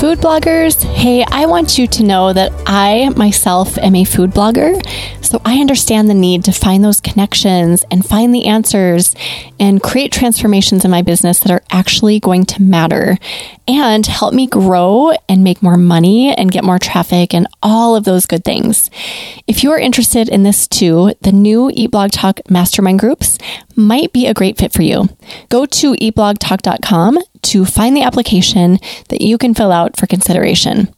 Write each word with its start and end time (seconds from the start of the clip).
Food 0.00 0.20
bloggers, 0.20 0.82
hey, 0.82 1.26
I 1.28 1.44
want 1.44 1.76
you 1.76 1.86
to 1.86 2.02
know 2.02 2.32
that 2.32 2.52
I 2.66 3.10
myself 3.10 3.76
am 3.76 3.94
a 3.94 4.04
food 4.04 4.30
blogger. 4.30 4.82
So 5.22 5.42
I 5.44 5.60
understand 5.60 6.08
the 6.08 6.14
need 6.14 6.42
to 6.44 6.52
find 6.52 6.82
those 6.82 7.02
connections 7.02 7.84
and 7.90 8.02
find 8.02 8.34
the 8.34 8.46
answers 8.46 9.14
and 9.60 9.82
create 9.82 10.10
transformations 10.10 10.86
in 10.86 10.90
my 10.90 11.02
business 11.02 11.40
that 11.40 11.52
are 11.52 11.62
actually 11.70 12.18
going 12.18 12.46
to 12.46 12.62
matter 12.62 13.18
and 13.78 14.06
help 14.06 14.34
me 14.34 14.46
grow 14.46 15.12
and 15.28 15.44
make 15.44 15.62
more 15.62 15.76
money 15.76 16.34
and 16.34 16.50
get 16.50 16.64
more 16.64 16.78
traffic 16.78 17.34
and 17.34 17.46
all 17.62 17.96
of 17.96 18.04
those 18.04 18.26
good 18.26 18.44
things. 18.44 18.90
If 19.46 19.62
you 19.62 19.70
are 19.72 19.78
interested 19.78 20.28
in 20.28 20.42
this 20.42 20.66
too, 20.66 21.14
the 21.22 21.32
new 21.32 21.70
Eat 21.72 21.90
Blog 21.90 22.10
Talk 22.10 22.40
mastermind 22.50 23.00
groups 23.00 23.38
might 23.76 24.12
be 24.12 24.26
a 24.26 24.34
great 24.34 24.58
fit 24.58 24.72
for 24.72 24.82
you. 24.82 25.08
Go 25.48 25.66
to 25.66 25.92
eatblogtalk.com 25.92 27.18
to 27.42 27.64
find 27.64 27.96
the 27.96 28.02
application 28.02 28.78
that 29.08 29.20
you 29.20 29.38
can 29.38 29.54
fill 29.54 29.72
out 29.72 29.96
for 29.96 30.06
consideration. 30.06 30.94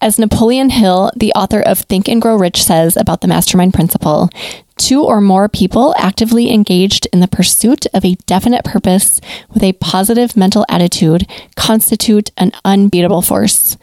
As 0.00 0.18
Napoleon 0.18 0.70
Hill, 0.70 1.12
the 1.16 1.32
author 1.34 1.60
of 1.60 1.78
Think 1.80 2.08
and 2.08 2.20
Grow 2.20 2.36
Rich, 2.36 2.62
says 2.62 2.96
about 2.96 3.20
the 3.20 3.28
mastermind 3.28 3.74
principle, 3.74 4.28
two 4.76 5.04
or 5.04 5.20
more 5.20 5.48
people 5.48 5.94
actively 5.98 6.52
engaged 6.52 7.06
in 7.12 7.20
the 7.20 7.28
pursuit 7.28 7.86
of 7.94 8.04
a 8.04 8.16
definite 8.26 8.64
purpose 8.64 9.20
with 9.52 9.62
a 9.62 9.72
positive 9.74 10.36
mental 10.36 10.64
attitude 10.68 11.28
constitute 11.56 12.30
an 12.36 12.52
unbeatable 12.64 13.22
force. 13.22 13.76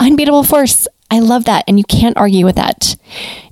Unbeatable 0.00 0.44
force. 0.44 0.86
I 1.10 1.20
love 1.20 1.44
that, 1.44 1.64
and 1.68 1.78
you 1.78 1.84
can't 1.84 2.16
argue 2.16 2.44
with 2.44 2.56
that. 2.56 2.96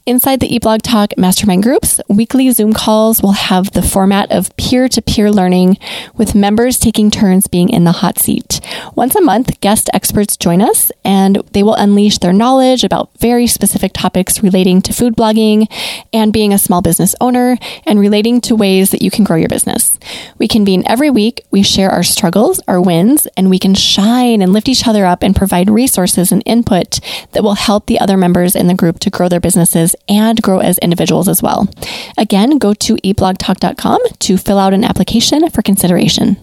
Inside 0.05 0.41
the 0.41 0.53
Eat 0.53 0.62
Blog 0.62 0.83
Talk 0.83 1.17
mastermind 1.17 1.62
groups, 1.62 2.00
weekly 2.08 2.50
Zoom 2.50 2.72
calls 2.72 3.22
will 3.22 3.33
have 3.33 3.70
the 3.70 3.83
format 3.83 4.33
of 4.33 4.55
peer 4.56 4.89
to 4.89 5.00
peer 5.00 5.31
learning 5.31 5.78
with 6.17 6.34
members 6.34 6.77
taking 6.77 7.08
turns 7.08 7.47
being 7.47 7.69
in 7.69 7.84
the 7.84 7.92
hot 7.92 8.19
seat. 8.19 8.61
Once 8.97 9.14
a 9.14 9.20
month, 9.20 9.61
guest 9.61 9.89
experts 9.95 10.36
join 10.36 10.61
us 10.61 10.91
and 11.05 11.36
they 11.53 11.62
will 11.62 11.77
unleash 11.77 12.19
their 12.19 12.33
knowledge 12.33 12.83
about 12.83 13.17
very 13.19 13.47
specific 13.47 13.92
topics 13.92 14.42
relating 14.42 14.83
to 14.83 14.92
food 14.92 15.14
blogging 15.14 15.69
and 16.12 16.33
being 16.33 16.53
a 16.53 16.58
small 16.58 16.83
business 16.83 17.14
owner 17.20 17.56
and 17.86 18.00
relating 18.00 18.41
to 18.41 18.56
ways 18.56 18.91
that 18.91 19.03
you 19.03 19.11
can 19.11 19.23
grow 19.23 19.36
your 19.36 19.48
business. 19.48 20.00
We 20.36 20.48
convene 20.48 20.83
every 20.84 21.11
week, 21.11 21.45
we 21.53 21.62
share 21.62 21.91
our 21.91 22.03
struggles, 22.03 22.61
our 22.67 22.80
wins, 22.80 23.28
and 23.36 23.48
we 23.48 23.61
can 23.61 23.77
shine 23.77 24.42
and 24.42 24.53
lift 24.53 24.69
each 24.69 24.89
other 24.89 25.06
up 25.06 25.23
and 25.23 25.36
provide 25.36 25.70
resources 25.70 26.33
and 26.33 26.42
input 26.45 26.98
that 27.30 27.45
will 27.45 27.55
help 27.55 27.86
the 27.86 28.00
other 28.00 28.17
members 28.17 28.56
in 28.56 28.67
the 28.67 28.75
group 28.75 28.98
to 28.98 29.08
grow 29.08 29.28
their 29.28 29.39
businesses 29.39 29.92
and 30.09 30.43
grow 30.43 30.59
as 30.59 30.79
individuals 30.79 31.29
as 31.29 31.43
well. 31.43 31.69
Again, 32.17 32.59
go 32.59 32.75
to 32.75 32.97
eatblogtalk.com 32.97 34.01
to 34.21 34.37
fill 34.37 34.59
out 34.59 34.75
an 34.75 34.85
application 34.85 35.48
for 35.51 35.62
consideration. 35.62 36.37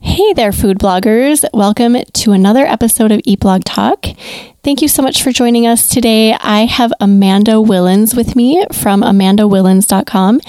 Hey 0.00 0.34
there, 0.34 0.52
food 0.52 0.78
bloggers. 0.78 1.44
Welcome 1.54 1.96
to 1.96 2.32
another 2.32 2.66
episode 2.66 3.10
of 3.10 3.22
Eat 3.24 3.40
Blog 3.40 3.64
Talk. 3.64 4.04
Thank 4.62 4.82
you 4.82 4.88
so 4.88 5.02
much 5.02 5.22
for 5.22 5.32
joining 5.32 5.66
us 5.66 5.88
today. 5.88 6.34
I 6.34 6.66
have 6.66 6.92
Amanda 7.00 7.52
Willens 7.52 8.14
with 8.14 8.36
me 8.36 8.64
from 8.70 9.00
amandawillens.com, 9.00 10.40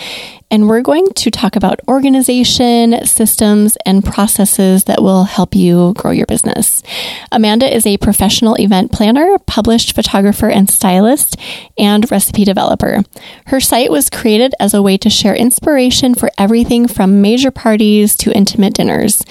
and 0.55 0.69
we're 0.69 0.81
going 0.81 1.05
to 1.15 1.29
talk 1.29 1.57
about 1.57 1.81
organization, 1.85 3.05
systems, 3.05 3.77
and 3.85 4.05
processes 4.05 4.85
that 4.85 5.01
will 5.01 5.25
help 5.25 5.53
you 5.53 5.93
grow 5.97 6.11
your 6.11 6.25
business. 6.27 6.81
Amanda 7.29 7.67
is 7.75 7.85
a 7.85 7.97
professional 7.97 8.55
event 8.55 8.93
planner, 8.93 9.37
published 9.47 9.93
photographer 9.93 10.49
and 10.49 10.69
stylist, 10.69 11.35
and 11.77 12.09
recipe 12.09 12.45
developer. 12.45 13.03
Her 13.47 13.59
site 13.59 13.91
was 13.91 14.09
created 14.09 14.55
as 14.57 14.73
a 14.73 14.81
way 14.81 14.97
to 14.99 15.09
share 15.09 15.35
inspiration 15.35 16.15
for 16.15 16.31
everything 16.37 16.87
from 16.87 17.21
major 17.21 17.51
parties 17.51 18.15
to 18.15 18.31
intimate 18.31 18.75
dinners, 18.75 19.23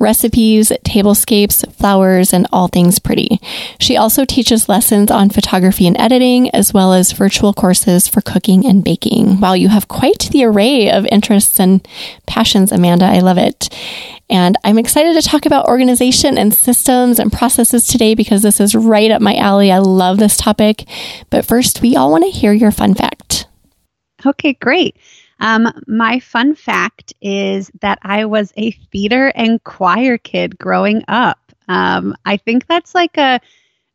recipes, 0.00 0.72
tablescapes, 0.84 1.70
flowers, 1.74 2.32
and 2.32 2.46
all 2.52 2.66
things 2.66 2.98
pretty. 2.98 3.38
She 3.78 3.96
also 3.96 4.24
teaches 4.24 4.68
lessons 4.68 5.10
on 5.10 5.30
photography 5.30 5.86
and 5.86 6.00
editing, 6.00 6.50
as 6.50 6.72
well 6.72 6.92
as 6.92 7.12
virtual 7.12 7.52
courses 7.52 8.08
for 8.08 8.20
cooking 8.20 8.66
and 8.66 8.82
baking. 8.82 9.40
Wow, 9.40 9.52
you 9.52 9.68
have 9.68 9.88
quite 9.88 10.30
the 10.32 10.44
array 10.44 10.90
of 10.90 11.06
interests 11.06 11.60
and 11.60 11.86
passions, 12.26 12.72
Amanda. 12.72 13.04
I 13.04 13.20
love 13.20 13.38
it. 13.38 13.68
And 14.30 14.56
I'm 14.64 14.78
excited 14.78 15.20
to 15.20 15.28
talk 15.28 15.44
about 15.44 15.66
organization 15.66 16.38
and 16.38 16.54
systems 16.54 17.18
and 17.18 17.32
processes 17.32 17.86
today 17.86 18.14
because 18.14 18.42
this 18.42 18.60
is 18.60 18.74
right 18.74 19.10
up 19.10 19.20
my 19.20 19.36
alley. 19.36 19.70
I 19.70 19.78
love 19.78 20.18
this 20.18 20.36
topic. 20.36 20.88
But 21.30 21.44
first, 21.44 21.82
we 21.82 21.96
all 21.96 22.10
want 22.12 22.24
to 22.24 22.30
hear 22.30 22.52
your 22.52 22.70
fun 22.70 22.94
fact. 22.94 23.46
Okay, 24.24 24.52
great. 24.54 24.96
Um, 25.40 25.72
my 25.86 26.20
fun 26.20 26.54
fact 26.54 27.14
is 27.20 27.70
that 27.80 27.98
I 28.02 28.26
was 28.26 28.52
a 28.56 28.70
theater 28.70 29.32
and 29.34 29.62
choir 29.64 30.18
kid 30.18 30.58
growing 30.58 31.02
up. 31.08 31.38
Um, 31.68 32.14
I 32.24 32.36
think 32.36 32.66
that's 32.66 32.94
like 32.94 33.16
a 33.16 33.40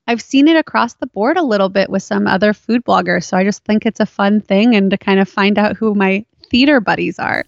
I've 0.07 0.21
seen 0.21 0.47
it 0.47 0.55
across 0.55 0.93
the 0.93 1.07
board 1.07 1.37
a 1.37 1.43
little 1.43 1.69
bit 1.69 1.89
with 1.89 2.03
some 2.03 2.27
other 2.27 2.53
food 2.53 2.85
bloggers. 2.85 3.23
So 3.23 3.37
I 3.37 3.43
just 3.43 3.63
think 3.65 3.85
it's 3.85 3.99
a 3.99 4.05
fun 4.05 4.39
thing 4.39 4.75
and 4.75 4.91
to 4.91 4.97
kind 4.97 5.19
of 5.19 5.27
find 5.27 5.57
out 5.57 5.75
who 5.75 5.95
my 5.95 6.23
theater 6.49 6.79
buddies 6.79 7.17
are. 7.17 7.43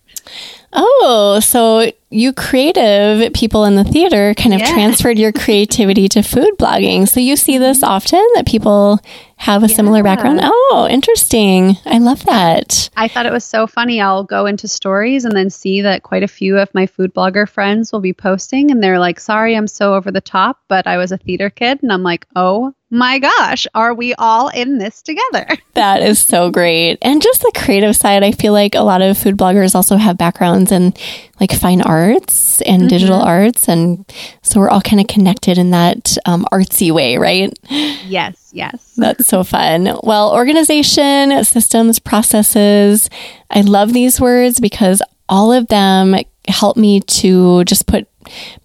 Oh, 0.74 1.40
so 1.40 1.92
you 2.10 2.32
creative 2.32 3.34
people 3.34 3.66
in 3.66 3.76
the 3.76 3.84
theater 3.84 4.34
kind 4.36 4.54
of 4.54 4.62
yeah. 4.62 4.72
transferred 4.72 5.20
your 5.20 5.34
creativity 5.34 6.08
to 6.08 6.22
food 6.22 6.52
blogging. 6.58 7.08
So 7.08 7.20
you 7.20 7.36
see 7.36 7.58
this 7.58 7.80
mm-hmm. 7.80 7.92
often 7.92 8.26
that 8.36 8.48
people 8.48 9.00
have 9.36 9.64
a 9.64 9.68
yeah. 9.68 9.76
similar 9.76 10.04
background. 10.04 10.40
Oh, 10.42 10.88
interesting. 10.90 11.76
I 11.86 11.98
love 11.98 12.26
that. 12.26 12.90
I 12.96 13.08
thought 13.08 13.26
it 13.26 13.34
was 13.34 13.44
so 13.44 13.68
funny. 13.68 14.00
I'll 14.00 14.24
go 14.24 14.46
into 14.46 14.68
stories 14.68 15.26
and 15.26 15.36
then 15.36 15.50
see 15.50 15.82
that 15.82 16.04
quite 16.04 16.24
a 16.24 16.28
few 16.28 16.58
of 16.58 16.74
my 16.74 16.86
food 16.86 17.14
blogger 17.14 17.48
friends 17.48 17.92
will 17.92 18.00
be 18.00 18.14
posting 18.14 18.72
and 18.72 18.82
they're 18.82 19.00
like, 19.00 19.20
sorry, 19.20 19.56
I'm 19.56 19.68
so 19.68 19.94
over 19.94 20.10
the 20.10 20.22
top, 20.22 20.62
but 20.70 20.88
I 20.88 20.98
was 20.98 21.12
a 21.12 21.18
theater 21.18 21.50
kid. 21.50 21.84
And 21.84 21.92
I'm 21.92 22.04
like, 22.04 22.26
oh 22.36 22.74
my 22.90 23.20
gosh, 23.20 23.68
are 23.74 23.94
we 23.94 24.14
all 24.16 24.48
in 24.50 24.78
this 24.78 25.02
together? 25.02 25.48
That 25.78 26.02
is 26.02 26.18
so 26.18 26.50
great. 26.50 26.98
And 27.04 27.22
just 27.22 27.42
the 27.42 27.52
creative 27.54 27.96
side, 27.96 28.24
I 28.24 28.32
feel 28.32 28.52
like 28.52 28.74
a 28.74 28.82
lot 28.82 29.04
of 29.04 29.16
food 29.16 29.38
bloggers 29.38 29.76
also 29.76 29.96
have 29.96 30.18
backgrounds 30.18 30.72
in 30.72 30.92
like 31.40 31.52
fine 31.52 31.84
arts 31.84 32.64
and 32.64 32.82
mm-hmm. 32.82 32.88
digital 32.88 33.22
arts. 33.22 33.70
And 33.70 34.04
so 34.42 34.60
we're 34.60 34.72
all 34.72 34.82
kind 34.82 35.00
of 35.00 35.08
connected 35.08 35.60
in 35.60 35.70
that 35.70 36.18
um, 36.26 36.48
artsy 36.52 36.92
way, 36.92 37.18
right? 37.18 37.56
Yes, 37.70 38.50
yes. 38.54 38.96
That's 38.98 39.28
so 39.28 39.44
fun. 39.44 40.00
Well, 40.02 40.34
organization, 40.34 41.44
systems, 41.44 42.00
processes. 42.00 43.12
I 43.52 43.62
love 43.62 43.94
these 43.94 44.20
words 44.20 44.60
because 44.60 45.04
all 45.30 45.54
of 45.54 45.68
them 45.68 46.16
help 46.48 46.76
me 46.76 47.02
to 47.02 47.64
just 47.66 47.86
put 47.86 48.08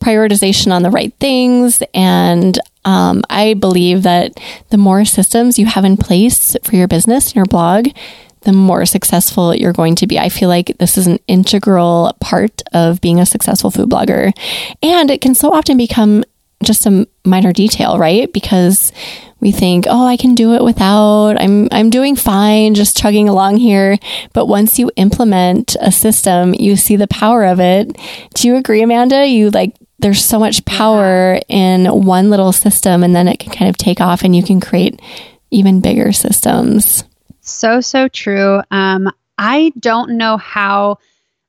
prioritization 0.01 0.73
on 0.73 0.83
the 0.83 0.91
right 0.91 1.13
things 1.21 1.83
and 1.93 2.59
um, 2.85 3.23
I 3.31 3.55
believe 3.55 4.03
that 4.03 4.39
the 4.71 4.79
more 4.79 5.05
systems 5.05 5.59
you 5.59 5.67
have 5.67 5.85
in 5.85 5.97
place 5.97 6.57
for 6.65 6.77
your 6.77 6.89
business 6.89 7.29
and 7.29 7.37
your 7.37 7.45
blog, 7.47 7.89
the 8.43 8.53
more 8.53 8.85
successful 8.85 9.55
you're 9.55 9.73
going 9.73 9.95
to 9.97 10.07
be. 10.07 10.19
I 10.19 10.29
feel 10.29 10.49
like 10.49 10.77
this 10.79 10.99
is 10.99 11.07
an 11.07 11.19
integral 11.29 12.17
part 12.21 12.63
of 12.73 13.01
being 13.01 13.21
a 13.21 13.27
successful 13.27 13.71
food 13.71 13.89
blogger. 13.89 14.33
And 14.83 15.11
it 15.11 15.21
can 15.21 15.35
so 15.35 15.53
often 15.53 15.77
become 15.77 16.25
just 16.63 16.87
a 16.87 17.07
minor 17.25 17.53
detail, 17.53 17.99
right? 17.99 18.33
Because 18.33 18.93
we 19.41 19.51
think, 19.51 19.87
"Oh, 19.89 20.07
I 20.07 20.17
can 20.17 20.35
do 20.35 20.55
it 20.55 20.63
without. 20.63 21.41
I'm 21.41 21.69
I'm 21.73 21.91
doing 21.91 22.15
fine, 22.15 22.75
just 22.75 22.97
chugging 22.97 23.29
along 23.29 23.57
here." 23.57 23.99
But 24.33 24.47
once 24.47 24.79
you 24.79 24.91
implement 24.97 25.77
a 25.81 25.91
system, 25.91 26.55
you 26.55 26.77
see 26.77 26.95
the 26.95 27.09
power 27.09 27.45
of 27.45 27.59
it. 27.59 27.97
Do 28.35 28.47
you 28.47 28.57
agree, 28.57 28.83
Amanda? 28.83 29.27
You 29.27 29.51
like 29.51 29.75
there's 30.03 30.25
so 30.25 30.39
much 30.39 30.65
power 30.65 31.41
in 31.49 31.87
one 31.87 32.29
little 32.29 32.53
system 32.53 33.03
and 33.03 33.15
then 33.15 33.29
it 33.29 33.39
can 33.39 33.53
kind 33.53 33.69
of 33.69 33.77
take 33.77 34.01
off 34.01 34.23
and 34.23 34.37
you 34.37 34.43
can 34.43 34.61
create 34.61 35.01
even 35.51 35.81
bigger 35.81 36.13
systems. 36.13 37.05
So, 37.41 37.81
so 37.81 38.09
true. 38.09 38.61
Um, 38.71 39.11
I 39.39 39.73
don't 39.79 40.17
know 40.17 40.37
how. 40.37 40.99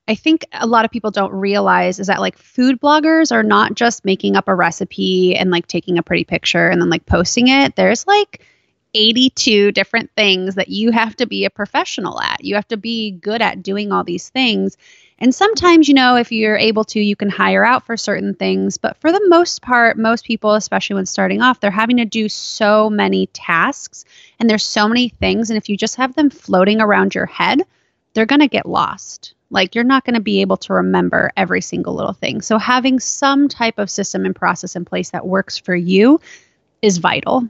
I 0.06 0.14
think 0.14 0.44
a 0.52 0.66
lot 0.66 0.84
of 0.84 0.90
people 0.90 1.10
don't 1.10 1.32
realize 1.32 1.98
is 1.98 2.08
that 2.08 2.20
like 2.20 2.36
food 2.36 2.78
bloggers 2.78 3.32
are 3.32 3.42
not 3.42 3.74
just 3.74 4.04
making 4.04 4.36
up 4.36 4.48
a 4.48 4.54
recipe 4.54 5.34
and 5.34 5.50
like 5.50 5.66
taking 5.66 5.96
a 5.96 6.02
pretty 6.02 6.24
picture 6.24 6.68
and 6.68 6.80
then 6.80 6.90
like 6.90 7.06
posting 7.06 7.48
it. 7.48 7.74
There's 7.74 8.06
like 8.06 8.42
82 8.92 9.72
different 9.72 10.10
things 10.14 10.56
that 10.56 10.68
you 10.68 10.90
have 10.90 11.16
to 11.16 11.26
be 11.26 11.46
a 11.46 11.50
professional 11.50 12.20
at. 12.20 12.44
You 12.44 12.54
have 12.56 12.68
to 12.68 12.76
be 12.76 13.12
good 13.12 13.40
at 13.40 13.62
doing 13.62 13.92
all 13.92 14.04
these 14.04 14.28
things. 14.28 14.76
And 15.18 15.34
sometimes, 15.34 15.88
you 15.88 15.94
know, 15.94 16.16
if 16.16 16.32
you're 16.32 16.56
able 16.56 16.84
to, 16.84 17.00
you 17.00 17.14
can 17.14 17.30
hire 17.30 17.64
out 17.64 17.86
for 17.86 17.96
certain 17.96 18.34
things. 18.34 18.76
But 18.78 18.96
for 18.98 19.12
the 19.12 19.26
most 19.28 19.62
part, 19.62 19.96
most 19.96 20.24
people, 20.24 20.54
especially 20.54 20.94
when 20.94 21.06
starting 21.06 21.40
off, 21.40 21.60
they're 21.60 21.70
having 21.70 21.98
to 21.98 22.04
do 22.04 22.28
so 22.28 22.90
many 22.90 23.28
tasks 23.28 24.04
and 24.38 24.50
there's 24.50 24.64
so 24.64 24.88
many 24.88 25.08
things. 25.08 25.50
And 25.50 25.56
if 25.56 25.68
you 25.68 25.76
just 25.76 25.96
have 25.96 26.14
them 26.14 26.30
floating 26.30 26.80
around 26.80 27.14
your 27.14 27.26
head, 27.26 27.62
they're 28.12 28.26
going 28.26 28.40
to 28.40 28.48
get 28.48 28.66
lost. 28.66 29.34
Like 29.50 29.74
you're 29.74 29.84
not 29.84 30.04
going 30.04 30.14
to 30.14 30.20
be 30.20 30.40
able 30.40 30.56
to 30.58 30.72
remember 30.74 31.30
every 31.36 31.60
single 31.60 31.94
little 31.94 32.12
thing. 32.12 32.42
So 32.42 32.58
having 32.58 32.98
some 32.98 33.48
type 33.48 33.78
of 33.78 33.90
system 33.90 34.24
and 34.24 34.34
process 34.34 34.74
in 34.74 34.84
place 34.84 35.10
that 35.10 35.26
works 35.26 35.56
for 35.56 35.76
you 35.76 36.20
is 36.82 36.98
vital. 36.98 37.48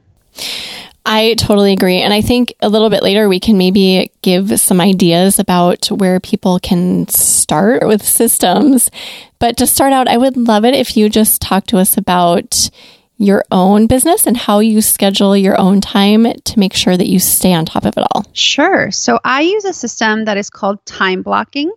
I 1.07 1.35
totally 1.35 1.73
agree. 1.73 2.01
And 2.01 2.15
I 2.15 2.23
think 2.23 2.55
a 2.61 2.69
little 2.69 2.89
bit 2.89 3.03
later 3.03 3.29
we 3.29 3.41
can 3.41 3.59
maybe 3.59 4.11
give 4.23 4.59
some 4.59 4.81
ideas 4.81 5.39
about 5.39 5.87
where 5.89 6.19
people 6.19 6.59
can 6.59 7.07
start 7.09 7.87
with 7.87 8.03
systems. 8.03 8.91
But 9.39 9.59
to 9.59 9.67
start 9.67 9.93
out, 9.93 10.09
I 10.09 10.17
would 10.17 10.37
love 10.37 10.65
it 10.65 10.75
if 10.75 10.97
you 10.97 11.11
just 11.11 11.43
talk 11.43 11.67
to 11.67 11.79
us 11.79 11.99
about 11.99 12.71
your 13.19 13.45
own 13.51 13.87
business 13.87 14.27
and 14.27 14.37
how 14.37 14.59
you 14.59 14.81
schedule 14.81 15.37
your 15.37 15.61
own 15.61 15.81
time 15.81 16.27
to 16.33 16.59
make 16.59 16.75
sure 16.75 16.97
that 16.97 17.07
you 17.07 17.19
stay 17.19 17.53
on 17.53 17.65
top 17.65 17.85
of 17.85 17.97
it 17.97 18.05
all. 18.13 18.25
Sure. 18.33 18.91
So 18.91 19.21
I 19.23 19.43
use 19.43 19.65
a 19.65 19.73
system 19.73 20.25
that 20.25 20.37
is 20.37 20.51
called 20.51 20.85
time 20.87 21.23
blocking. 21.23 21.71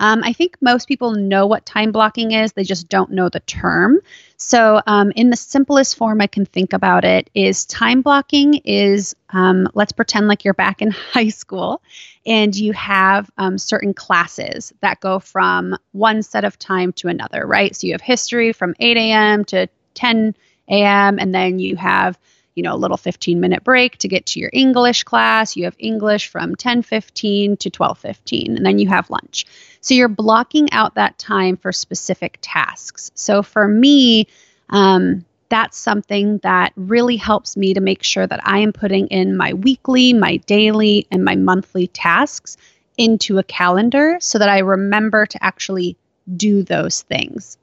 Um, 0.00 0.22
I 0.24 0.32
think 0.32 0.56
most 0.60 0.88
people 0.88 1.12
know 1.12 1.46
what 1.46 1.64
time 1.66 1.92
blocking 1.92 2.32
is, 2.32 2.52
they 2.52 2.64
just 2.64 2.88
don't 2.88 3.12
know 3.12 3.28
the 3.28 3.40
term. 3.40 4.00
So, 4.36 4.80
um, 4.86 5.12
in 5.14 5.30
the 5.30 5.36
simplest 5.36 5.96
form 5.96 6.20
I 6.20 6.26
can 6.26 6.44
think 6.44 6.72
about 6.72 7.04
it, 7.04 7.30
is 7.34 7.64
time 7.66 8.02
blocking 8.02 8.54
is 8.64 9.14
um, 9.30 9.68
let's 9.74 9.92
pretend 9.92 10.26
like 10.28 10.44
you're 10.44 10.54
back 10.54 10.82
in 10.82 10.90
high 11.12 11.28
school 11.28 11.80
and 12.26 12.54
you 12.54 12.72
have 12.72 13.30
um, 13.38 13.58
certain 13.58 13.94
classes 13.94 14.72
that 14.80 15.00
go 15.00 15.18
from 15.18 15.76
one 15.92 16.22
set 16.22 16.44
of 16.44 16.58
time 16.58 16.92
to 16.94 17.08
another, 17.08 17.46
right? 17.46 17.74
So, 17.76 17.86
you 17.86 17.92
have 17.92 18.00
history 18.00 18.52
from 18.52 18.74
8 18.80 18.96
a.m. 18.96 19.44
to 19.46 19.68
10 19.94 20.34
a.m., 20.68 21.18
and 21.18 21.34
then 21.34 21.58
you 21.58 21.76
have 21.76 22.18
you 22.54 22.62
know 22.62 22.74
a 22.74 22.76
little 22.76 22.96
15 22.96 23.40
minute 23.40 23.64
break 23.64 23.96
to 23.98 24.08
get 24.08 24.26
to 24.26 24.40
your 24.40 24.50
english 24.52 25.04
class 25.04 25.56
you 25.56 25.64
have 25.64 25.76
english 25.78 26.28
from 26.28 26.54
10:15 26.54 27.58
to 27.58 27.70
12:15 27.70 28.56
and 28.56 28.66
then 28.66 28.78
you 28.78 28.88
have 28.88 29.08
lunch 29.10 29.46
so 29.82 29.92
you're 29.94 30.08
blocking 30.08 30.72
out 30.72 30.94
that 30.94 31.18
time 31.18 31.56
for 31.56 31.72
specific 31.72 32.38
tasks 32.40 33.10
so 33.14 33.42
for 33.42 33.68
me 33.68 34.26
um, 34.70 35.24
that's 35.50 35.76
something 35.76 36.38
that 36.38 36.72
really 36.76 37.16
helps 37.16 37.58
me 37.58 37.74
to 37.74 37.80
make 37.80 38.02
sure 38.02 38.26
that 38.26 38.40
i 38.46 38.58
am 38.58 38.72
putting 38.72 39.06
in 39.08 39.36
my 39.36 39.52
weekly 39.52 40.12
my 40.12 40.38
daily 40.38 41.06
and 41.10 41.24
my 41.24 41.36
monthly 41.36 41.86
tasks 41.88 42.56
into 42.96 43.38
a 43.38 43.42
calendar 43.42 44.16
so 44.20 44.38
that 44.38 44.48
i 44.48 44.58
remember 44.58 45.26
to 45.26 45.42
actually 45.44 45.96
do 46.36 46.62
those 46.62 47.02
things 47.02 47.58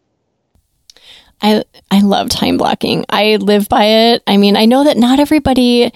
I 1.41 1.63
I 1.89 2.01
love 2.01 2.29
time 2.29 2.57
blocking. 2.57 3.05
I 3.07 3.37
live 3.37 3.69
by 3.69 3.85
it. 3.85 4.23
I 4.27 4.37
mean, 4.37 4.57
I 4.57 4.65
know 4.65 4.83
that 4.83 4.97
not 4.97 5.19
everybody 5.21 5.93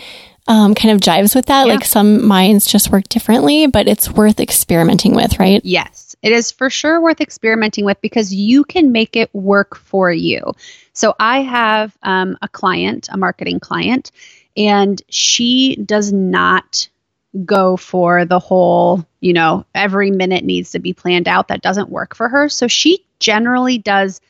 um, 0.48 0.76
kind 0.76 0.94
of 0.94 1.02
jives 1.02 1.36
with 1.36 1.46
that. 1.48 1.68
Yeah. 1.68 1.74
Like 1.74 1.86
some 1.86 2.26
minds 2.26 2.66
just 2.66 2.92
work 2.92 3.08
differently, 3.10 3.68
but 3.68 3.88
it's 3.88 4.10
worth 4.10 4.40
experimenting 4.40 5.16
with, 5.16 5.40
right? 5.40 5.62
Yes, 5.64 6.13
it 6.24 6.32
is 6.32 6.52
for 6.52 6.70
sure 6.70 7.00
worth 7.00 7.22
experimenting 7.22 7.86
with 7.86 8.02
because 8.02 8.34
you 8.34 8.64
can 8.64 8.92
make 8.92 9.16
it 9.16 9.30
work 9.36 9.76
for 9.76 10.12
you. 10.12 10.54
So 10.94 11.14
I 11.20 11.42
have 11.42 11.96
um, 12.02 12.38
a 12.42 12.48
client, 12.48 13.10
a 13.12 13.18
marketing 13.18 13.60
client, 13.60 14.12
and 14.58 15.00
she 15.10 15.76
does 15.76 16.12
not 16.14 16.88
go 17.46 17.78
for 17.78 18.26
the 18.26 18.40
whole, 18.40 19.06
you 19.20 19.34
know, 19.34 19.66
every 19.76 20.12
minute 20.12 20.44
needs 20.44 20.72
to 20.72 20.80
be 20.80 20.94
planned 20.94 21.28
out. 21.28 21.50
That 21.50 21.62
doesn't 21.62 21.90
work 21.90 22.16
for 22.16 22.30
her. 22.30 22.48
So 22.48 22.68
she 22.68 23.06
generally 23.20 23.78
does 23.78 24.22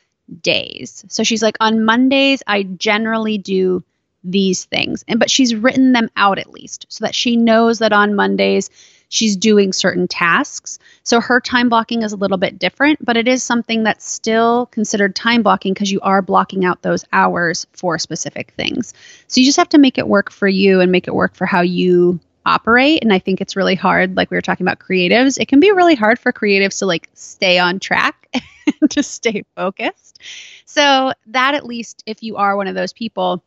days. 0.42 1.04
So 1.08 1.22
she's 1.22 1.42
like, 1.42 1.56
on 1.60 1.84
Mondays, 1.84 2.42
I 2.46 2.62
generally 2.64 3.38
do 3.38 3.84
these 4.24 4.64
things. 4.64 5.04
And 5.06 5.20
but 5.20 5.30
she's 5.30 5.54
written 5.54 5.92
them 5.92 6.10
out 6.16 6.38
at 6.38 6.50
least 6.50 6.86
so 6.88 7.04
that 7.04 7.14
she 7.14 7.36
knows 7.36 7.78
that 7.80 7.92
on 7.92 8.14
Mondays 8.14 8.70
she's 9.14 9.36
doing 9.36 9.72
certain 9.72 10.08
tasks. 10.08 10.80
So 11.04 11.20
her 11.20 11.40
time 11.40 11.68
blocking 11.68 12.02
is 12.02 12.12
a 12.12 12.16
little 12.16 12.36
bit 12.36 12.58
different, 12.58 13.04
but 13.04 13.16
it 13.16 13.28
is 13.28 13.44
something 13.44 13.84
that's 13.84 14.04
still 14.04 14.66
considered 14.66 15.14
time 15.14 15.44
blocking 15.44 15.72
because 15.72 15.92
you 15.92 16.00
are 16.00 16.20
blocking 16.20 16.64
out 16.64 16.82
those 16.82 17.04
hours 17.12 17.64
for 17.72 17.96
specific 17.96 18.52
things. 18.56 18.92
So 19.28 19.40
you 19.40 19.46
just 19.46 19.58
have 19.58 19.68
to 19.68 19.78
make 19.78 19.98
it 19.98 20.08
work 20.08 20.32
for 20.32 20.48
you 20.48 20.80
and 20.80 20.90
make 20.90 21.06
it 21.06 21.14
work 21.14 21.36
for 21.36 21.46
how 21.46 21.60
you 21.60 22.18
operate 22.46 23.02
and 23.02 23.10
i 23.10 23.18
think 23.18 23.40
it's 23.40 23.56
really 23.56 23.74
hard 23.74 24.18
like 24.18 24.30
we 24.30 24.36
were 24.36 24.42
talking 24.42 24.66
about 24.66 24.78
creatives 24.78 25.40
it 25.40 25.48
can 25.48 25.60
be 25.60 25.72
really 25.72 25.94
hard 25.94 26.18
for 26.18 26.30
creatives 26.30 26.78
to 26.78 26.84
like 26.84 27.08
stay 27.14 27.58
on 27.58 27.80
track 27.80 28.28
and 28.82 28.90
to 28.90 29.02
stay 29.02 29.42
focused 29.56 30.18
so 30.66 31.14
that 31.24 31.54
at 31.54 31.64
least 31.64 32.02
if 32.04 32.22
you 32.22 32.36
are 32.36 32.54
one 32.54 32.68
of 32.68 32.74
those 32.74 32.92
people 32.92 33.42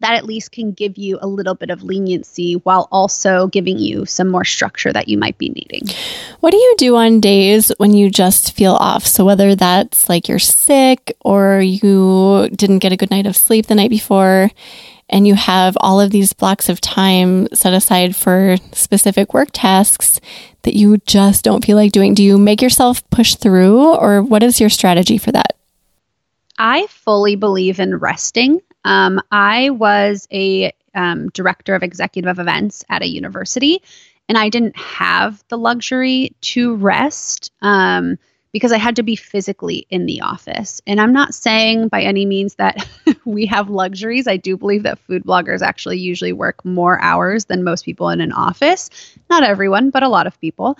that 0.00 0.14
at 0.14 0.24
least 0.24 0.52
can 0.52 0.72
give 0.72 0.98
you 0.98 1.18
a 1.20 1.26
little 1.26 1.54
bit 1.54 1.70
of 1.70 1.82
leniency 1.82 2.54
while 2.54 2.88
also 2.90 3.46
giving 3.46 3.78
you 3.78 4.04
some 4.06 4.28
more 4.28 4.44
structure 4.44 4.92
that 4.92 5.08
you 5.08 5.16
might 5.16 5.38
be 5.38 5.48
needing. 5.48 5.82
What 6.40 6.50
do 6.50 6.56
you 6.56 6.74
do 6.76 6.96
on 6.96 7.20
days 7.20 7.72
when 7.78 7.94
you 7.94 8.10
just 8.10 8.54
feel 8.54 8.74
off? 8.74 9.06
So, 9.06 9.24
whether 9.24 9.54
that's 9.54 10.08
like 10.08 10.28
you're 10.28 10.38
sick 10.38 11.16
or 11.20 11.60
you 11.60 12.48
didn't 12.54 12.80
get 12.80 12.92
a 12.92 12.96
good 12.96 13.10
night 13.10 13.26
of 13.26 13.36
sleep 13.36 13.66
the 13.66 13.74
night 13.74 13.90
before, 13.90 14.50
and 15.08 15.26
you 15.26 15.34
have 15.34 15.76
all 15.80 16.00
of 16.00 16.10
these 16.10 16.32
blocks 16.32 16.68
of 16.68 16.80
time 16.80 17.46
set 17.52 17.74
aside 17.74 18.16
for 18.16 18.56
specific 18.72 19.34
work 19.34 19.48
tasks 19.52 20.20
that 20.62 20.74
you 20.74 20.96
just 21.06 21.44
don't 21.44 21.64
feel 21.64 21.76
like 21.76 21.92
doing, 21.92 22.14
do 22.14 22.24
you 22.24 22.38
make 22.38 22.62
yourself 22.62 23.08
push 23.10 23.34
through 23.34 23.94
or 23.94 24.22
what 24.22 24.42
is 24.42 24.60
your 24.60 24.70
strategy 24.70 25.18
for 25.18 25.30
that? 25.32 25.53
I 26.58 26.86
fully 26.88 27.36
believe 27.36 27.80
in 27.80 27.96
resting. 27.96 28.60
Um, 28.84 29.20
I 29.30 29.70
was 29.70 30.28
a 30.32 30.72
um, 30.94 31.28
director 31.30 31.74
of 31.74 31.82
executive 31.82 32.38
events 32.38 32.84
at 32.88 33.02
a 33.02 33.08
university, 33.08 33.82
and 34.28 34.38
I 34.38 34.48
didn't 34.48 34.76
have 34.76 35.42
the 35.48 35.58
luxury 35.58 36.34
to 36.42 36.76
rest. 36.76 37.50
Um, 37.62 38.18
because 38.54 38.70
I 38.70 38.78
had 38.78 38.94
to 38.96 39.02
be 39.02 39.16
physically 39.16 39.84
in 39.90 40.06
the 40.06 40.20
office. 40.20 40.80
And 40.86 41.00
I'm 41.00 41.12
not 41.12 41.34
saying 41.34 41.88
by 41.88 42.02
any 42.02 42.24
means 42.24 42.54
that 42.54 42.88
we 43.24 43.46
have 43.46 43.68
luxuries. 43.68 44.28
I 44.28 44.36
do 44.36 44.56
believe 44.56 44.84
that 44.84 45.00
food 45.00 45.24
bloggers 45.24 45.60
actually 45.60 45.98
usually 45.98 46.32
work 46.32 46.64
more 46.64 47.00
hours 47.02 47.46
than 47.46 47.64
most 47.64 47.84
people 47.84 48.10
in 48.10 48.20
an 48.20 48.30
office. 48.30 48.90
Not 49.28 49.42
everyone, 49.42 49.90
but 49.90 50.04
a 50.04 50.08
lot 50.08 50.28
of 50.28 50.40
people. 50.40 50.78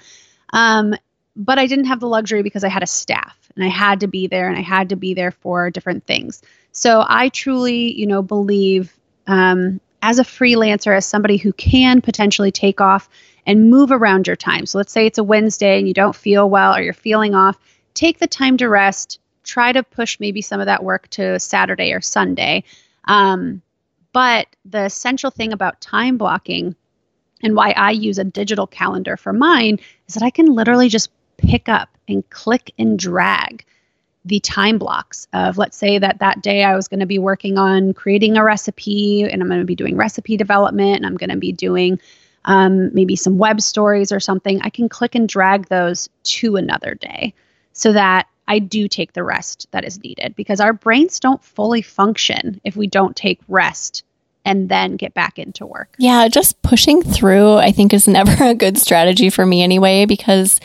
Um, 0.53 0.95
but 1.37 1.59
I 1.59 1.67
didn't 1.67 1.87
have 1.87 2.01
the 2.01 2.09
luxury 2.09 2.43
because 2.43 2.65
I 2.65 2.69
had 2.69 2.83
a 2.83 2.87
staff 2.87 3.37
and 3.55 3.65
I 3.65 3.69
had 3.69 4.01
to 4.01 4.07
be 4.07 4.27
there 4.27 4.49
and 4.49 4.57
I 4.57 4.63
had 4.63 4.89
to 4.91 4.97
be 4.97 5.15
there 5.15 5.31
for 5.31 5.71
different 5.71 6.07
things. 6.07 6.43
So 6.73 7.05
I 7.09 7.29
truly, 7.29 7.93
you 7.99 8.07
know, 8.07 8.23
believe 8.23 8.97
um, 9.27 9.81
as 10.03 10.19
a 10.19 10.25
freelancer, 10.25 10.97
as 10.97 11.07
somebody 11.07 11.37
who 11.37 11.53
can 11.53 12.01
potentially 12.01 12.53
take 12.53 12.81
off 12.81 13.09
and 13.47 13.71
move 13.71 13.91
around 13.91 14.27
your 14.27 14.37
time. 14.37 14.67
So 14.67 14.79
let's 14.79 14.93
say 14.93 15.07
it's 15.07 15.19
a 15.19 15.25
Wednesday 15.25 15.79
and 15.79 15.89
you 15.89 15.95
don't 15.95 16.17
feel 16.17 16.49
well 16.49 16.75
or 16.75 16.83
you're 16.83 16.93
feeling 16.93 17.35
off, 17.35 17.59
take 17.95 18.19
the 18.19 18.27
time 18.27 18.57
to 18.59 18.69
rest. 18.69 19.21
Try 19.45 19.73
to 19.73 19.83
push 19.83 20.19
maybe 20.21 20.41
some 20.41 20.61
of 20.61 20.67
that 20.67 20.83
work 20.85 21.09
to 21.11 21.39
Saturday 21.39 21.93
or 21.93 22.01
Sunday. 22.01 22.65
Um, 23.05 23.61
but 24.13 24.47
the 24.65 24.85
essential 24.85 25.31
thing 25.31 25.53
about 25.53 25.81
time 25.81 26.17
blocking 26.17 26.77
and 27.43 27.55
why 27.55 27.73
I 27.77 27.91
use 27.91 28.19
a 28.19 28.25
digital 28.25 28.67
calendar 28.67 29.17
for 29.17 29.33
mine 29.33 29.79
is 30.09 30.15
that 30.15 30.23
I 30.23 30.31
can 30.31 30.47
literally 30.47 30.89
just 30.89 31.11
pick 31.37 31.69
up 31.69 31.89
and 32.09 32.29
click 32.31 32.73
and 32.79 32.99
drag 32.99 33.65
the 34.27 34.41
time 34.41 34.79
blocks 34.79 35.27
of 35.33 35.59
let's 35.59 35.77
say 35.77 35.99
that 35.99 36.19
that 36.21 36.43
day 36.43 36.65
I 36.65 36.75
was 36.75 36.89
going 36.89 37.01
to 37.01 37.07
be 37.07 37.19
working 37.19 37.59
on 37.59 37.93
creating 37.93 38.37
a 38.37 38.45
recipe 38.45 39.23
and 39.23 39.43
I'm 39.43 39.49
going 39.49 39.61
to 39.61 39.67
be 39.67 39.75
doing 39.75 39.97
recipe 39.97 40.37
development 40.37 40.97
and 40.97 41.07
I'm 41.07 41.17
going 41.17 41.31
to 41.31 41.37
be 41.37 41.53
doing 41.53 42.01
um, 42.45 42.93
maybe 42.95 43.17
some 43.17 43.39
web 43.39 43.61
stories 43.61 44.13
or 44.13 44.21
something, 44.21 44.61
I 44.63 44.71
can 44.71 44.89
click 44.89 45.15
and 45.15 45.29
drag 45.29 45.69
those 45.69 46.09
to 46.25 46.57
another 46.57 46.95
day 46.95 47.35
so 47.73 47.93
that 47.93 48.29
I 48.47 48.59
do 48.59 48.89
take 48.89 49.15
the 49.15 49.25
rest 49.25 49.67
that 49.71 49.85
is 49.85 50.03
needed 50.03 50.35
because 50.37 50.61
our 50.61 50.73
brains 50.73 51.19
don't 51.19 51.43
fully 51.43 51.83
function 51.83 52.61
if 52.63 52.77
we 52.77 52.87
don't 52.87 53.17
take 53.17 53.41
rest 53.49 54.05
and 54.45 54.69
then 54.69 54.97
get 54.97 55.15
back 55.15 55.39
into 55.39 55.65
work. 55.65 55.95
Yeah, 55.99 56.29
just 56.29 56.61
pushing 56.61 57.03
through, 57.03 57.55
I 57.55 57.73
think, 57.73 57.95
is 57.95 58.07
never 58.09 58.45
a 58.45 58.55
good 58.55 58.77
strategy 58.79 59.31
for 59.31 59.47
me 59.47 59.63
anyway, 59.63 60.05
because 60.05 60.61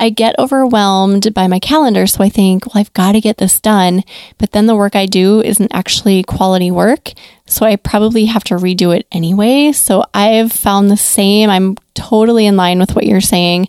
I 0.00 0.08
get 0.08 0.34
overwhelmed 0.38 1.34
by 1.34 1.46
my 1.46 1.58
calendar. 1.58 2.06
So 2.06 2.24
I 2.24 2.30
think, 2.30 2.66
well, 2.66 2.80
I've 2.80 2.92
got 2.94 3.12
to 3.12 3.20
get 3.20 3.36
this 3.36 3.60
done. 3.60 4.02
But 4.38 4.52
then 4.52 4.66
the 4.66 4.74
work 4.74 4.96
I 4.96 5.04
do 5.04 5.42
isn't 5.42 5.74
actually 5.74 6.22
quality 6.22 6.70
work. 6.70 7.12
So 7.46 7.66
I 7.66 7.76
probably 7.76 8.24
have 8.24 8.42
to 8.44 8.54
redo 8.54 8.96
it 8.96 9.06
anyway. 9.12 9.72
So 9.72 10.04
I've 10.14 10.52
found 10.52 10.90
the 10.90 10.96
same. 10.96 11.50
I'm 11.50 11.76
totally 11.94 12.46
in 12.46 12.56
line 12.56 12.78
with 12.78 12.96
what 12.96 13.04
you're 13.06 13.20
saying. 13.20 13.68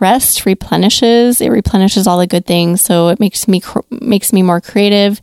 Rest 0.00 0.44
replenishes. 0.44 1.40
It 1.40 1.50
replenishes 1.50 2.08
all 2.08 2.18
the 2.18 2.26
good 2.26 2.44
things. 2.44 2.80
So 2.80 3.08
it 3.08 3.20
makes 3.20 3.46
me, 3.46 3.62
makes 3.90 4.32
me 4.32 4.42
more 4.42 4.60
creative. 4.60 5.20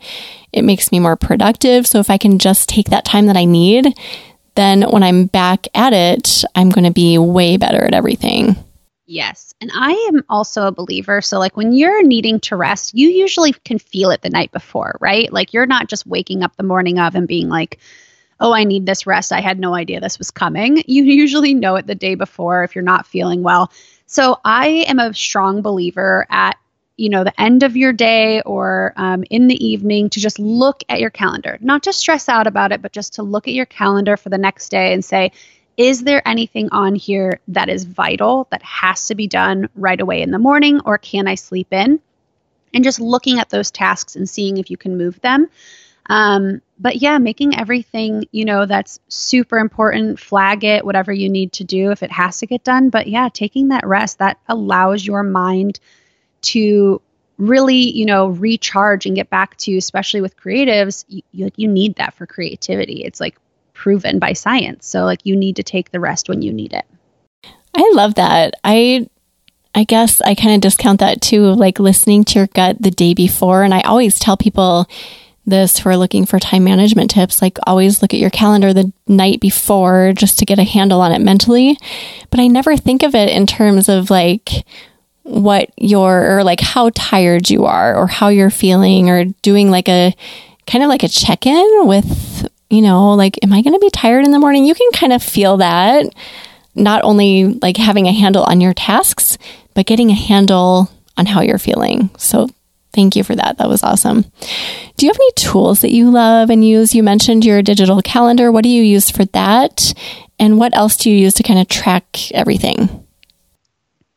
It 0.53 0.61
makes 0.61 0.89
me 0.89 0.99
more 0.99 1.17
productive. 1.17 1.85
So 1.85 1.99
if 1.99 2.09
I 2.09 2.17
can 2.17 2.39
just 2.39 2.69
take 2.69 2.89
that 2.89 3.03
time 3.03 3.25
that 3.25 3.37
I 3.37 3.43
need, 3.43 3.93
then 4.55 4.83
when 4.83 5.03
I'm 5.03 5.25
back 5.25 5.67
at 5.75 5.91
it, 5.91 6.45
I'm 6.55 6.69
going 6.69 6.85
to 6.85 6.91
be 6.91 7.17
way 7.17 7.57
better 7.57 7.83
at 7.83 7.93
everything. 7.93 8.55
Yes. 9.07 9.53
And 9.61 9.69
I 9.73 9.91
am 10.11 10.23
also 10.29 10.65
a 10.65 10.71
believer. 10.71 11.21
So, 11.21 11.37
like, 11.37 11.55
when 11.55 11.73
you're 11.73 12.03
needing 12.03 12.39
to 12.41 12.55
rest, 12.55 12.95
you 12.95 13.07
usually 13.09 13.53
can 13.53 13.77
feel 13.77 14.09
it 14.09 14.21
the 14.21 14.31
night 14.31 14.51
before, 14.51 14.97
right? 14.99 15.31
Like, 15.31 15.53
you're 15.53 15.67
not 15.67 15.87
just 15.89 16.07
waking 16.07 16.41
up 16.41 16.55
the 16.55 16.63
morning 16.63 16.97
of 16.97 17.13
and 17.13 17.27
being 17.27 17.47
like, 17.47 17.79
oh, 18.39 18.53
I 18.53 18.63
need 18.63 18.85
this 18.85 19.05
rest. 19.05 19.31
I 19.31 19.41
had 19.41 19.59
no 19.59 19.75
idea 19.75 20.01
this 20.01 20.17
was 20.17 20.31
coming. 20.31 20.83
You 20.87 21.03
usually 21.03 21.53
know 21.53 21.75
it 21.75 21.87
the 21.87 21.95
day 21.95 22.15
before 22.15 22.63
if 22.63 22.75
you're 22.75 22.83
not 22.83 23.05
feeling 23.05 23.43
well. 23.43 23.71
So, 24.07 24.39
I 24.43 24.85
am 24.87 24.99
a 24.99 25.13
strong 25.13 25.61
believer 25.61 26.25
at 26.29 26.57
you 26.97 27.09
know 27.09 27.23
the 27.25 27.41
end 27.41 27.63
of 27.63 27.75
your 27.75 27.91
day 27.93 28.41
or 28.41 28.93
um, 28.95 29.23
in 29.29 29.47
the 29.47 29.65
evening 29.65 30.09
to 30.11 30.19
just 30.21 30.39
look 30.39 30.81
at 30.87 31.01
your 31.01 31.09
calendar 31.09 31.57
not 31.59 31.83
to 31.83 31.91
stress 31.91 32.29
out 32.29 32.47
about 32.47 32.71
it 32.71 32.81
but 32.81 32.93
just 32.93 33.15
to 33.15 33.23
look 33.23 33.49
at 33.49 33.53
your 33.53 33.65
calendar 33.65 34.15
for 34.15 34.29
the 34.29 34.37
next 34.37 34.69
day 34.69 34.93
and 34.93 35.03
say 35.03 35.31
is 35.77 36.03
there 36.03 36.25
anything 36.27 36.69
on 36.71 36.95
here 36.95 37.39
that 37.49 37.69
is 37.69 37.83
vital 37.83 38.47
that 38.51 38.63
has 38.63 39.07
to 39.07 39.15
be 39.15 39.27
done 39.27 39.69
right 39.75 39.99
away 39.99 40.21
in 40.21 40.31
the 40.31 40.39
morning 40.39 40.79
or 40.85 40.97
can 40.97 41.27
i 41.27 41.35
sleep 41.35 41.67
in? 41.71 41.99
And 42.73 42.83
just 42.83 42.99
looking 42.99 43.39
at 43.39 43.49
those 43.49 43.71
tasks 43.71 44.15
and 44.15 44.29
seeing 44.29 44.57
if 44.57 44.69
you 44.69 44.77
can 44.77 44.97
move 44.97 45.19
them. 45.21 45.49
Um, 46.07 46.61
but 46.79 46.97
yeah 46.97 47.17
making 47.17 47.57
everything 47.57 48.27
you 48.31 48.45
know 48.45 48.65
that's 48.65 48.99
super 49.07 49.57
important 49.57 50.19
flag 50.19 50.63
it 50.63 50.85
whatever 50.85 51.11
you 51.11 51.29
need 51.29 51.53
to 51.53 51.63
do 51.63 51.91
if 51.91 52.03
it 52.03 52.11
has 52.11 52.39
to 52.39 52.45
get 52.45 52.63
done. 52.63 52.89
But 52.89 53.07
yeah 53.07 53.29
taking 53.33 53.69
that 53.69 53.85
rest 53.85 54.19
that 54.19 54.39
allows 54.47 55.05
your 55.05 55.23
mind 55.23 55.79
to 56.43 57.01
really 57.37 57.91
you 57.91 58.05
know 58.05 58.27
recharge 58.27 59.05
and 59.05 59.15
get 59.15 59.29
back 59.29 59.57
to 59.57 59.75
especially 59.75 60.21
with 60.21 60.37
creatives 60.37 61.03
you, 61.09 61.21
you, 61.33 61.51
you 61.57 61.67
need 61.67 61.95
that 61.95 62.13
for 62.13 62.25
creativity. 62.25 63.03
It's 63.03 63.19
like 63.19 63.37
proven 63.75 64.17
by 64.17 64.33
science. 64.33 64.87
So 64.87 65.03
like 65.03 65.19
you 65.23 65.35
need 65.35 65.57
to 65.57 65.63
take 65.63 65.91
the 65.91 65.99
rest 65.99 66.27
when 66.27 66.41
you 66.41 66.51
need 66.51 66.73
it. 66.73 66.85
I 67.75 67.91
love 67.93 68.15
that. 68.15 68.55
I 68.63 69.07
i 69.77 69.83
guess 69.83 70.21
i 70.21 70.33
kind 70.33 70.55
of 70.55 70.61
discount 70.61 71.01
that 71.01 71.19
too 71.19 71.47
like 71.53 71.79
listening 71.79 72.23
to 72.23 72.39
your 72.39 72.47
gut 72.47 72.81
the 72.81 72.89
day 72.89 73.13
before. 73.13 73.63
And 73.63 73.73
i 73.73 73.81
always 73.81 74.17
tell 74.17 74.37
people 74.37 74.89
this 75.45 75.77
who 75.77 75.89
are 75.89 75.97
looking 75.97 76.25
for 76.25 76.39
time 76.39 76.63
management 76.63 77.11
tips 77.11 77.41
like 77.41 77.59
always 77.67 78.01
look 78.01 78.13
at 78.13 78.19
your 78.19 78.31
calendar 78.31 78.73
the 78.73 78.91
night 79.07 79.39
before 79.39 80.13
just 80.15 80.39
to 80.39 80.45
get 80.45 80.57
a 80.57 80.63
handle 80.63 81.01
on 81.01 81.11
it 81.11 81.19
mentally. 81.19 81.77
But 82.31 82.39
i 82.39 82.47
never 82.47 82.77
think 82.77 83.03
of 83.03 83.13
it 83.13 83.29
in 83.29 83.45
terms 83.45 83.89
of 83.89 84.09
like 84.09 84.65
what 85.23 85.71
your 85.77 86.37
or 86.37 86.43
like 86.43 86.61
how 86.61 86.91
tired 86.93 87.49
you 87.49 87.65
are 87.65 87.95
or 87.95 88.07
how 88.07 88.29
you're 88.29 88.51
feeling 88.51 89.09
or 89.09 89.25
doing 89.41 89.69
like 89.71 89.89
a 89.89 90.15
kind 90.67 90.83
of 90.83 90.87
like 90.87 91.03
a 91.03 91.07
check-in 91.07 91.87
with 91.87 92.47
you 92.69 92.81
know 92.81 93.13
like 93.13 93.37
am 93.43 93.53
i 93.53 93.61
going 93.61 93.73
to 93.73 93.79
be 93.79 93.89
tired 93.89 94.25
in 94.25 94.31
the 94.31 94.39
morning? 94.39 94.65
You 94.65 94.75
can 94.75 94.91
kind 94.91 95.13
of 95.13 95.23
feel 95.23 95.57
that 95.57 96.05
not 96.73 97.03
only 97.03 97.45
like 97.45 97.77
having 97.77 98.07
a 98.07 98.13
handle 98.13 98.43
on 98.43 98.61
your 98.61 98.73
tasks 98.73 99.37
but 99.73 99.85
getting 99.85 100.09
a 100.09 100.15
handle 100.15 100.89
on 101.17 101.25
how 101.25 101.41
you're 101.41 101.57
feeling. 101.57 102.09
So 102.17 102.49
thank 102.93 103.15
you 103.15 103.23
for 103.23 103.35
that. 103.35 103.57
That 103.57 103.69
was 103.69 103.83
awesome. 103.83 104.25
Do 104.97 105.05
you 105.05 105.09
have 105.09 105.17
any 105.17 105.31
tools 105.33 105.81
that 105.81 105.91
you 105.91 106.09
love 106.09 106.49
and 106.49 106.65
use? 106.65 106.95
You 106.95 107.03
mentioned 107.03 107.45
your 107.45 107.61
digital 107.61 108.01
calendar. 108.01 108.51
What 108.51 108.63
do 108.63 108.69
you 108.69 108.81
use 108.81 109.09
for 109.09 109.25
that? 109.25 109.93
And 110.39 110.57
what 110.57 110.75
else 110.75 110.97
do 110.97 111.11
you 111.11 111.17
use 111.17 111.33
to 111.35 111.43
kind 111.43 111.59
of 111.59 111.67
track 111.67 112.31
everything? 112.31 113.05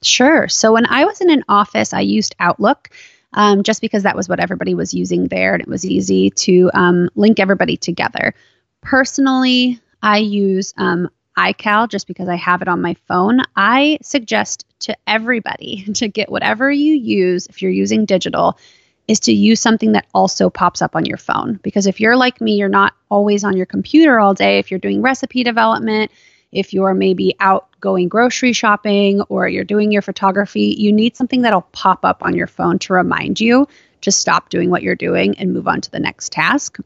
Sure. 0.03 0.49
So 0.49 0.73
when 0.73 0.87
I 0.87 1.05
was 1.05 1.21
in 1.21 1.31
an 1.31 1.45
office, 1.49 1.93
I 1.93 2.01
used 2.01 2.35
Outlook. 2.39 2.89
Um, 3.35 3.63
just 3.63 3.83
because 3.83 4.05
that 4.05 4.17
was 4.17 4.29
what 4.29 4.41
everybody 4.41 4.75
was 4.75 4.95
using 4.95 5.29
there 5.29 5.53
and 5.53 5.63
it 5.63 5.69
was 5.69 5.85
easy 5.85 6.31
to 6.31 6.71
um, 6.73 7.11
link 7.15 7.39
everybody 7.39 7.77
together. 7.77 8.35
Personally, 8.81 9.81
I 10.03 10.19
use 10.19 10.73
um, 10.79 11.11
iCal 11.37 11.89
just 11.89 12.07
because 12.07 12.29
I 12.29 12.37
have 12.37 12.63
it 12.63 12.69
on 12.69 12.81
my 12.81 12.95
phone. 13.07 13.41
I 13.55 13.99
suggest 14.03 14.65
to 14.81 14.97
everybody 15.07 15.85
to 15.95 16.09
get 16.09 16.31
whatever 16.31 16.71
you 16.71 16.95
use 16.95 17.47
if 17.47 17.63
you're 17.63 17.71
using 17.71 18.05
digital 18.05 18.59
is 19.07 19.21
to 19.21 19.33
use 19.33 19.61
something 19.61 19.93
that 19.93 20.07
also 20.13 20.51
pops 20.51 20.83
up 20.83 20.95
on 20.95 21.07
your 21.07 21.17
phone 21.17 21.59
because 21.63 21.87
if 21.87 21.99
you're 21.99 22.17
like 22.17 22.41
me 22.43 22.57
you're 22.57 22.69
not 22.69 22.93
always 23.09 23.43
on 23.43 23.57
your 23.57 23.65
computer 23.65 24.21
all 24.21 24.35
day 24.35 24.59
if 24.59 24.71
you're 24.71 24.79
doing 24.79 25.01
recipe 25.01 25.43
development 25.43 26.11
if 26.53 26.73
you're 26.73 26.95
maybe 26.95 27.35
out 27.41 27.69
going 27.81 28.09
grocery 28.09 28.53
shopping 28.53 29.21
or 29.23 29.49
you're 29.49 29.65
doing 29.65 29.93
your 29.93 30.03
photography, 30.03 30.75
you 30.79 30.93
need 30.93 31.17
something 31.17 31.43
that'll 31.43 31.63
pop 31.63 32.05
up 32.05 32.23
on 32.23 32.35
your 32.35 32.47
phone 32.47 32.79
to 32.81 32.93
remind 32.93 33.41
you 33.41 33.69
to 34.01 34.13
stop 34.13 34.49
doing 34.49 34.71
what 34.71 34.83
you're 34.83 34.95
doing 34.95 35.39
and 35.39 35.53
move 35.53 35.69
on 35.69 35.81
to 35.81 35.91
the 35.91 36.01
next 36.01 36.33
task. 36.33 36.79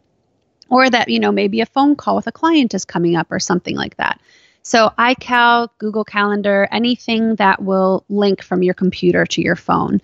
Or 0.69 0.89
that, 0.89 1.09
you 1.09 1.21
know, 1.21 1.33
maybe 1.33 1.61
a 1.61 1.67
phone 1.67 1.97
call 1.97 2.17
with 2.17 2.27
a 2.27 2.33
client 2.33 2.75
is 2.75 2.85
coming 2.85 3.15
up 3.15 3.31
or 3.31 3.39
something 3.39 3.77
like 3.77 3.97
that. 3.99 4.21
So, 4.63 4.91
iCal, 4.99 5.69
Google 5.79 6.05
Calendar, 6.05 6.69
anything 6.71 7.35
that 7.37 7.63
will 7.63 8.05
link 8.09 8.43
from 8.43 8.63
your 8.63 8.75
computer 8.75 9.27
to 9.27 9.43
your 9.43 9.57
phone 9.57 10.01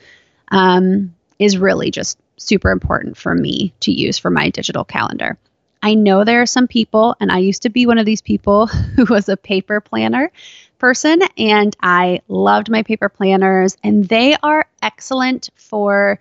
um, 0.49 1.15
is 1.39 1.57
really 1.57 1.91
just 1.91 2.19
super 2.37 2.71
important 2.71 3.17
for 3.17 3.35
me 3.35 3.73
to 3.81 3.93
use 3.93 4.19
for 4.19 4.31
my 4.31 4.51
digital 4.51 4.85
calendar. 4.85 5.39
I 5.83 5.95
know 5.95 6.25
there 6.25 6.43
are 6.43 6.47
some 6.47 6.67
people, 6.69 7.17
and 7.21 7.31
I 7.31 7.39
used 7.39 7.63
to 7.63 7.71
be 7.71 7.87
one 7.87 7.99
of 7.99 8.07
these 8.07 8.23
people 8.23 8.67
who 8.97 9.05
was 9.07 9.29
a 9.29 9.37
paper 9.37 9.81
planner 9.81 10.31
person, 10.79 11.21
and 11.37 11.77
I 11.83 12.21
loved 12.29 12.71
my 12.71 12.83
paper 12.83 13.09
planners, 13.09 13.77
and 13.83 14.09
they 14.09 14.37
are 14.43 14.67
excellent 14.83 15.51
for 15.57 16.19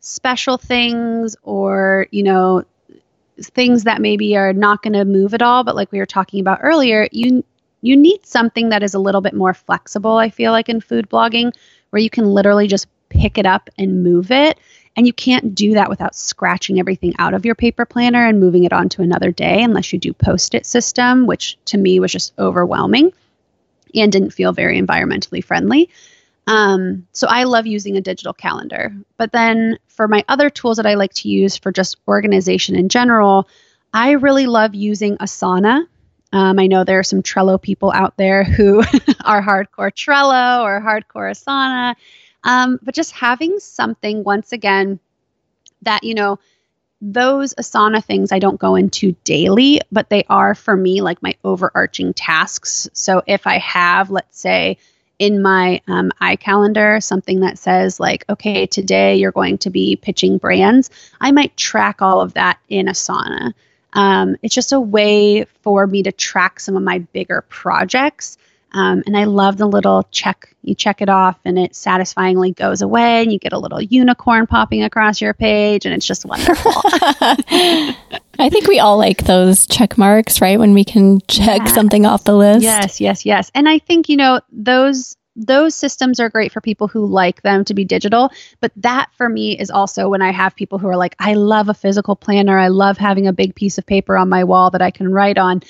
special 0.00 0.56
things 0.56 1.36
or, 1.42 2.06
you 2.10 2.22
know, 2.22 2.64
things 3.42 3.84
that 3.84 4.00
maybe 4.00 4.36
are 4.36 4.52
not 4.52 4.82
going 4.82 4.92
to 4.92 5.04
move 5.04 5.34
at 5.34 5.42
all, 5.42 5.64
but 5.64 5.76
like 5.76 5.92
we 5.92 5.98
were 5.98 6.06
talking 6.06 6.40
about 6.40 6.58
earlier, 6.62 7.08
you 7.12 7.44
you 7.82 7.96
need 7.96 8.26
something 8.26 8.68
that 8.68 8.82
is 8.82 8.92
a 8.92 8.98
little 8.98 9.22
bit 9.22 9.32
more 9.32 9.54
flexible, 9.54 10.18
I 10.18 10.28
feel 10.28 10.52
like 10.52 10.68
in 10.68 10.82
food 10.82 11.08
blogging, 11.08 11.52
where 11.90 12.00
you 12.00 12.10
can 12.10 12.26
literally 12.26 12.66
just 12.66 12.86
pick 13.08 13.38
it 13.38 13.46
up 13.46 13.70
and 13.78 14.02
move 14.02 14.30
it. 14.30 14.58
And 15.00 15.06
you 15.06 15.14
can't 15.14 15.54
do 15.54 15.72
that 15.72 15.88
without 15.88 16.14
scratching 16.14 16.78
everything 16.78 17.14
out 17.18 17.32
of 17.32 17.46
your 17.46 17.54
paper 17.54 17.86
planner 17.86 18.26
and 18.26 18.38
moving 18.38 18.64
it 18.64 18.72
on 18.74 18.90
to 18.90 19.00
another 19.00 19.30
day 19.30 19.62
unless 19.62 19.94
you 19.94 19.98
do 19.98 20.12
post 20.12 20.54
it 20.54 20.66
system, 20.66 21.26
which 21.26 21.56
to 21.64 21.78
me 21.78 22.00
was 22.00 22.12
just 22.12 22.34
overwhelming 22.38 23.10
and 23.94 24.12
didn't 24.12 24.32
feel 24.32 24.52
very 24.52 24.78
environmentally 24.78 25.42
friendly. 25.42 25.88
Um, 26.46 27.06
so 27.12 27.26
I 27.28 27.44
love 27.44 27.66
using 27.66 27.96
a 27.96 28.02
digital 28.02 28.34
calendar. 28.34 28.94
But 29.16 29.32
then 29.32 29.78
for 29.86 30.06
my 30.06 30.22
other 30.28 30.50
tools 30.50 30.76
that 30.76 30.84
I 30.84 30.96
like 30.96 31.14
to 31.14 31.30
use 31.30 31.56
for 31.56 31.72
just 31.72 31.96
organization 32.06 32.76
in 32.76 32.90
general, 32.90 33.48
I 33.94 34.10
really 34.10 34.44
love 34.44 34.74
using 34.74 35.16
Asana. 35.16 35.86
Um, 36.30 36.58
I 36.58 36.66
know 36.66 36.84
there 36.84 36.98
are 36.98 37.04
some 37.04 37.22
Trello 37.22 37.58
people 37.58 37.90
out 37.90 38.18
there 38.18 38.44
who 38.44 38.80
are 39.24 39.40
hardcore 39.40 39.92
Trello 39.92 40.62
or 40.62 40.78
hardcore 40.78 41.30
Asana. 41.30 41.94
Um, 42.44 42.78
but 42.82 42.94
just 42.94 43.12
having 43.12 43.58
something, 43.58 44.24
once 44.24 44.52
again, 44.52 44.98
that, 45.82 46.04
you 46.04 46.14
know, 46.14 46.38
those 47.00 47.54
Asana 47.54 48.04
things 48.04 48.32
I 48.32 48.38
don't 48.38 48.60
go 48.60 48.76
into 48.76 49.12
daily, 49.24 49.80
but 49.90 50.10
they 50.10 50.24
are 50.28 50.54
for 50.54 50.76
me 50.76 51.00
like 51.00 51.22
my 51.22 51.34
overarching 51.44 52.12
tasks. 52.12 52.88
So 52.92 53.22
if 53.26 53.46
I 53.46 53.58
have, 53.58 54.10
let's 54.10 54.38
say, 54.38 54.76
in 55.18 55.42
my 55.42 55.82
um, 55.86 56.10
iCalendar 56.20 57.02
something 57.02 57.40
that 57.40 57.58
says 57.58 58.00
like, 58.00 58.24
okay, 58.28 58.66
today 58.66 59.16
you're 59.16 59.32
going 59.32 59.58
to 59.58 59.70
be 59.70 59.96
pitching 59.96 60.38
brands, 60.38 60.90
I 61.20 61.30
might 61.32 61.56
track 61.56 62.00
all 62.00 62.22
of 62.22 62.34
that 62.34 62.58
in 62.68 62.86
Asana. 62.86 63.52
Um, 63.92 64.36
it's 64.42 64.54
just 64.54 64.72
a 64.72 64.80
way 64.80 65.44
for 65.62 65.86
me 65.86 66.02
to 66.04 66.12
track 66.12 66.60
some 66.60 66.76
of 66.76 66.82
my 66.82 67.00
bigger 67.00 67.44
projects 67.48 68.38
um, 68.72 69.02
and 69.06 69.16
I 69.16 69.24
love 69.24 69.56
the 69.56 69.66
little 69.66 70.06
check. 70.10 70.54
You 70.62 70.74
check 70.74 71.02
it 71.02 71.08
off, 71.08 71.38
and 71.44 71.58
it 71.58 71.74
satisfyingly 71.74 72.52
goes 72.52 72.82
away, 72.82 73.22
and 73.22 73.32
you 73.32 73.38
get 73.38 73.52
a 73.52 73.58
little 73.58 73.80
unicorn 73.80 74.46
popping 74.46 74.82
across 74.82 75.20
your 75.20 75.34
page, 75.34 75.86
and 75.86 75.94
it's 75.94 76.06
just 76.06 76.24
wonderful. 76.24 76.72
I 78.38 78.48
think 78.48 78.68
we 78.68 78.78
all 78.78 78.96
like 78.96 79.24
those 79.24 79.66
check 79.66 79.98
marks, 79.98 80.40
right? 80.40 80.58
When 80.58 80.72
we 80.72 80.84
can 80.84 81.20
check 81.28 81.62
yes. 81.64 81.74
something 81.74 82.06
off 82.06 82.24
the 82.24 82.36
list. 82.36 82.62
Yes, 82.62 83.00
yes, 83.00 83.26
yes. 83.26 83.50
And 83.54 83.68
I 83.68 83.78
think 83.78 84.08
you 84.08 84.16
know 84.16 84.40
those 84.52 85.16
those 85.36 85.74
systems 85.74 86.20
are 86.20 86.28
great 86.28 86.52
for 86.52 86.60
people 86.60 86.88
who 86.88 87.06
like 87.06 87.42
them 87.42 87.64
to 87.64 87.74
be 87.74 87.84
digital. 87.84 88.30
But 88.60 88.72
that 88.76 89.10
for 89.16 89.28
me 89.28 89.58
is 89.58 89.70
also 89.70 90.08
when 90.08 90.22
I 90.22 90.32
have 90.32 90.54
people 90.54 90.78
who 90.78 90.88
are 90.88 90.96
like, 90.96 91.16
I 91.18 91.34
love 91.34 91.68
a 91.68 91.74
physical 91.74 92.16
planner. 92.16 92.58
I 92.58 92.68
love 92.68 92.98
having 92.98 93.26
a 93.26 93.32
big 93.32 93.54
piece 93.54 93.78
of 93.78 93.86
paper 93.86 94.16
on 94.16 94.28
my 94.28 94.44
wall 94.44 94.70
that 94.70 94.82
I 94.82 94.90
can 94.90 95.10
write 95.10 95.38
on 95.38 95.62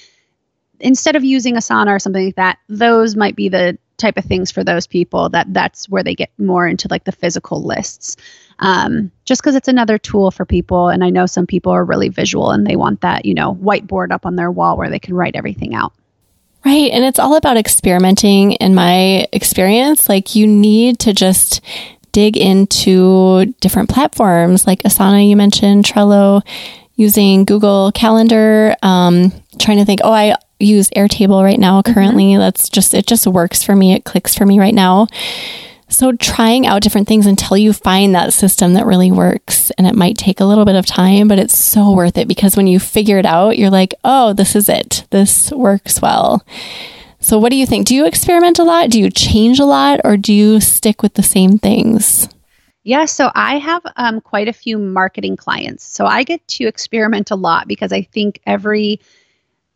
instead 0.80 1.16
of 1.16 1.24
using 1.24 1.54
Asana 1.54 1.88
or 1.88 1.98
something 1.98 2.24
like 2.24 2.36
that, 2.36 2.58
those 2.68 3.16
might 3.16 3.36
be 3.36 3.48
the 3.48 3.78
type 4.00 4.16
of 4.16 4.24
things 4.24 4.50
for 4.50 4.64
those 4.64 4.86
people 4.86 5.28
that 5.28 5.52
that's 5.52 5.88
where 5.88 6.02
they 6.02 6.14
get 6.14 6.30
more 6.38 6.66
into 6.66 6.88
like 6.90 7.04
the 7.04 7.12
physical 7.12 7.62
lists. 7.62 8.16
Um, 8.58 9.10
just 9.24 9.40
because 9.40 9.54
it's 9.54 9.68
another 9.68 9.98
tool 9.98 10.30
for 10.30 10.44
people. 10.44 10.88
And 10.88 11.04
I 11.04 11.10
know 11.10 11.26
some 11.26 11.46
people 11.46 11.72
are 11.72 11.84
really 11.84 12.08
visual 12.08 12.50
and 12.50 12.66
they 12.66 12.76
want 12.76 13.02
that, 13.02 13.24
you 13.24 13.34
know, 13.34 13.54
whiteboard 13.54 14.10
up 14.10 14.26
on 14.26 14.36
their 14.36 14.50
wall 14.50 14.76
where 14.76 14.90
they 14.90 14.98
can 14.98 15.14
write 15.14 15.36
everything 15.36 15.74
out. 15.74 15.92
Right. 16.64 16.90
And 16.90 17.04
it's 17.04 17.18
all 17.18 17.36
about 17.36 17.56
experimenting 17.56 18.52
in 18.52 18.74
my 18.74 19.26
experience. 19.32 20.08
Like 20.08 20.34
you 20.34 20.46
need 20.46 20.98
to 21.00 21.14
just 21.14 21.62
dig 22.12 22.36
into 22.36 23.46
different 23.60 23.88
platforms 23.88 24.66
like 24.66 24.82
Asana, 24.82 25.26
you 25.26 25.36
mentioned, 25.36 25.84
Trello, 25.84 26.42
using 26.96 27.46
Google 27.46 27.92
Calendar. 27.92 28.76
Um, 28.82 29.32
trying 29.58 29.78
to 29.78 29.86
think, 29.86 30.00
oh, 30.04 30.12
I 30.12 30.34
use 30.60 30.90
Airtable 30.90 31.42
right 31.42 31.58
now 31.58 31.80
mm-hmm. 31.82 31.92
currently. 31.92 32.24
Mm-hmm. 32.32 32.40
That's 32.40 32.68
just, 32.68 32.94
it 32.94 33.06
just 33.06 33.26
works 33.26 33.62
for 33.62 33.74
me. 33.74 33.94
It 33.94 34.04
clicks 34.04 34.34
for 34.34 34.46
me 34.46 34.58
right 34.58 34.74
now. 34.74 35.06
So 35.88 36.12
trying 36.12 36.66
out 36.68 36.82
different 36.82 37.08
things 37.08 37.26
until 37.26 37.56
you 37.56 37.72
find 37.72 38.14
that 38.14 38.32
system 38.32 38.74
that 38.74 38.86
really 38.86 39.10
works. 39.10 39.70
And 39.72 39.88
it 39.88 39.96
might 39.96 40.16
take 40.16 40.38
a 40.38 40.44
little 40.44 40.64
bit 40.64 40.76
of 40.76 40.86
time, 40.86 41.26
but 41.26 41.40
it's 41.40 41.56
so 41.56 41.92
worth 41.92 42.16
it 42.16 42.28
because 42.28 42.56
when 42.56 42.68
you 42.68 42.78
figure 42.78 43.18
it 43.18 43.26
out, 43.26 43.58
you're 43.58 43.70
like, 43.70 43.94
oh, 44.04 44.32
this 44.32 44.54
is 44.54 44.68
it. 44.68 45.04
This 45.10 45.50
works 45.50 46.00
well. 46.00 46.46
So 47.18 47.38
what 47.38 47.50
do 47.50 47.56
you 47.56 47.66
think? 47.66 47.86
Do 47.86 47.94
you 47.96 48.06
experiment 48.06 48.60
a 48.60 48.64
lot? 48.64 48.90
Do 48.90 49.00
you 49.00 49.10
change 49.10 49.58
a 49.58 49.64
lot 49.64 50.00
or 50.04 50.16
do 50.16 50.32
you 50.32 50.60
stick 50.60 51.02
with 51.02 51.14
the 51.14 51.24
same 51.24 51.58
things? 51.58 52.28
Yeah, 52.82 53.04
so 53.04 53.30
I 53.34 53.58
have 53.58 53.82
um, 53.96 54.20
quite 54.20 54.48
a 54.48 54.54
few 54.54 54.78
marketing 54.78 55.36
clients. 55.36 55.84
So 55.84 56.06
I 56.06 56.22
get 56.22 56.46
to 56.48 56.64
experiment 56.64 57.30
a 57.30 57.36
lot 57.36 57.68
because 57.68 57.92
I 57.92 58.02
think 58.02 58.40
every 58.46 59.00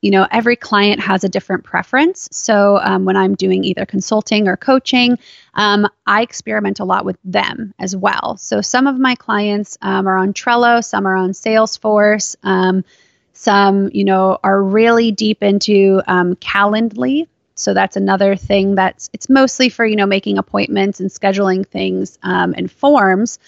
you 0.05 0.11
know 0.11 0.29
every 0.31 0.55
client 0.55 1.01
has 1.01 1.25
a 1.25 1.31
different 1.31 1.65
preference. 1.65 2.29
So 2.31 2.79
um, 2.83 3.07
when 3.07 3.17
i'm 3.17 3.35
doing 3.35 3.65
either 3.65 3.87
consulting 3.87 4.47
or 4.49 4.57
coaching 4.57 5.19
um, 5.55 5.89
i 6.07 6.21
experiment 6.21 6.79
a 6.79 6.85
lot 6.85 7.07
with 7.07 7.17
them 7.25 7.73
as 7.79 7.97
well. 7.97 8.37
So 8.37 8.61
some 8.61 8.87
of 8.87 8.99
my 8.99 9.15
clients 9.15 9.79
um, 9.81 10.07
are 10.07 10.19
on 10.19 10.35
trello 10.35 10.85
some 10.85 11.07
are 11.07 11.17
on 11.17 11.31
salesforce 11.31 12.37
um, 12.43 12.85
some 13.33 13.89
you 13.95 14.05
know 14.05 14.39
are 14.45 14.63
really 14.63 15.11
deep 15.11 15.43
into 15.43 16.03
um, 16.07 16.37
calendly. 16.37 17.27
So 17.57 17.73
that's 17.73 17.97
another 17.97 18.37
thing 18.37 18.75
that's 18.75 19.09
it's 19.15 19.31
mostly 19.31 19.71
for 19.71 19.87
you 19.87 19.97
know 19.97 20.07
making 20.07 20.37
appointments 20.37 21.01
and 21.01 21.09
scheduling 21.09 21.67
things 21.67 22.19
um, 22.23 22.55
and 22.57 22.71
forms 22.71 23.39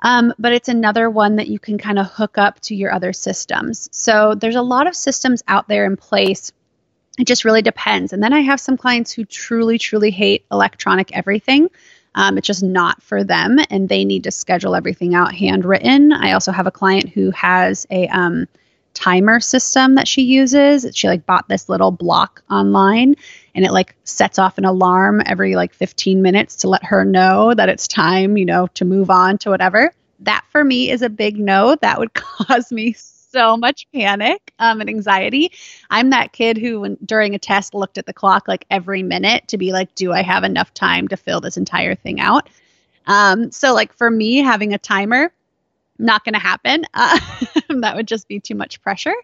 um, 0.00 0.32
but 0.38 0.52
it's 0.52 0.68
another 0.68 1.10
one 1.10 1.36
that 1.36 1.48
you 1.48 1.58
can 1.58 1.78
kind 1.78 1.98
of 1.98 2.06
hook 2.06 2.38
up 2.38 2.60
to 2.60 2.74
your 2.74 2.92
other 2.92 3.12
systems. 3.12 3.88
So 3.92 4.34
there's 4.34 4.56
a 4.56 4.62
lot 4.62 4.86
of 4.86 4.94
systems 4.94 5.42
out 5.48 5.68
there 5.68 5.84
in 5.84 5.96
place. 5.96 6.52
It 7.18 7.26
just 7.26 7.44
really 7.44 7.62
depends. 7.62 8.12
And 8.12 8.22
then 8.22 8.32
I 8.32 8.40
have 8.40 8.60
some 8.60 8.76
clients 8.76 9.12
who 9.12 9.24
truly, 9.24 9.78
truly 9.78 10.10
hate 10.10 10.44
electronic 10.52 11.16
everything. 11.16 11.68
Um, 12.14 12.38
it's 12.38 12.46
just 12.46 12.62
not 12.62 13.02
for 13.02 13.22
them, 13.22 13.58
and 13.70 13.88
they 13.88 14.04
need 14.04 14.24
to 14.24 14.30
schedule 14.30 14.74
everything 14.74 15.14
out 15.14 15.34
handwritten. 15.34 16.12
I 16.12 16.32
also 16.32 16.52
have 16.52 16.66
a 16.66 16.72
client 16.72 17.10
who 17.10 17.30
has 17.32 17.86
a 17.90 18.08
um, 18.08 18.46
timer 18.94 19.40
system 19.40 19.94
that 19.94 20.08
she 20.08 20.22
uses. 20.22 20.86
She 20.94 21.08
like 21.08 21.26
bought 21.26 21.48
this 21.48 21.68
little 21.68 21.90
block 21.90 22.42
online, 22.50 23.14
and 23.54 23.64
it 23.64 23.72
like 23.72 23.94
sets 24.04 24.38
off 24.38 24.58
an 24.58 24.64
alarm 24.64 25.22
every 25.26 25.56
like 25.56 25.74
15 25.74 26.22
minutes 26.22 26.56
to 26.56 26.68
let 26.68 26.84
her 26.84 27.04
know 27.04 27.54
that 27.54 27.68
it's 27.68 27.88
time, 27.88 28.36
you 28.36 28.44
know, 28.44 28.66
to 28.74 28.84
move 28.84 29.10
on 29.10 29.38
to 29.38 29.50
whatever. 29.50 29.92
That 30.20 30.44
for 30.50 30.64
me 30.64 30.90
is 30.90 31.02
a 31.02 31.08
big 31.08 31.38
no. 31.38 31.76
That 31.76 31.98
would 31.98 32.14
cause 32.14 32.72
me 32.72 32.94
so 33.30 33.56
much 33.56 33.86
panic 33.94 34.52
um, 34.58 34.80
and 34.80 34.88
anxiety. 34.88 35.52
I'm 35.90 36.10
that 36.10 36.32
kid 36.32 36.58
who, 36.58 36.80
when, 36.80 36.96
during 37.04 37.34
a 37.34 37.38
test, 37.38 37.74
looked 37.74 37.98
at 37.98 38.06
the 38.06 38.12
clock 38.12 38.48
like 38.48 38.64
every 38.70 39.02
minute 39.02 39.46
to 39.48 39.58
be 39.58 39.72
like, 39.72 39.94
do 39.94 40.12
I 40.12 40.22
have 40.22 40.44
enough 40.44 40.72
time 40.74 41.08
to 41.08 41.16
fill 41.16 41.40
this 41.40 41.56
entire 41.56 41.94
thing 41.94 42.20
out? 42.20 42.48
Um, 43.06 43.50
so, 43.50 43.74
like 43.74 43.92
for 43.94 44.10
me, 44.10 44.38
having 44.38 44.74
a 44.74 44.78
timer, 44.78 45.32
not 45.98 46.24
going 46.24 46.34
to 46.34 46.40
happen. 46.40 46.84
Uh, 46.94 47.18
that 47.80 47.96
would 47.96 48.08
just 48.08 48.28
be 48.28 48.40
too 48.40 48.54
much 48.54 48.80
pressure. 48.82 49.14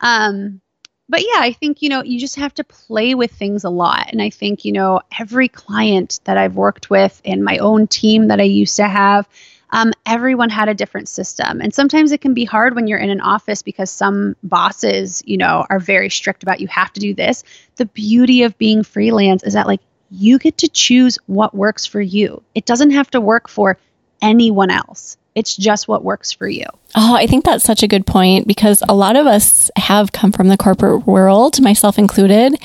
Um, 0.00 0.60
but 1.08 1.22
yeah, 1.22 1.38
I 1.38 1.52
think, 1.52 1.80
you 1.80 1.88
know, 1.88 2.02
you 2.02 2.20
just 2.20 2.36
have 2.36 2.52
to 2.54 2.64
play 2.64 3.14
with 3.14 3.32
things 3.32 3.64
a 3.64 3.70
lot. 3.70 4.10
And 4.12 4.20
I 4.20 4.30
think, 4.30 4.64
you 4.64 4.72
know, 4.72 5.00
every 5.18 5.48
client 5.48 6.20
that 6.24 6.36
I've 6.36 6.54
worked 6.54 6.90
with 6.90 7.20
and 7.24 7.42
my 7.42 7.58
own 7.58 7.86
team 7.86 8.28
that 8.28 8.40
I 8.40 8.44
used 8.44 8.76
to 8.76 8.86
have, 8.86 9.26
um, 9.70 9.92
everyone 10.06 10.50
had 10.50 10.68
a 10.68 10.74
different 10.74 11.08
system. 11.08 11.60
And 11.60 11.72
sometimes 11.72 12.12
it 12.12 12.20
can 12.20 12.34
be 12.34 12.44
hard 12.44 12.74
when 12.74 12.86
you're 12.86 12.98
in 12.98 13.10
an 13.10 13.20
office 13.20 13.62
because 13.62 13.90
some 13.90 14.36
bosses, 14.42 15.22
you 15.26 15.38
know, 15.38 15.64
are 15.68 15.78
very 15.78 16.10
strict 16.10 16.42
about 16.42 16.60
you 16.60 16.68
have 16.68 16.92
to 16.92 17.00
do 17.00 17.14
this. 17.14 17.42
The 17.76 17.86
beauty 17.86 18.42
of 18.42 18.58
being 18.58 18.82
freelance 18.82 19.42
is 19.42 19.54
that, 19.54 19.66
like, 19.66 19.80
you 20.10 20.38
get 20.38 20.58
to 20.58 20.68
choose 20.68 21.18
what 21.26 21.54
works 21.54 21.84
for 21.84 22.00
you. 22.00 22.42
It 22.54 22.64
doesn't 22.64 22.90
have 22.90 23.10
to 23.10 23.20
work 23.20 23.48
for 23.48 23.78
anyone 24.22 24.70
else. 24.70 25.16
It's 25.38 25.56
just 25.56 25.86
what 25.86 26.02
works 26.02 26.32
for 26.32 26.48
you. 26.48 26.64
Oh, 26.96 27.14
I 27.14 27.28
think 27.28 27.44
that's 27.44 27.64
such 27.64 27.84
a 27.84 27.88
good 27.88 28.06
point 28.06 28.48
because 28.48 28.82
a 28.88 28.94
lot 28.94 29.14
of 29.14 29.24
us 29.24 29.70
have 29.76 30.10
come 30.10 30.32
from 30.32 30.48
the 30.48 30.56
corporate 30.56 31.06
world, 31.06 31.60
myself 31.60 31.96
included, 31.96 32.60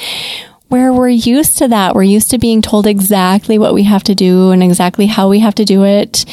where 0.70 0.92
we're 0.92 1.10
used 1.10 1.60
to 1.60 1.68
that. 1.68 1.94
We're 1.94 2.02
used 2.02 2.32
to 2.32 2.40
being 2.40 2.64
told 2.64 2.88
exactly 2.88 3.60
what 3.60 3.76
we 3.76 3.84
have 3.84 4.04
to 4.06 4.16
do 4.16 4.50
and 4.50 4.64
exactly 4.64 5.06
how 5.06 5.30
we 5.30 5.38
have 5.38 5.54
to 5.56 5.66
do 5.66 5.86
it. 5.86 6.26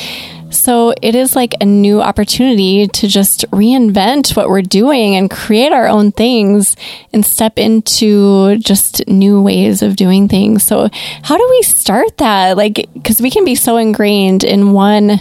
So 0.50 0.94
it 1.02 1.14
is 1.14 1.36
like 1.36 1.54
a 1.60 1.66
new 1.66 2.00
opportunity 2.00 2.88
to 2.88 3.06
just 3.06 3.44
reinvent 3.50 4.34
what 4.36 4.48
we're 4.48 4.62
doing 4.62 5.14
and 5.14 5.30
create 5.30 5.72
our 5.72 5.86
own 5.86 6.10
things 6.10 6.74
and 7.12 7.24
step 7.24 7.58
into 7.58 8.56
just 8.56 9.06
new 9.06 9.42
ways 9.42 9.82
of 9.82 9.96
doing 9.96 10.26
things. 10.26 10.64
So 10.64 10.88
how 11.22 11.36
do 11.36 11.46
we 11.50 11.62
start 11.62 12.16
that? 12.16 12.56
Like, 12.56 12.88
cause 13.04 13.20
we 13.20 13.30
can 13.30 13.44
be 13.44 13.54
so 13.54 13.76
ingrained 13.76 14.42
in 14.42 14.72
one 14.72 15.20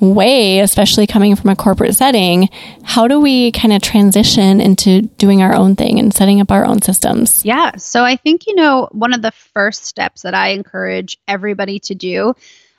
way, 0.00 0.60
especially 0.60 1.06
coming 1.06 1.36
from 1.36 1.50
a 1.50 1.56
corporate 1.56 1.94
setting, 1.94 2.48
how 2.82 3.08
do 3.08 3.20
we 3.20 3.52
kind 3.52 3.72
of 3.72 3.82
transition 3.82 4.60
into 4.60 5.02
doing 5.02 5.42
our 5.42 5.54
own 5.54 5.76
thing 5.76 5.98
and 5.98 6.12
setting 6.12 6.40
up 6.40 6.50
our 6.50 6.64
own 6.64 6.82
systems? 6.82 7.44
Yeah. 7.44 7.76
So 7.76 8.04
I 8.04 8.16
think, 8.16 8.46
you 8.46 8.54
know, 8.54 8.88
one 8.92 9.12
of 9.12 9.22
the 9.22 9.32
first 9.32 9.84
steps 9.84 10.22
that 10.22 10.34
I 10.34 10.48
encourage 10.48 11.18
everybody 11.26 11.78
to 11.80 11.94
do 11.94 12.34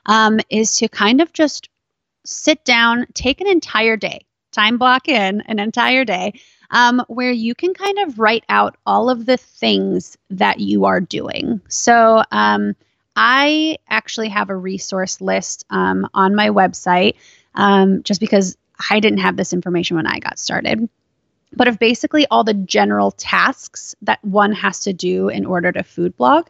um, 0.05 0.39
is 0.49 0.77
to 0.77 0.88
kind 0.88 1.21
of 1.21 1.34
just 1.34 1.69
sit 2.25 2.63
down, 2.65 3.08
take 3.13 3.41
an 3.41 3.47
entire 3.47 3.97
day, 3.97 4.25
time 4.51 4.77
block 4.77 5.08
in 5.08 5.41
an 5.41 5.60
entire 5.60 6.05
day. 6.05 6.34
Um, 6.71 7.03
where 7.08 7.32
you 7.32 7.55
can 7.55 7.73
kind 7.73 7.97
of 7.97 8.19
write 8.19 8.43
out 8.47 8.77
all 8.86 9.10
of 9.10 9.25
the 9.25 9.38
things 9.38 10.15
that 10.29 10.60
you 10.60 10.86
are 10.86 11.01
doing. 11.01 11.62
So, 11.67 12.21
um, 12.32 12.75
I 13.21 13.79
actually 13.89 14.29
have 14.29 14.49
a 14.49 14.55
resource 14.55 15.19
list 15.19 15.65
um, 15.69 16.08
on 16.13 16.36
my 16.36 16.51
website 16.51 17.15
um, 17.53 18.01
just 18.03 18.21
because 18.21 18.55
I 18.89 19.01
didn't 19.01 19.19
have 19.19 19.36
this 19.36 19.51
information 19.51 19.97
when 19.97 20.08
I 20.08 20.19
got 20.19 20.39
started. 20.39 20.88
But 21.51 21.67
of 21.67 21.79
basically 21.79 22.27
all 22.32 22.45
the 22.45 22.53
general 22.53 23.12
tasks 23.12 23.93
that 24.03 24.23
one 24.23 24.53
has 24.53 24.79
to 24.82 24.93
do 24.93 25.27
in 25.27 25.45
order 25.45 25.69
to 25.69 25.84
food 25.84 26.15
blog. 26.15 26.47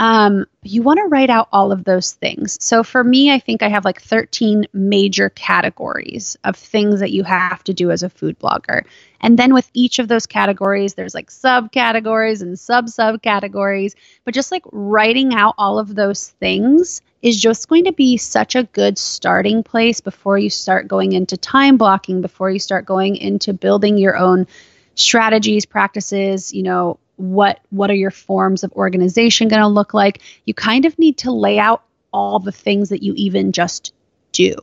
Um, 0.00 0.46
you 0.62 0.82
want 0.82 0.98
to 0.98 1.08
write 1.08 1.30
out 1.30 1.48
all 1.52 1.72
of 1.72 1.82
those 1.82 2.12
things. 2.12 2.56
So 2.60 2.84
for 2.84 3.02
me, 3.02 3.32
I 3.32 3.40
think 3.40 3.62
I 3.62 3.68
have 3.68 3.84
like 3.84 4.00
13 4.00 4.66
major 4.72 5.28
categories 5.30 6.36
of 6.44 6.56
things 6.56 7.00
that 7.00 7.10
you 7.10 7.24
have 7.24 7.64
to 7.64 7.74
do 7.74 7.90
as 7.90 8.04
a 8.04 8.08
food 8.08 8.38
blogger. 8.38 8.84
And 9.20 9.36
then 9.36 9.52
with 9.52 9.68
each 9.74 9.98
of 9.98 10.06
those 10.06 10.26
categories, 10.26 10.94
there's 10.94 11.14
like 11.14 11.30
subcategories 11.30 12.42
and 12.42 12.56
sub 12.56 12.86
subcategories. 12.86 13.94
But 14.24 14.34
just 14.34 14.52
like 14.52 14.62
writing 14.70 15.34
out 15.34 15.56
all 15.58 15.80
of 15.80 15.94
those 15.94 16.28
things 16.28 17.02
is 17.20 17.40
just 17.40 17.68
going 17.68 17.84
to 17.84 17.92
be 17.92 18.16
such 18.16 18.54
a 18.54 18.62
good 18.62 18.96
starting 18.96 19.64
place 19.64 20.00
before 20.00 20.38
you 20.38 20.50
start 20.50 20.86
going 20.86 21.12
into 21.12 21.36
time 21.36 21.76
blocking, 21.76 22.20
before 22.20 22.50
you 22.50 22.60
start 22.60 22.86
going 22.86 23.16
into 23.16 23.52
building 23.52 23.98
your 23.98 24.16
own 24.16 24.46
strategies, 24.94 25.66
practices, 25.66 26.52
you 26.54 26.62
know, 26.62 26.98
what 27.18 27.60
what 27.70 27.90
are 27.90 27.94
your 27.94 28.10
forms 28.10 28.64
of 28.64 28.72
organization 28.72 29.48
going 29.48 29.62
to 29.62 29.68
look 29.68 29.92
like? 29.92 30.22
You 30.46 30.54
kind 30.54 30.84
of 30.84 30.98
need 30.98 31.18
to 31.18 31.32
lay 31.32 31.58
out 31.58 31.82
all 32.12 32.38
the 32.38 32.52
things 32.52 32.88
that 32.88 33.02
you 33.02 33.12
even 33.16 33.52
just 33.52 33.92
do 34.32 34.54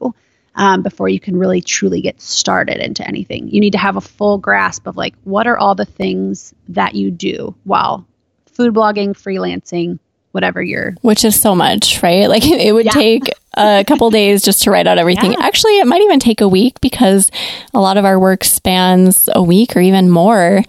um, 0.56 0.82
before 0.82 1.10
you 1.10 1.20
can 1.20 1.38
really 1.38 1.62
truly 1.62 2.02
get 2.02 2.20
started 2.22 2.78
into 2.78 3.06
anything. 3.08 3.50
You 3.50 3.60
need 3.60 3.74
to 3.74 3.78
have 3.78 3.98
a 3.98 4.02
full 4.02 4.38
grasp 4.38 4.88
of 4.88 4.98
like 4.98 5.14
what 5.24 5.48
are 5.48 5.58
all 5.58 5.76
the 5.76 5.86
things 5.86 6.54
that 6.70 6.96
you 6.96 7.12
do 7.12 7.54
while 7.66 8.06
food 8.48 8.74
blogging 8.74 9.10
freelancing 9.10 10.00
whatever 10.32 10.62
you're 10.62 10.94
which 11.02 11.24
is 11.24 11.40
so 11.40 11.56
much 11.56 12.02
right? 12.02 12.28
Like 12.28 12.46
it 12.46 12.74
would 12.74 12.86
yeah. 12.86 12.92
take 12.92 13.30
a 13.58 13.84
couple 13.86 14.10
days 14.10 14.44
just 14.44 14.64
to 14.64 14.72
write 14.72 14.88
out 14.88 14.98
everything. 14.98 15.34
Yeah. 15.34 15.40
actually 15.42 15.80
it 15.80 15.88
might 15.88 16.02
even 16.02 16.20
take 16.20 16.42
a 16.42 16.48
week 16.48 16.80
because 16.82 17.32
a 17.74 17.80
lot 17.80 17.98
of 17.98 18.06
our 18.06 18.20
work 18.20 18.44
spans 18.44 19.30
a 19.34 19.44
week 19.44 19.76
or 19.76 19.82
even 19.82 20.10
more. 20.10 20.64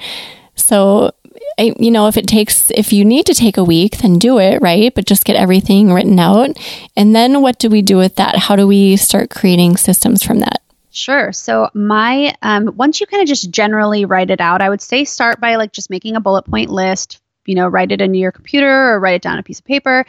So 0.57 1.13
you 1.59 1.91
know, 1.91 2.07
if 2.07 2.17
it 2.17 2.27
takes, 2.27 2.71
if 2.71 2.93
you 2.93 3.05
need 3.05 3.27
to 3.27 3.35
take 3.35 3.57
a 3.57 3.65
week, 3.65 3.99
then 3.99 4.19
do 4.19 4.39
it, 4.39 4.61
right? 4.61 4.95
But 4.95 5.07
just 5.07 5.25
get 5.25 5.37
everything 5.37 5.93
written 5.93 6.19
out. 6.19 6.51
And 6.97 7.15
then 7.15 7.43
what 7.43 7.59
do 7.59 7.71
we 7.71 7.83
do 7.83 7.97
with 7.97 8.17
that? 8.17 8.37
How 8.37 8.57
do 8.57 8.67
we 8.67 8.97
start 8.97 9.31
creating 9.31 9.77
systems 9.77 10.23
from 10.23 10.41
that? 10.41 10.63
Sure. 10.91 11.33
So 11.33 11.69
my 11.75 12.35
um, 12.43 12.73
once 12.77 13.01
you 13.01 13.07
kind 13.07 13.23
of 13.23 13.29
just 13.29 13.51
generally 13.51 14.05
write 14.07 14.31
it 14.31 14.41
out, 14.41 14.63
I 14.63 14.69
would 14.69 14.81
say 14.81 15.05
start 15.05 15.41
by 15.41 15.57
like 15.57 15.73
just 15.73 15.91
making 15.91 16.17
a 16.17 16.21
bullet 16.21 16.45
point 16.45 16.71
list. 16.71 17.21
You 17.45 17.55
know, 17.55 17.69
write 17.69 17.93
it 17.93 18.01
into 18.01 18.19
your 18.19 18.33
computer 18.33 18.93
or 18.93 18.99
write 18.99 19.17
it 19.17 19.23
down 19.23 19.35
on 19.35 19.39
a 19.39 19.43
piece 19.43 19.61
of 19.61 19.65
paper 19.65 20.05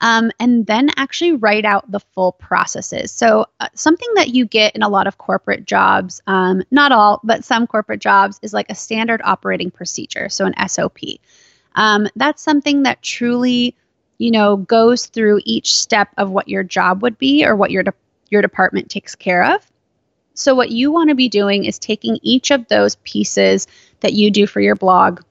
um, 0.00 0.30
and 0.38 0.66
then 0.66 0.90
actually 0.96 1.32
write 1.32 1.64
out 1.64 1.90
the 1.90 2.00
full 2.00 2.32
processes. 2.32 3.10
So, 3.10 3.46
uh, 3.60 3.68
something 3.74 4.08
that 4.14 4.28
you 4.28 4.46
get 4.46 4.76
in 4.76 4.82
a 4.82 4.88
lot 4.88 5.06
of 5.06 5.18
corporate 5.18 5.64
jobs, 5.64 6.22
um, 6.26 6.62
not 6.70 6.92
all, 6.92 7.20
but 7.24 7.44
some 7.44 7.66
corporate 7.66 8.00
jobs, 8.00 8.38
is 8.42 8.52
like 8.52 8.70
a 8.70 8.74
standard 8.74 9.20
operating 9.24 9.70
procedure, 9.70 10.28
so 10.28 10.46
an 10.46 10.68
SOP. 10.68 10.98
Um, 11.74 12.08
that's 12.16 12.42
something 12.42 12.84
that 12.84 13.02
truly, 13.02 13.74
you 14.18 14.30
know, 14.30 14.56
goes 14.56 15.06
through 15.06 15.40
each 15.44 15.74
step 15.74 16.08
of 16.16 16.30
what 16.30 16.48
your 16.48 16.62
job 16.62 17.02
would 17.02 17.18
be 17.18 17.44
or 17.44 17.56
what 17.56 17.70
your 17.70 17.82
de- 17.82 17.92
your 18.30 18.42
department 18.42 18.90
takes 18.90 19.14
care 19.14 19.54
of. 19.54 19.68
So, 20.34 20.54
what 20.54 20.70
you 20.70 20.92
want 20.92 21.08
to 21.08 21.16
be 21.16 21.28
doing 21.28 21.64
is 21.64 21.78
taking 21.80 22.20
each 22.22 22.52
of 22.52 22.68
those 22.68 22.94
pieces 22.96 23.66
that 24.00 24.12
you 24.12 24.30
do 24.30 24.46
for 24.46 24.60
your 24.60 24.76
blog 24.76 25.22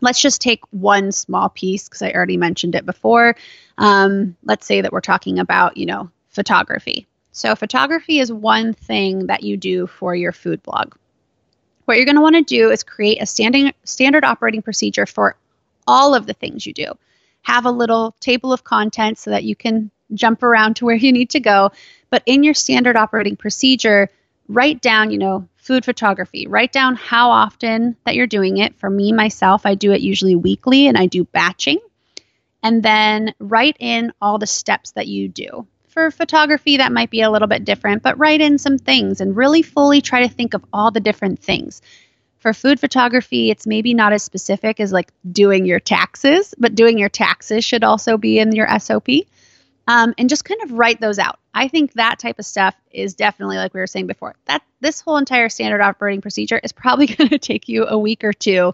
let's 0.00 0.20
just 0.20 0.40
take 0.40 0.60
one 0.70 1.12
small 1.12 1.48
piece 1.48 1.88
because 1.88 2.02
I 2.02 2.12
already 2.12 2.36
mentioned 2.36 2.74
it 2.74 2.86
before. 2.86 3.36
Um, 3.78 4.36
let's 4.44 4.66
say 4.66 4.80
that 4.80 4.92
we're 4.92 5.00
talking 5.00 5.38
about, 5.38 5.76
you 5.76 5.86
know, 5.86 6.10
photography. 6.28 7.06
So, 7.32 7.54
photography 7.54 8.18
is 8.18 8.32
one 8.32 8.72
thing 8.72 9.26
that 9.26 9.42
you 9.42 9.56
do 9.56 9.86
for 9.86 10.14
your 10.14 10.32
food 10.32 10.62
blog. 10.62 10.94
What 11.84 11.96
you're 11.96 12.06
going 12.06 12.16
to 12.16 12.22
want 12.22 12.36
to 12.36 12.42
do 12.42 12.70
is 12.70 12.82
create 12.82 13.22
a 13.22 13.26
standing 13.26 13.72
standard 13.84 14.24
operating 14.24 14.62
procedure 14.62 15.06
for 15.06 15.36
all 15.86 16.14
of 16.14 16.26
the 16.26 16.34
things 16.34 16.66
you 16.66 16.72
do. 16.72 16.92
Have 17.42 17.64
a 17.64 17.70
little 17.70 18.14
table 18.20 18.52
of 18.52 18.64
contents 18.64 19.22
so 19.22 19.30
that 19.30 19.44
you 19.44 19.56
can 19.56 19.90
jump 20.14 20.42
around 20.42 20.76
to 20.76 20.84
where 20.84 20.96
you 20.96 21.12
need 21.12 21.30
to 21.30 21.40
go. 21.40 21.72
But 22.10 22.22
in 22.26 22.42
your 22.42 22.54
standard 22.54 22.96
operating 22.96 23.36
procedure, 23.36 24.10
write 24.48 24.80
down, 24.80 25.10
you 25.10 25.18
know, 25.18 25.48
food 25.70 25.84
photography. 25.84 26.48
Write 26.48 26.72
down 26.72 26.96
how 26.96 27.30
often 27.30 27.94
that 28.04 28.16
you're 28.16 28.26
doing 28.26 28.56
it. 28.56 28.74
For 28.80 28.90
me, 28.90 29.12
myself, 29.12 29.64
I 29.64 29.76
do 29.76 29.92
it 29.92 30.00
usually 30.00 30.34
weekly 30.34 30.88
and 30.88 30.98
I 30.98 31.06
do 31.06 31.22
batching. 31.22 31.78
And 32.60 32.82
then 32.82 33.34
write 33.38 33.76
in 33.78 34.12
all 34.20 34.38
the 34.38 34.48
steps 34.48 34.90
that 34.92 35.06
you 35.06 35.28
do. 35.28 35.68
For 35.86 36.10
photography, 36.10 36.78
that 36.78 36.90
might 36.90 37.08
be 37.08 37.20
a 37.20 37.30
little 37.30 37.46
bit 37.46 37.64
different, 37.64 38.02
but 38.02 38.18
write 38.18 38.40
in 38.40 38.58
some 38.58 38.78
things 38.78 39.20
and 39.20 39.36
really 39.36 39.62
fully 39.62 40.00
try 40.00 40.26
to 40.26 40.34
think 40.34 40.54
of 40.54 40.64
all 40.72 40.90
the 40.90 40.98
different 40.98 41.38
things. 41.38 41.82
For 42.40 42.52
food 42.52 42.80
photography, 42.80 43.52
it's 43.52 43.64
maybe 43.64 43.94
not 43.94 44.12
as 44.12 44.24
specific 44.24 44.80
as 44.80 44.90
like 44.90 45.12
doing 45.30 45.66
your 45.66 45.78
taxes, 45.78 46.52
but 46.58 46.74
doing 46.74 46.98
your 46.98 47.08
taxes 47.08 47.64
should 47.64 47.84
also 47.84 48.18
be 48.18 48.40
in 48.40 48.50
your 48.56 48.66
SOP. 48.80 49.06
Um, 49.86 50.14
and 50.18 50.28
just 50.28 50.44
kind 50.44 50.62
of 50.62 50.72
write 50.72 51.00
those 51.00 51.18
out. 51.18 51.38
I 51.52 51.68
think 51.68 51.94
that 51.94 52.18
type 52.18 52.38
of 52.38 52.44
stuff 52.44 52.74
is 52.92 53.14
definitely 53.14 53.56
like 53.56 53.74
we 53.74 53.80
were 53.80 53.86
saying 53.86 54.06
before. 54.06 54.36
That 54.44 54.62
this 54.80 55.00
whole 55.00 55.16
entire 55.16 55.48
standard 55.48 55.80
operating 55.80 56.20
procedure 56.20 56.60
is 56.62 56.72
probably 56.72 57.06
going 57.14 57.30
to 57.30 57.38
take 57.38 57.68
you 57.68 57.86
a 57.86 57.98
week 57.98 58.22
or 58.22 58.32
two 58.32 58.72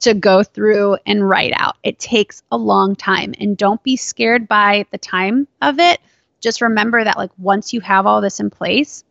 to 0.00 0.14
go 0.14 0.42
through 0.42 0.98
and 1.06 1.28
write 1.28 1.52
out. 1.54 1.76
It 1.82 1.98
takes 1.98 2.42
a 2.52 2.56
long 2.56 2.96
time 2.96 3.34
and 3.40 3.56
don't 3.56 3.82
be 3.82 3.96
scared 3.96 4.46
by 4.46 4.86
the 4.90 4.98
time 4.98 5.48
of 5.62 5.78
it. 5.78 6.00
Just 6.40 6.60
remember 6.60 7.02
that 7.02 7.16
like 7.16 7.30
once 7.38 7.72
you 7.72 7.80
have 7.80 8.06
all 8.06 8.20
this 8.20 8.38
in 8.38 8.50
place, 8.50 9.04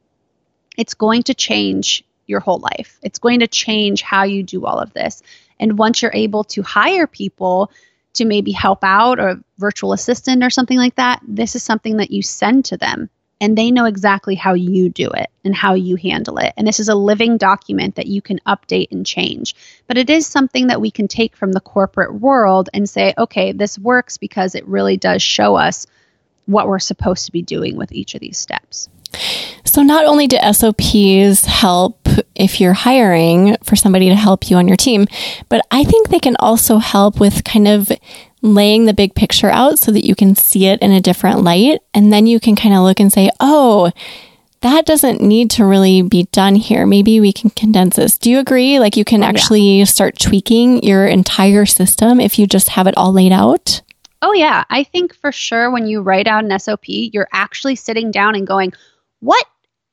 it's 0.77 0.93
going 0.93 1.23
to 1.23 1.33
change 1.33 2.03
your 2.27 2.39
whole 2.39 2.59
life. 2.59 2.99
It's 3.01 3.19
going 3.19 3.39
to 3.39 3.47
change 3.47 4.01
how 4.01 4.23
you 4.23 4.43
do 4.43 4.65
all 4.65 4.79
of 4.79 4.93
this. 4.93 5.21
And 5.59 5.77
once 5.77 6.01
you're 6.01 6.11
able 6.13 6.43
to 6.45 6.61
hire 6.61 7.07
people 7.07 7.71
to 8.15 8.25
maybe 8.25 8.51
help 8.51 8.83
out 8.83 9.19
or 9.19 9.39
virtual 9.57 9.93
assistant 9.93 10.43
or 10.43 10.49
something 10.49 10.77
like 10.77 10.95
that, 10.95 11.21
this 11.27 11.55
is 11.55 11.63
something 11.63 11.97
that 11.97 12.11
you 12.11 12.21
send 12.21 12.65
to 12.65 12.77
them 12.77 13.09
and 13.41 13.57
they 13.57 13.69
know 13.69 13.85
exactly 13.85 14.35
how 14.35 14.53
you 14.53 14.89
do 14.89 15.09
it 15.09 15.29
and 15.43 15.53
how 15.53 15.73
you 15.73 15.97
handle 15.97 16.37
it. 16.37 16.53
And 16.57 16.65
this 16.65 16.79
is 16.79 16.87
a 16.87 16.95
living 16.95 17.37
document 17.37 17.95
that 17.95 18.07
you 18.07 18.21
can 18.21 18.39
update 18.47 18.91
and 18.91 19.05
change. 19.05 19.55
But 19.87 19.97
it 19.97 20.09
is 20.09 20.25
something 20.25 20.67
that 20.67 20.81
we 20.81 20.89
can 20.89 21.07
take 21.07 21.35
from 21.35 21.51
the 21.51 21.59
corporate 21.59 22.15
world 22.15 22.69
and 22.73 22.89
say, 22.89 23.13
okay, 23.17 23.51
this 23.51 23.77
works 23.77 24.17
because 24.17 24.55
it 24.55 24.65
really 24.67 24.97
does 24.97 25.21
show 25.21 25.55
us 25.55 25.85
what 26.45 26.67
we're 26.67 26.79
supposed 26.79 27.25
to 27.25 27.31
be 27.31 27.41
doing 27.41 27.75
with 27.75 27.91
each 27.91 28.15
of 28.15 28.21
these 28.21 28.37
steps. 28.37 28.89
So, 29.63 29.81
not 29.81 30.05
only 30.05 30.27
do 30.27 30.37
SOPs 30.51 31.45
help 31.45 32.07
if 32.35 32.59
you're 32.59 32.73
hiring 32.73 33.57
for 33.63 33.75
somebody 33.75 34.09
to 34.09 34.15
help 34.15 34.49
you 34.49 34.57
on 34.57 34.67
your 34.67 34.77
team, 34.77 35.07
but 35.49 35.65
I 35.71 35.83
think 35.83 36.09
they 36.09 36.19
can 36.19 36.35
also 36.37 36.77
help 36.77 37.19
with 37.19 37.43
kind 37.43 37.67
of 37.67 37.91
laying 38.41 38.85
the 38.85 38.93
big 38.93 39.15
picture 39.15 39.49
out 39.49 39.79
so 39.79 39.91
that 39.91 40.05
you 40.05 40.15
can 40.15 40.35
see 40.35 40.67
it 40.67 40.81
in 40.81 40.91
a 40.91 41.01
different 41.01 41.41
light. 41.41 41.81
And 41.93 42.13
then 42.13 42.27
you 42.27 42.39
can 42.39 42.55
kind 42.55 42.75
of 42.75 42.83
look 42.83 42.99
and 42.99 43.11
say, 43.11 43.31
oh, 43.39 43.91
that 44.61 44.85
doesn't 44.85 45.21
need 45.21 45.51
to 45.51 45.65
really 45.65 46.01
be 46.01 46.23
done 46.31 46.55
here. 46.55 46.85
Maybe 46.85 47.19
we 47.19 47.33
can 47.33 47.49
condense 47.51 47.97
this. 47.97 48.17
Do 48.17 48.31
you 48.31 48.39
agree? 48.39 48.79
Like 48.79 48.97
you 48.97 49.05
can 49.05 49.23
oh, 49.23 49.27
actually 49.27 49.79
yeah. 49.79 49.85
start 49.85 50.17
tweaking 50.19 50.83
your 50.83 51.07
entire 51.07 51.65
system 51.65 52.19
if 52.19 52.39
you 52.39 52.47
just 52.47 52.69
have 52.69 52.87
it 52.87 52.97
all 52.97 53.11
laid 53.11 53.31
out? 53.31 53.81
Oh, 54.21 54.33
yeah. 54.33 54.63
I 54.69 54.83
think 54.83 55.13
for 55.13 55.31
sure 55.31 55.69
when 55.69 55.85
you 55.85 56.01
write 56.01 56.25
out 56.25 56.43
an 56.43 56.59
SOP, 56.59 56.85
you're 56.87 57.27
actually 57.31 57.75
sitting 57.75 58.11
down 58.11 58.33
and 58.33 58.47
going, 58.47 58.73
what 59.19 59.45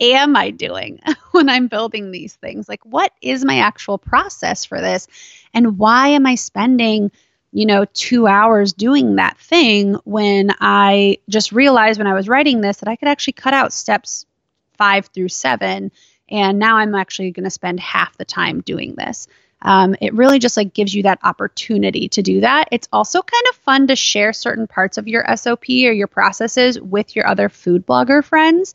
am 0.02 0.36
I 0.36 0.50
doing 0.50 1.00
when 1.30 1.48
I'm 1.48 1.68
building 1.68 2.10
these 2.10 2.34
things? 2.34 2.68
Like, 2.68 2.84
what 2.84 3.12
is 3.22 3.44
my 3.44 3.58
actual 3.58 3.98
process 3.98 4.64
for 4.64 4.80
this? 4.80 5.06
And 5.54 5.78
why 5.78 6.08
am 6.08 6.26
I 6.26 6.34
spending, 6.34 7.10
you 7.52 7.64
know, 7.64 7.86
two 7.94 8.26
hours 8.26 8.72
doing 8.72 9.16
that 9.16 9.38
thing 9.38 9.94
when 10.04 10.52
I 10.60 11.18
just 11.28 11.52
realized 11.52 11.98
when 11.98 12.06
I 12.06 12.14
was 12.14 12.28
writing 12.28 12.60
this 12.60 12.78
that 12.78 12.88
I 12.88 12.96
could 12.96 13.08
actually 13.08 13.34
cut 13.34 13.54
out 13.54 13.72
steps 13.72 14.26
five 14.76 15.06
through 15.06 15.28
seven. 15.28 15.92
And 16.28 16.58
now 16.58 16.78
I'm 16.78 16.94
actually 16.94 17.30
going 17.30 17.44
to 17.44 17.50
spend 17.50 17.78
half 17.78 18.16
the 18.16 18.24
time 18.24 18.62
doing 18.62 18.94
this. 18.96 19.28
Um, 19.64 19.94
it 20.00 20.12
really 20.14 20.40
just 20.40 20.56
like 20.56 20.74
gives 20.74 20.92
you 20.92 21.04
that 21.04 21.20
opportunity 21.22 22.08
to 22.08 22.22
do 22.22 22.40
that. 22.40 22.68
It's 22.72 22.88
also 22.92 23.22
kind 23.22 23.44
of 23.50 23.54
fun 23.56 23.86
to 23.86 23.94
share 23.94 24.32
certain 24.32 24.66
parts 24.66 24.98
of 24.98 25.06
your 25.06 25.24
SOP 25.36 25.68
or 25.68 25.92
your 25.92 26.08
processes 26.08 26.80
with 26.80 27.14
your 27.14 27.28
other 27.28 27.48
food 27.48 27.86
blogger 27.86 28.24
friends 28.24 28.74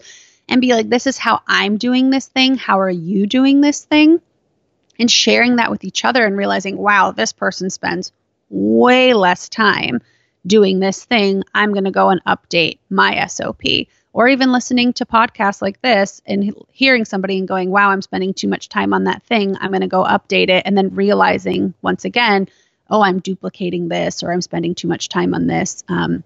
and 0.50 0.62
be 0.62 0.74
like, 0.74 0.90
this 0.90 1.08
is 1.08 1.18
how 1.18 1.42
I'm 1.48 1.78
doing 1.78 2.10
this 2.10 2.28
thing. 2.28 2.56
How 2.56 2.80
are 2.80 2.90
you 2.90 3.28
doing 3.28 3.62
this 3.62 3.86
thing? 3.86 4.22
And 5.00 5.12
sharing 5.12 5.58
that 5.58 5.70
with 5.70 5.84
each 5.84 6.06
other 6.06 6.26
and 6.26 6.38
realizing, 6.38 6.78
wow, 6.78 7.12
this 7.12 7.34
person 7.34 7.70
spends 7.70 8.12
way 8.50 9.14
less 9.14 9.50
time 9.50 10.02
doing 10.46 10.80
this 10.80 11.06
thing. 11.06 11.44
I'm 11.54 11.74
going 11.74 11.84
to 11.84 11.92
go 11.92 12.10
and 12.10 12.24
update 12.26 12.80
my 12.90 13.26
SOP. 13.28 13.62
Or 14.14 14.28
even 14.28 14.52
listening 14.52 14.94
to 14.94 15.06
podcasts 15.06 15.62
like 15.62 15.80
this 15.82 16.22
and 16.26 16.56
hearing 16.72 17.06
somebody 17.06 17.38
and 17.38 17.48
going, 17.48 17.70
wow, 17.70 17.90
I'm 17.90 18.02
spending 18.02 18.34
too 18.34 18.48
much 18.48 18.68
time 18.68 18.92
on 18.92 19.04
that 19.04 19.22
thing. 19.24 19.56
I'm 19.60 19.70
going 19.70 19.82
to 19.82 19.88
go 19.88 20.04
update 20.04 20.50
it. 20.50 20.64
And 20.66 20.76
then 20.76 20.96
realizing 20.96 21.76
once 21.84 22.04
again, 22.04 22.48
oh, 22.90 23.02
I'm 23.02 23.20
duplicating 23.20 23.90
this 23.90 24.24
or 24.24 24.32
I'm 24.32 24.42
spending 24.42 24.74
too 24.74 24.88
much 24.88 25.10
time 25.10 25.36
on 25.36 25.46
this. 25.46 25.84
Um, 25.88 26.24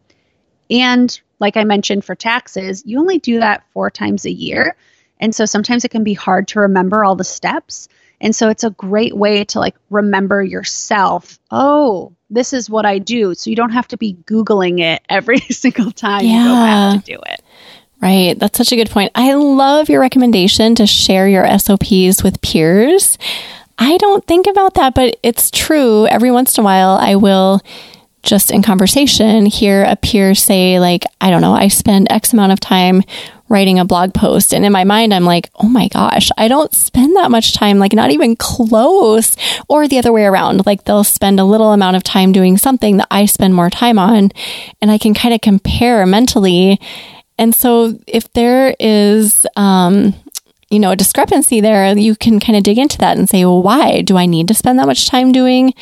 and 0.71 1.19
like 1.39 1.57
I 1.57 1.65
mentioned 1.65 2.05
for 2.05 2.15
taxes, 2.15 2.83
you 2.85 2.99
only 2.99 3.19
do 3.19 3.39
that 3.39 3.63
four 3.73 3.91
times 3.91 4.25
a 4.25 4.31
year. 4.31 4.75
And 5.19 5.35
so 5.35 5.45
sometimes 5.45 5.85
it 5.85 5.89
can 5.89 6.03
be 6.03 6.13
hard 6.13 6.47
to 6.49 6.61
remember 6.61 7.03
all 7.03 7.15
the 7.15 7.23
steps. 7.23 7.89
And 8.21 8.35
so 8.35 8.49
it's 8.49 8.63
a 8.63 8.69
great 8.69 9.15
way 9.15 9.43
to 9.45 9.59
like 9.59 9.75
remember 9.89 10.41
yourself. 10.41 11.39
Oh, 11.49 12.13
this 12.29 12.53
is 12.53 12.69
what 12.69 12.85
I 12.85 12.99
do. 12.99 13.33
So 13.33 13.49
you 13.49 13.55
don't 13.55 13.71
have 13.71 13.87
to 13.89 13.97
be 13.97 14.15
Googling 14.25 14.79
it 14.79 15.01
every 15.09 15.39
single 15.49 15.91
time 15.91 16.23
yeah. 16.23 16.37
you 16.37 16.43
go 16.43 16.53
back 16.53 17.03
to 17.03 17.11
do 17.11 17.19
it. 17.27 17.41
Right. 18.01 18.39
That's 18.39 18.57
such 18.57 18.71
a 18.71 18.75
good 18.75 18.89
point. 18.89 19.11
I 19.13 19.33
love 19.33 19.89
your 19.89 20.01
recommendation 20.01 20.73
to 20.75 20.87
share 20.87 21.27
your 21.27 21.45
SOPs 21.59 22.23
with 22.23 22.41
peers. 22.41 23.17
I 23.77 23.97
don't 23.97 24.25
think 24.25 24.47
about 24.47 24.75
that, 24.75 24.95
but 24.95 25.17
it's 25.21 25.51
true. 25.51 26.07
Every 26.07 26.31
once 26.31 26.57
in 26.57 26.61
a 26.61 26.65
while, 26.65 26.97
I 26.99 27.15
will 27.15 27.61
just 28.23 28.51
in 28.51 28.61
conversation 28.61 29.45
hear 29.45 29.83
a 29.83 29.95
peer 29.95 30.35
say, 30.35 30.79
like, 30.79 31.05
I 31.19 31.29
don't 31.29 31.41
know, 31.41 31.53
I 31.53 31.67
spend 31.67 32.11
X 32.11 32.33
amount 32.33 32.51
of 32.51 32.59
time 32.59 33.03
writing 33.49 33.79
a 33.79 33.85
blog 33.85 34.13
post. 34.13 34.53
And 34.53 34.65
in 34.65 34.71
my 34.71 34.85
mind, 34.85 35.13
I'm 35.13 35.25
like, 35.25 35.49
oh 35.55 35.67
my 35.67 35.89
gosh, 35.89 36.29
I 36.37 36.47
don't 36.47 36.73
spend 36.73 37.15
that 37.17 37.29
much 37.29 37.53
time, 37.53 37.79
like, 37.79 37.93
not 37.93 38.11
even 38.11 38.35
close. 38.37 39.35
Or 39.67 39.87
the 39.87 39.97
other 39.97 40.13
way 40.13 40.23
around, 40.23 40.65
like, 40.65 40.85
they'll 40.85 41.03
spend 41.03 41.39
a 41.39 41.45
little 41.45 41.73
amount 41.73 41.97
of 41.97 42.03
time 42.03 42.31
doing 42.31 42.57
something 42.57 42.97
that 42.97 43.07
I 43.11 43.25
spend 43.25 43.53
more 43.53 43.69
time 43.69 43.99
on. 43.99 44.31
And 44.81 44.89
I 44.89 44.97
can 44.97 45.13
kind 45.13 45.33
of 45.33 45.41
compare 45.41 46.05
mentally. 46.05 46.79
And 47.37 47.53
so 47.53 47.99
if 48.07 48.31
there 48.33 48.73
is, 48.79 49.45
um, 49.57 50.13
you 50.69 50.79
know, 50.79 50.91
a 50.91 50.95
discrepancy 50.95 51.59
there, 51.59 51.97
you 51.97 52.15
can 52.15 52.39
kind 52.39 52.55
of 52.55 52.63
dig 52.63 52.77
into 52.77 52.97
that 52.99 53.17
and 53.17 53.27
say, 53.27 53.43
well, 53.43 53.61
why 53.61 54.01
do 54.01 54.15
I 54.15 54.25
need 54.25 54.47
to 54.47 54.53
spend 54.53 54.79
that 54.79 54.87
much 54.87 55.09
time 55.09 55.33
doing 55.33 55.73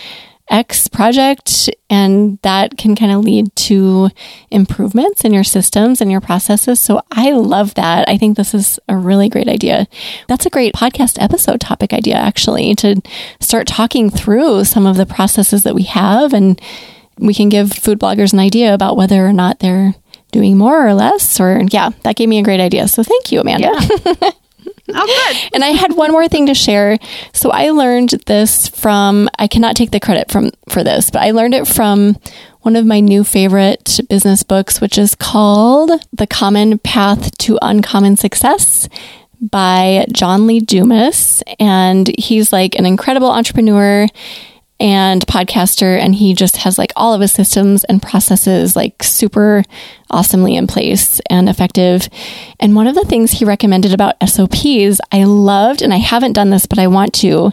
X 0.50 0.88
project, 0.88 1.70
and 1.90 2.40
that 2.42 2.78
can 2.78 2.96
kind 2.96 3.12
of 3.12 3.24
lead 3.24 3.56
to 3.56 4.10
improvements 4.50 5.24
in 5.24 5.32
your 5.32 5.44
systems 5.44 6.02
and 6.02 6.12
your 6.12 6.22
processes. 6.22 6.80
So 6.80 7.02
I 7.12 7.32
love 7.32 7.76
that. 7.76 8.10
I 8.10 8.18
think 8.18 8.36
this 8.36 8.54
is 8.54 8.80
a 8.90 8.98
really 8.98 9.30
great 9.30 9.48
idea. 9.48 9.88
That's 10.28 10.46
a 10.46 10.50
great 10.50 10.74
podcast 10.74 11.22
episode 11.22 11.62
topic 11.62 11.94
idea, 11.94 12.16
actually, 12.16 12.74
to 12.76 13.02
start 13.40 13.68
talking 13.68 14.10
through 14.10 14.66
some 14.66 14.86
of 14.88 14.98
the 14.98 15.06
processes 15.06 15.64
that 15.64 15.76
we 15.76 15.84
have, 15.84 16.34
and 16.34 16.60
we 17.18 17.34
can 17.34 17.50
give 17.50 17.72
food 17.72 18.00
bloggers 18.00 18.34
an 18.34 18.40
idea 18.40 18.74
about 18.74 18.98
whether 18.98 19.26
or 19.26 19.34
not 19.34 19.60
they're 19.60 19.94
doing 20.32 20.58
more 20.58 20.88
or 20.88 20.94
less. 20.94 21.40
Or, 21.40 21.62
yeah, 21.70 21.90
that 22.04 22.16
gave 22.16 22.30
me 22.30 22.40
a 22.40 22.44
great 22.44 22.60
idea. 22.60 22.88
So 22.88 23.04
thank 23.04 23.32
you, 23.32 23.42
Amanda. 23.42 23.72
Yeah. 24.06 24.32
Oh, 24.90 25.06
good. 25.06 25.50
and 25.54 25.64
I 25.64 25.70
had 25.70 25.96
one 25.96 26.12
more 26.12 26.28
thing 26.28 26.48
to 26.48 26.54
share. 26.54 26.98
So 27.34 27.52
I 27.52 27.70
learned 27.72 28.10
this 28.26 28.68
from, 28.68 29.30
I 29.38 29.48
cannot 29.48 29.76
take 29.76 29.92
the 29.92 30.00
credit 30.00 30.32
from, 30.32 30.52
for 30.70 30.84
this, 30.84 31.10
but 31.10 31.22
I 31.22 31.32
learned 31.32 31.54
it 31.54 31.68
from 31.68 32.18
one 32.62 32.76
of 32.76 32.86
my 32.86 33.00
new 33.00 33.24
favorite 33.24 34.00
business 34.10 34.44
books, 34.44 34.82
which 34.82 34.98
is 34.98 35.16
called 35.16 35.92
The 36.12 36.28
Common 36.28 36.80
Path 36.80 37.38
to 37.40 37.58
Uncommon 37.62 38.18
Success 38.18 38.90
by 39.42 40.06
John 40.12 40.46
Lee 40.46 40.60
Dumas. 40.60 41.42
And 41.60 42.10
he's 42.18 42.52
like 42.52 42.76
an 42.76 42.86
incredible 42.86 43.32
entrepreneur 43.32 44.08
and 44.80 45.26
podcaster 45.28 45.98
and 45.98 46.16
he 46.16 46.34
just 46.34 46.58
has 46.58 46.78
like 46.78 46.94
all 46.96 47.14
of 47.14 47.22
his 47.22 47.34
systems 47.34 47.84
and 47.86 48.02
processes 48.02 48.76
like 48.76 49.04
super 49.04 49.64
awesomely 50.10 50.56
in 50.56 50.68
place 50.68 51.20
and 51.30 51.50
effective. 51.50 52.08
And 52.60 52.76
one 52.76 52.88
of 52.88 52.96
the 52.96 53.04
things 53.04 53.32
he 53.32 53.46
recommended 53.46 53.94
about 53.94 54.16
SOPs 54.28 55.00
I 55.12 55.24
loved 55.26 55.82
and 55.82 55.94
I 55.94 55.98
haven't 55.98 56.34
done 56.34 56.50
this 56.50 56.66
but 56.66 56.80
I 56.80 56.88
want 56.88 57.14
to. 57.16 57.52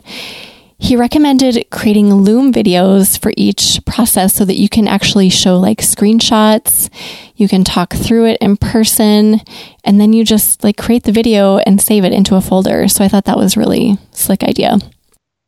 he 0.78 0.94
recommended 0.96 1.66
creating 1.70 2.12
Loom 2.12 2.52
videos 2.52 3.18
for 3.18 3.32
each 3.36 3.80
process 3.86 4.34
so 4.34 4.44
that 4.44 4.58
you 4.58 4.68
can 4.68 4.86
actually 4.86 5.30
show 5.30 5.58
like 5.58 5.78
screenshots, 5.78 6.90
you 7.36 7.48
can 7.48 7.64
talk 7.64 7.94
through 7.94 8.26
it 8.26 8.38
in 8.40 8.56
person, 8.56 9.40
and 9.84 10.00
then 10.00 10.12
you 10.12 10.24
just 10.24 10.62
like 10.62 10.76
create 10.76 11.04
the 11.04 11.12
video 11.12 11.58
and 11.58 11.80
save 11.80 12.04
it 12.04 12.12
into 12.12 12.36
a 12.36 12.40
folder. 12.40 12.88
So 12.88 13.04
I 13.04 13.08
thought 13.08 13.24
that 13.24 13.38
was 13.38 13.56
really 13.56 13.96
slick 14.12 14.42
idea. 14.42 14.78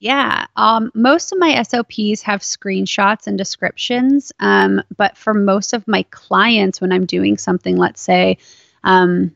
Yeah, 0.01 0.47
um, 0.55 0.93
most 0.95 1.33
of 1.33 1.41
my 1.41 1.61
SOPs 1.63 2.23
have 2.23 2.41
screenshots 2.41 3.27
and 3.27 3.37
descriptions, 3.37 4.33
um, 4.39 4.81
but 4.97 5.17
for 5.17 5.35
most 5.35 5.73
of 5.73 5.89
my 5.89 6.05
clients, 6.11 6.81
when 6.81 6.93
I'm 6.93 7.05
doing 7.05 7.37
something, 7.37 7.77
let's 7.77 8.01
say, 8.01 8.39
um, 8.85 9.33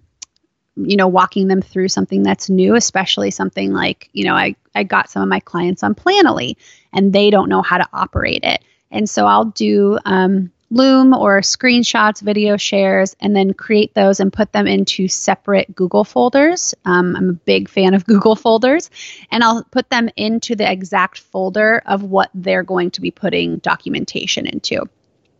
you 0.76 0.96
know, 0.96 1.08
walking 1.08 1.48
them 1.48 1.62
through 1.62 1.88
something 1.88 2.22
that's 2.22 2.48
new, 2.48 2.76
especially 2.76 3.30
something 3.32 3.72
like, 3.72 4.08
you 4.12 4.24
know, 4.24 4.34
I, 4.34 4.54
I 4.74 4.84
got 4.84 5.10
some 5.10 5.22
of 5.22 5.28
my 5.28 5.40
clients 5.40 5.82
on 5.82 5.96
Planoly 5.96 6.54
and 6.92 7.12
they 7.12 7.28
don't 7.28 7.48
know 7.48 7.62
how 7.62 7.78
to 7.78 7.88
operate 7.92 8.44
it. 8.44 8.62
And 8.90 9.10
so 9.10 9.26
I'll 9.26 9.46
do 9.46 9.98
um, 10.04 10.52
Loom 10.72 11.12
or 11.12 11.42
screenshots, 11.42 12.22
video 12.22 12.56
shares, 12.56 13.14
and 13.20 13.36
then 13.36 13.52
create 13.52 13.92
those 13.92 14.20
and 14.20 14.32
put 14.32 14.52
them 14.52 14.66
into 14.66 15.06
separate 15.06 15.74
Google 15.76 16.02
folders. 16.02 16.74
Um, 16.86 17.14
I'm 17.14 17.28
a 17.28 17.34
big 17.34 17.68
fan 17.68 17.92
of 17.92 18.06
Google 18.06 18.36
folders, 18.36 18.88
and 19.30 19.44
I'll 19.44 19.64
put 19.64 19.90
them 19.90 20.08
into 20.16 20.56
the 20.56 20.70
exact 20.70 21.18
folder 21.18 21.82
of 21.84 22.02
what 22.02 22.30
they're 22.32 22.62
going 22.62 22.90
to 22.92 23.02
be 23.02 23.10
putting 23.10 23.58
documentation 23.58 24.46
into 24.46 24.88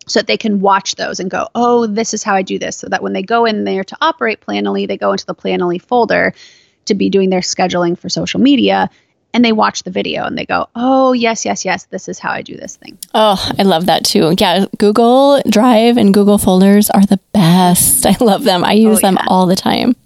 so 0.07 0.21
that 0.21 0.27
they 0.27 0.37
can 0.37 0.61
watch 0.61 0.97
those 0.97 1.19
and 1.19 1.31
go, 1.31 1.49
oh, 1.55 1.87
this 1.87 2.13
is 2.13 2.23
how 2.23 2.35
I 2.35 2.43
do 2.43 2.59
this. 2.59 2.77
So 2.77 2.89
that 2.89 3.03
when 3.03 3.15
they 3.15 3.23
go 3.23 3.47
in 3.47 3.65
there 3.65 3.85
to 3.85 3.97
operate 4.03 4.43
Planoly, 4.43 4.87
they 4.87 4.99
go 4.99 5.13
into 5.13 5.25
the 5.25 5.35
Planoly 5.35 5.81
folder 5.81 6.35
to 6.85 6.95
be 6.95 7.09
doing 7.09 7.31
their 7.31 7.41
scheduling 7.41 7.99
for 7.99 8.11
social 8.11 8.41
media 8.41 8.91
and 9.35 9.45
they 9.45 9.53
watch 9.53 9.83
the 9.83 9.91
video 9.91 10.25
and 10.25 10.37
they 10.37 10.45
go, 10.45 10.69
oh, 10.75 11.13
yes, 11.13 11.45
yes, 11.45 11.65
yes, 11.65 11.85
this 11.85 12.09
is 12.09 12.19
how 12.19 12.31
I 12.31 12.43
do 12.43 12.57
this 12.57 12.77
thing. 12.77 12.99
Oh, 13.15 13.43
I 13.59 13.63
love 13.63 13.87
that 13.87 14.05
too. 14.05 14.35
Yeah, 14.39 14.67
Google 14.79 15.41
Drive 15.49 15.97
and 15.97 16.13
Google 16.13 16.39
folders 16.39 16.91
are 16.91 17.05
the 17.07 17.21
best. 17.33 18.07
I 18.07 18.17
love 18.21 18.45
them. 18.45 18.65
I 18.65 18.73
use 18.73 18.99
oh, 18.99 19.01
yeah. 19.03 19.15
them 19.15 19.19
all 19.29 19.47
the 19.47 19.57
time. 19.57 19.97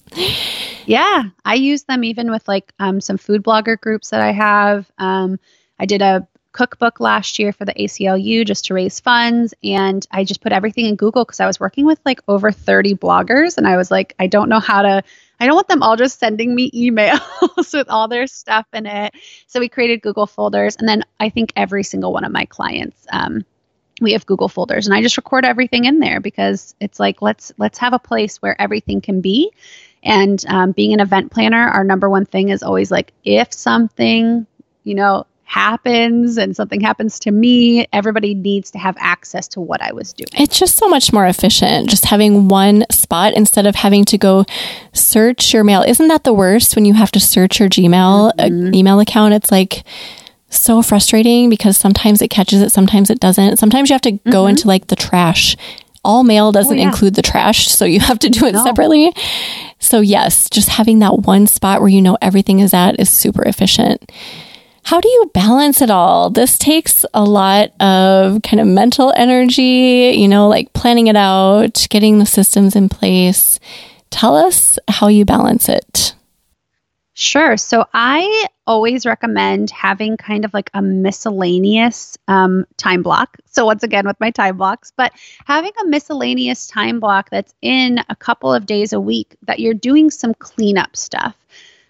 Yeah, 0.87 1.25
I 1.45 1.55
use 1.55 1.83
them 1.85 2.05
even 2.05 2.31
with 2.31 2.47
like 2.47 2.73
um, 2.79 3.01
some 3.01 3.19
food 3.19 3.43
blogger 3.43 3.79
groups 3.79 4.11
that 4.11 4.21
I 4.21 4.33
have. 4.33 4.91
Um, 4.99 5.39
I 5.79 5.87
did 5.87 6.01
a 6.01 6.27
cookbook 6.57 7.01
last 7.01 7.39
year 7.39 7.53
for 7.53 7.67
the 7.67 7.75
ACLU 7.75 8.47
just 8.47 8.65
to 8.65 8.75
raise 8.75 8.99
funds. 8.99 9.53
And 9.63 10.07
I 10.11 10.25
just 10.25 10.41
put 10.41 10.53
everything 10.53 10.87
in 10.87 10.97
Google 10.97 11.25
because 11.25 11.39
I 11.39 11.47
was 11.47 11.61
working 11.61 11.85
with 11.85 12.01
like 12.07 12.21
over 12.29 12.51
30 12.51 12.95
bloggers. 12.95 13.59
And 13.59 13.69
I 13.69 13.77
was 13.77 13.91
like, 13.91 14.15
I 14.19 14.27
don't 14.27 14.49
know 14.49 14.59
how 14.59 14.83
to, 14.83 15.03
I 15.39 15.47
don't 15.47 15.55
want 15.55 15.69
them 15.69 15.83
all 15.83 15.97
just 15.97 16.19
sending 16.19 16.55
me 16.55 16.71
emails 16.71 17.73
with 17.75 17.89
all 17.89 18.09
their 18.09 18.27
stuff 18.27 18.67
in 18.73 18.87
it. 18.87 19.15
So 19.47 19.61
we 19.61 19.69
created 19.69 20.03
Google 20.03 20.27
folders. 20.27 20.77
And 20.77 20.89
then 20.89 21.05
I 21.21 21.29
think 21.29 21.53
every 21.57 21.83
single 21.83 22.13
one 22.13 22.25
of 22.25 22.33
my 22.33 22.47
clients, 22.47 23.07
um, 23.11 23.45
we 24.01 24.13
have 24.13 24.27
Google 24.27 24.49
folders 24.49 24.87
and 24.87 24.95
I 24.95 25.03
just 25.03 25.17
record 25.17 25.45
everything 25.45 25.85
in 25.85 26.01
there 26.01 26.21
because 26.21 26.75
it's 26.81 27.01
like 27.01 27.23
let's 27.23 27.53
let's 27.57 27.79
have 27.79 27.95
a 27.95 27.99
place 27.99 28.43
where 28.43 28.61
everything 28.61 29.01
can 29.01 29.21
be. 29.21 29.53
And 30.03 30.43
um, 30.49 30.73
being 30.73 30.93
an 30.93 31.01
event 31.01 31.33
planner, 31.33 31.69
our 31.69 31.83
number 31.83 32.09
one 32.09 32.27
thing 32.27 32.51
is 32.51 32.63
always 32.63 32.91
like 32.91 33.13
if 33.25 33.53
something 33.53 34.47
you 34.85 34.95
know 34.95 35.27
happens 35.47 36.37
and 36.37 36.55
something 36.57 36.81
happens 36.81 37.21
to 37.21 37.31
me, 37.31 37.87
everybody 37.93 38.35
needs 38.35 38.71
to 38.73 38.79
have 38.79 38.97
access 38.99 39.47
to 39.47 39.61
what 39.61 39.81
I 39.81 39.93
was 39.93 40.13
doing. 40.13 40.29
It's 40.37 40.59
just 40.59 40.77
so 40.77 40.89
much 40.89 41.13
more 41.13 41.25
efficient 41.25 41.89
just 41.89 42.05
having 42.05 42.49
one 42.49 42.85
spot 42.91 43.33
instead 43.33 43.65
of 43.65 43.77
having 43.77 44.05
to 44.07 44.19
go 44.19 44.45
search 44.93 45.55
your 45.55 45.63
mail. 45.63 45.83
Isn't 45.83 46.09
that 46.09 46.25
the 46.25 46.35
worst 46.35 46.75
when 46.75 46.85
you 46.85 46.95
have 46.95 47.13
to 47.13 47.21
search 47.21 47.61
your 47.61 47.69
Gmail 47.69 48.31
uh, 48.31 48.45
mm-hmm. 48.45 48.75
email 48.75 48.99
account? 48.99 49.35
It's 49.35 49.53
like 49.53 49.85
so 50.51 50.83
frustrating 50.83 51.49
because 51.49 51.77
sometimes 51.77 52.21
it 52.21 52.29
catches 52.29 52.61
it, 52.61 52.73
sometimes 52.73 53.09
it 53.09 53.21
doesn't. 53.21 53.59
Sometimes 53.59 53.89
you 53.89 53.95
have 53.95 54.03
to 54.03 54.13
mm-hmm. 54.13 54.31
go 54.31 54.49
into 54.49 54.67
like 54.67 54.89
the 54.89 54.97
trash. 54.97 55.57
All 56.05 56.25
mail 56.25 56.51
doesn't 56.51 56.77
oh, 56.77 56.81
yeah. 56.81 56.89
include 56.89 57.15
the 57.15 57.23
trash, 57.23 57.69
so 57.69 57.85
you 57.85 58.01
have 58.01 58.19
to 58.21 58.29
do 58.29 58.47
it 58.47 58.53
no. 58.53 58.65
separately. 58.65 59.13
So, 59.79 60.01
yes, 60.01 60.49
just 60.51 60.69
having 60.69 61.01
that 61.01 61.21
one 61.21 61.47
spot 61.47 61.81
where 61.81 61.89
you 61.89 62.03
know 62.03 62.19
everything 62.21 62.61
is 62.61 62.75
at 62.75 62.99
is 63.01 63.11
super 63.11 63.43
efficient. 63.43 64.11
How 64.87 65.01
do 65.01 65.09
you 65.09 65.33
balance 65.35 65.83
it 65.83 65.91
all? 65.91 66.31
This 66.31 66.57
takes 66.57 67.05
a 67.13 67.25
lot 67.25 67.71
of 67.81 68.41
kind 68.43 68.61
of 68.61 68.69
mental 68.69 69.13
energy, 69.17 70.15
you 70.17 70.29
know, 70.29 70.47
like 70.47 70.73
planning 70.75 71.09
it 71.09 71.17
out, 71.17 71.89
getting 71.91 72.21
the 72.21 72.25
systems 72.25 72.77
in 72.77 72.89
place. 72.89 73.59
Tell 74.11 74.37
us 74.37 74.79
how 74.87 75.09
you 75.09 75.25
balance 75.25 75.69
it. 75.69 76.15
Sure. 77.15 77.57
So 77.57 77.85
I 77.95 78.47
always 78.69 79.05
recommend 79.05 79.73
having 79.73 80.17
kind 80.17 80.45
of 80.45 80.55
like 80.55 80.71
a 80.73 80.81
miscellaneous 80.81 82.17
um, 82.29 82.65
time 82.77 83.03
block. 83.03 83.39
So, 83.47 83.67
once 83.67 83.83
again, 83.83 84.07
with 84.07 84.21
my 84.21 84.31
time 84.31 84.57
blocks, 84.57 84.93
but 84.97 85.13
having 85.47 85.73
a 85.83 85.87
miscellaneous 85.87 86.69
time 86.69 87.01
block 87.01 87.31
that's 87.31 87.55
in 87.61 87.99
a 88.09 88.15
couple 88.15 88.55
of 88.55 88.67
days 88.67 88.93
a 88.93 89.01
week 89.01 89.35
that 89.47 89.59
you're 89.59 89.75
doing 89.75 90.11
some 90.11 90.33
cleanup 90.35 90.95
stuff, 90.95 91.35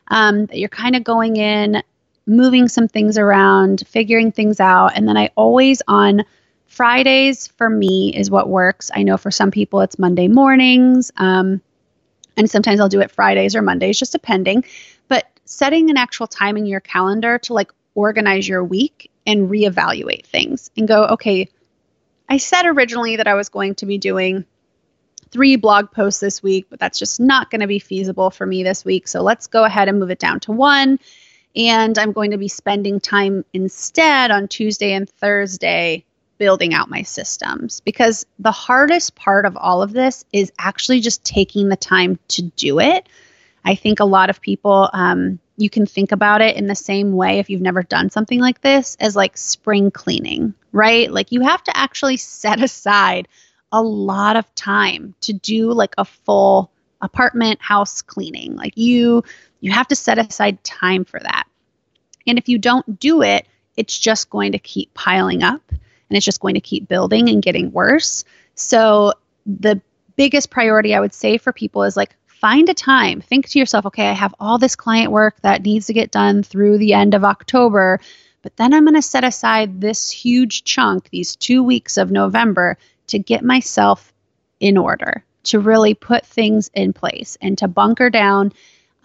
um, 0.09 0.47
that 0.47 0.59
you're 0.59 0.71
kind 0.71 0.97
of 0.97 1.05
going 1.05 1.37
in 1.37 1.83
moving 2.27 2.69
some 2.69 2.89
things 2.89 3.19
around, 3.19 3.85
figuring 3.87 4.33
things 4.33 4.61
out. 4.61 4.93
And 4.97 5.09
then 5.09 5.17
I 5.17 5.31
always 5.37 5.83
on 5.87 6.25
Fridays 6.67 7.47
for 7.47 7.71
me 7.71 8.13
is 8.15 8.31
what 8.31 8.49
works. 8.49 8.91
I 8.95 9.03
know 9.03 9.17
for 9.17 9.31
some 9.31 9.51
people 9.51 9.81
it's 9.81 9.99
Monday 9.99 10.29
mornings. 10.29 11.13
Um, 11.17 11.61
and 12.37 12.51
sometimes 12.51 12.81
I'll 12.81 12.89
do 12.89 13.01
it 13.01 13.11
Fridays 13.11 13.55
or 13.57 13.63
Mondays, 13.63 13.99
just 13.99 14.13
depending. 14.13 14.65
But 15.09 15.25
setting 15.45 15.89
an 15.91 15.97
actual 15.97 16.27
time 16.27 16.57
in 16.57 16.67
your 16.67 16.81
calendar 16.81 17.39
to 17.39 17.55
like 17.55 17.73
organize 17.95 18.47
your 18.47 18.63
week 18.63 19.11
and 19.27 19.49
reevaluate 19.49 20.27
things 20.27 20.71
and 20.77 20.87
go, 20.87 21.07
okay, 21.07 21.49
I 22.29 22.37
said 22.39 22.67
originally 22.67 23.17
that 23.17 23.29
I 23.29 23.35
was 23.35 23.49
going 23.49 23.77
to 23.77 23.87
be 23.87 23.99
doing 23.99 24.45
three 25.31 25.57
blog 25.57 25.91
posts 25.93 26.21
this 26.21 26.43
week, 26.43 26.67
but 26.69 26.79
that's 26.79 26.99
just 26.99 27.21
not 27.21 27.51
going 27.51 27.61
to 27.61 27.67
be 27.67 27.79
feasible 27.79 28.31
for 28.31 28.45
me 28.45 28.63
this 28.63 28.85
week. 28.85 29.09
So 29.09 29.23
let's 29.23 29.47
go 29.47 29.65
ahead 29.65 29.89
and 29.89 29.99
move 29.99 30.11
it 30.11 30.19
down 30.19 30.41
to 30.41 30.53
one 30.53 30.99
and 31.57 31.99
I'm 31.99 32.13
going 32.13 32.33
to 32.33 32.39
be 32.39 32.49
spending 32.49 33.01
time 33.01 33.45
instead 33.53 34.31
on 34.31 34.49
Tuesday 34.49 34.93
and 34.93 35.09
Thursday 35.09 36.05
building 36.39 36.75
out 36.75 36.91
my 36.91 37.03
systems 37.03 37.81
because 37.81 38.27
the 38.39 38.53
hardest 38.53 39.15
part 39.15 39.47
of 39.47 39.57
all 39.57 39.83
of 39.83 39.93
this 39.93 40.25
is 40.33 40.53
actually 40.59 41.01
just 41.01 41.25
taking 41.25 41.69
the 41.69 41.77
time 41.77 42.19
to 42.29 42.43
do 42.43 42.79
it. 42.79 43.09
I 43.65 43.75
think 43.75 44.01
a 44.01 44.05
lot 44.05 44.29
of 44.29 44.41
people, 44.41 44.91
um, 44.93 45.39
you 45.57 45.71
can 45.71 45.87
think 45.87 46.13
about 46.13 46.43
it 46.43 46.57
in 46.57 46.67
the 46.67 46.75
same 46.75 47.15
way 47.15 47.39
if 47.39 47.49
you've 47.49 47.63
never 47.63 47.83
done 47.83 48.11
something 48.11 48.39
like 48.39 48.61
this 48.61 48.97
as 49.01 49.17
like 49.17 49.39
spring 49.39 49.91
cleaning, 49.91 50.53
right? 50.73 51.11
Like 51.11 51.33
you 51.33 51.41
have 51.41 51.65
to 51.65 51.77
actually 51.77 52.17
set 52.19 52.63
aside 52.63 53.29
a 53.73 53.83
lot 53.83 54.37
of 54.37 54.55
time 54.55 55.15
to 55.23 55.33
do 55.33 55.73
like 55.73 55.95
a 55.97 56.05
full 56.05 56.71
apartment 57.01 57.61
house 57.61 58.03
cleaning. 58.03 58.57
Like 58.57 58.77
you 58.77 59.25
you 59.61 59.73
have 59.73 59.89
to 59.89 59.97
set 59.97 60.19
aside 60.19 60.63
time 60.63 61.05
for 61.05 61.21
that. 61.21 61.45
And 62.27 62.39
if 62.39 62.49
you 62.49 62.59
don't 62.59 62.99
do 62.99 63.23
it, 63.23 63.47
it's 63.77 63.99
just 63.99 64.31
going 64.31 64.53
to 64.53 64.59
keep 64.59 64.93
piling 64.95 65.43
up 65.43 65.63
and 65.71 66.17
it's 66.17 66.25
just 66.25 66.41
going 66.41 66.55
to 66.55 66.61
keep 66.61 66.89
building 66.89 67.29
and 67.29 67.43
getting 67.43 67.73
worse. 67.73 68.25
So 68.55 69.13
the 69.45 69.81
biggest 70.17 70.51
priority 70.51 70.95
I 70.95 71.01
would 71.01 71.15
say 71.15 71.39
for 71.39 71.53
people 71.53 71.83
is 71.83 71.97
like 71.97 72.17
find 72.27 72.69
a 72.69 72.75
time. 72.75 73.21
Think 73.21 73.49
to 73.49 73.59
yourself, 73.59 73.87
okay, 73.87 74.09
I 74.09 74.13
have 74.13 74.35
all 74.41 74.59
this 74.59 74.77
client 74.77 75.13
work 75.13 75.41
that 75.43 75.63
needs 75.63 75.87
to 75.87 75.93
get 75.93 76.11
done 76.11 76.43
through 76.43 76.79
the 76.79 76.95
end 76.95 77.15
of 77.15 77.25
October, 77.25 78.01
but 78.43 78.57
then 78.57 78.73
I'm 78.73 78.85
going 78.85 78.95
to 78.95 79.03
set 79.03 79.25
aside 79.25 79.81
this 79.81 80.11
huge 80.11 80.65
chunk, 80.65 81.11
these 81.11 81.37
2 81.37 81.63
weeks 81.63 81.97
of 81.97 82.11
November 82.11 82.79
to 83.09 83.19
get 83.19 83.45
myself 83.45 84.13
in 84.61 84.77
order, 84.77 85.25
to 85.45 85.61
really 85.61 85.95
put 85.95 86.25
things 86.25 86.71
in 86.75 86.93
place 86.93 87.37
and 87.41 87.59
to 87.59 87.69
bunker 87.69 88.11
down 88.11 88.53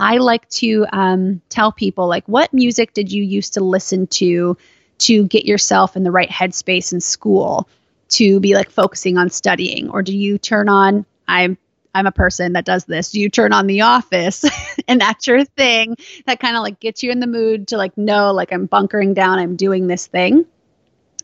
I 0.01 0.17
like 0.17 0.49
to 0.49 0.87
um, 0.91 1.41
tell 1.49 1.71
people, 1.71 2.07
like, 2.07 2.25
what 2.25 2.51
music 2.53 2.93
did 2.93 3.11
you 3.11 3.23
used 3.23 3.53
to 3.53 3.63
listen 3.63 4.07
to 4.07 4.57
to 4.97 5.27
get 5.27 5.45
yourself 5.45 5.95
in 5.95 6.03
the 6.03 6.11
right 6.11 6.29
headspace 6.29 6.91
in 6.91 7.01
school 7.01 7.69
to 8.09 8.39
be 8.39 8.55
like 8.55 8.71
focusing 8.71 9.19
on 9.19 9.29
studying? 9.29 9.91
Or 9.91 10.01
do 10.01 10.17
you 10.17 10.39
turn 10.39 10.69
on, 10.69 11.05
I'm 11.27 11.55
I'm 11.93 12.07
a 12.07 12.11
person 12.11 12.53
that 12.53 12.65
does 12.65 12.85
this. 12.85 13.11
Do 13.11 13.19
you 13.19 13.29
turn 13.29 13.53
on 13.53 13.67
The 13.67 13.81
Office 13.81 14.43
and 14.87 14.99
that's 14.99 15.27
your 15.27 15.45
thing 15.45 15.97
that 16.25 16.39
kind 16.39 16.55
of 16.55 16.63
like 16.63 16.79
gets 16.79 17.03
you 17.03 17.11
in 17.11 17.19
the 17.19 17.27
mood 17.27 17.67
to 17.67 17.77
like 17.77 17.95
know, 17.95 18.33
like, 18.33 18.51
I'm 18.51 18.65
bunkering 18.65 19.13
down, 19.13 19.37
I'm 19.37 19.55
doing 19.55 19.85
this 19.85 20.07
thing. 20.07 20.45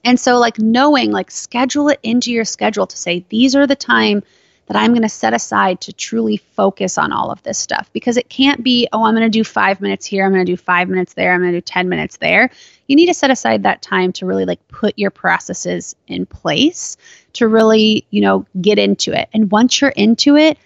And 0.03 0.19
so, 0.19 0.37
like, 0.37 0.59
knowing, 0.59 1.11
like, 1.11 1.31
schedule 1.31 1.89
it 1.89 1.99
into 2.03 2.31
your 2.31 2.45
schedule 2.45 2.85
to 2.85 2.95
say, 2.95 3.25
these 3.29 3.55
are 3.55 3.65
the 3.65 3.75
time 3.75 4.21
that 4.67 4.77
I'm 4.77 4.91
going 4.91 5.01
to 5.01 5.09
set 5.09 5.33
aside 5.33 5.81
to 5.81 5.93
truly 5.93 6.37
focus 6.37 6.97
on 6.97 7.11
all 7.11 7.31
of 7.31 7.41
this 7.43 7.57
stuff 7.57 7.89
because 7.93 8.17
it 8.17 8.29
can't 8.29 8.63
be, 8.63 8.87
oh, 8.91 9.03
I'm 9.03 9.15
going 9.15 9.29
to 9.29 9.29
do 9.29 9.43
five 9.43 9.81
minutes 9.81 10.05
here, 10.05 10.25
I'm 10.25 10.33
going 10.33 10.45
to 10.45 10.51
do 10.51 10.57
five 10.57 10.89
minutes 10.89 11.13
there, 11.13 11.33
I'm 11.33 11.41
going 11.41 11.53
to 11.53 11.57
do 11.57 11.61
10 11.61 11.89
minutes 11.89 12.17
there. 12.17 12.49
You 12.87 12.95
need 12.95 13.07
to 13.07 13.13
set 13.13 13.31
aside 13.31 13.63
that 13.63 13.81
time 13.81 14.11
to 14.13 14.25
really 14.25 14.45
like 14.45 14.65
put 14.67 14.97
your 14.97 15.11
processes 15.11 15.95
in 16.07 16.25
place 16.25 16.97
to 17.33 17.47
really, 17.47 18.05
you 18.09 18.21
know, 18.21 18.45
get 18.61 18.77
into 18.77 19.13
it. 19.13 19.29
And 19.33 19.51
once 19.51 19.79
you're 19.79 19.91
into 19.91 20.35
it, 20.35 20.57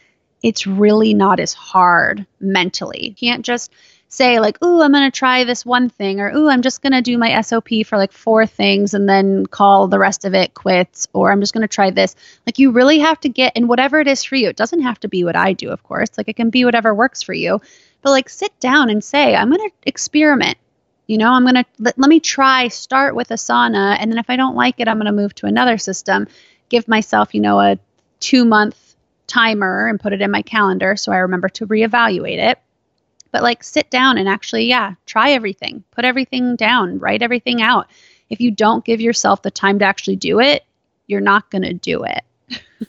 it's 0.44 0.66
really 0.66 1.14
not 1.14 1.40
as 1.40 1.54
hard 1.54 2.26
mentally. 2.40 3.10
You 3.10 3.14
can't 3.14 3.46
just 3.46 3.72
say 4.12 4.40
like, 4.42 4.62
"Ooh, 4.64 4.82
I'm 4.82 4.92
going 4.92 5.10
to 5.10 5.18
try 5.18 5.44
this 5.44 5.66
one 5.66 5.90
thing," 5.90 6.20
or 6.20 6.30
"Ooh, 6.36 6.50
I'm 6.50 6.62
just 6.62 6.82
going 6.82 6.92
to 6.92 7.02
do 7.02 7.18
my 7.18 7.42
SOP 7.42 7.70
for 7.86 7.98
like 7.98 8.12
four 8.12 8.46
things 8.46 8.94
and 8.94 9.10
then 9.10 9.46
call 9.48 9.88
the 9.88 9.98
rest 9.98 10.26
of 10.26 10.34
it 10.36 10.54
quits," 10.54 11.08
or 11.14 11.32
"I'm 11.32 11.40
just 11.40 11.54
going 11.54 11.62
to 11.62 11.68
try 11.68 11.90
this." 11.90 12.16
Like 12.46 12.60
you 12.60 12.72
really 12.72 13.00
have 13.00 13.20
to 13.22 13.30
get 13.30 13.56
in 13.56 13.68
whatever 13.68 14.00
it 14.00 14.08
is 14.08 14.24
for 14.24 14.36
you. 14.36 14.50
It 14.50 14.58
doesn't 14.58 14.82
have 14.82 15.00
to 15.00 15.08
be 15.08 15.24
what 15.24 15.36
I 15.36 15.54
do, 15.54 15.70
of 15.72 15.82
course. 15.84 16.10
Like 16.18 16.28
it 16.28 16.36
can 16.36 16.50
be 16.50 16.66
whatever 16.66 16.94
works 16.94 17.24
for 17.24 17.34
you. 17.34 17.62
But 18.02 18.12
like 18.12 18.30
sit 18.30 18.58
down 18.60 18.90
and 18.90 19.04
say, 19.04 19.36
"I'm 19.36 19.50
going 19.50 19.68
to 19.70 19.76
experiment." 19.84 20.58
You 21.08 21.18
know, 21.18 21.32
I'm 21.32 21.44
going 21.44 21.56
to 21.56 21.66
let, 21.80 21.98
let 21.98 22.10
me 22.10 22.20
try 22.20 22.68
start 22.68 23.16
with 23.16 23.30
Asana 23.30 23.98
and 24.00 24.12
then 24.12 24.20
if 24.20 24.30
I 24.30 24.36
don't 24.38 24.56
like 24.56 24.80
it, 24.80 24.88
I'm 24.88 24.98
going 24.98 25.08
to 25.08 25.12
move 25.12 25.36
to 25.36 25.46
another 25.46 25.78
system. 25.78 26.28
Give 26.70 26.88
myself, 26.88 27.34
you 27.34 27.42
know, 27.42 27.60
a 27.60 27.78
2 28.22 28.46
month 28.46 28.96
timer 29.28 29.88
and 29.88 30.00
put 30.00 30.14
it 30.14 30.22
in 30.22 30.32
my 30.32 30.42
calendar 30.42 30.96
so 30.96 31.12
I 31.12 31.18
remember 31.18 31.50
to 31.50 31.68
reevaluate 31.68 32.38
it 32.38 32.60
but 33.32 33.44
like 33.44 33.64
sit 33.64 33.90
down 33.90 34.18
and 34.18 34.28
actually, 34.28 34.66
yeah, 34.66 34.96
try 35.06 35.32
everything, 35.32 35.84
put 35.92 36.06
everything 36.06 36.56
down, 36.56 37.00
write 37.00 37.22
everything 37.22 37.62
out. 37.62 37.88
If 38.30 38.42
you 38.42 38.52
don't 38.52 38.86
give 38.86 39.02
yourself 39.02 39.42
the 39.42 39.52
time 39.52 39.80
to 39.80 39.86
actually 39.86 40.16
do 40.16 40.40
it, 40.40 40.64
you're 41.08 41.22
not 41.22 41.50
going 41.50 41.64
to 41.64 41.74
do 41.74 42.04
it. 42.04 42.24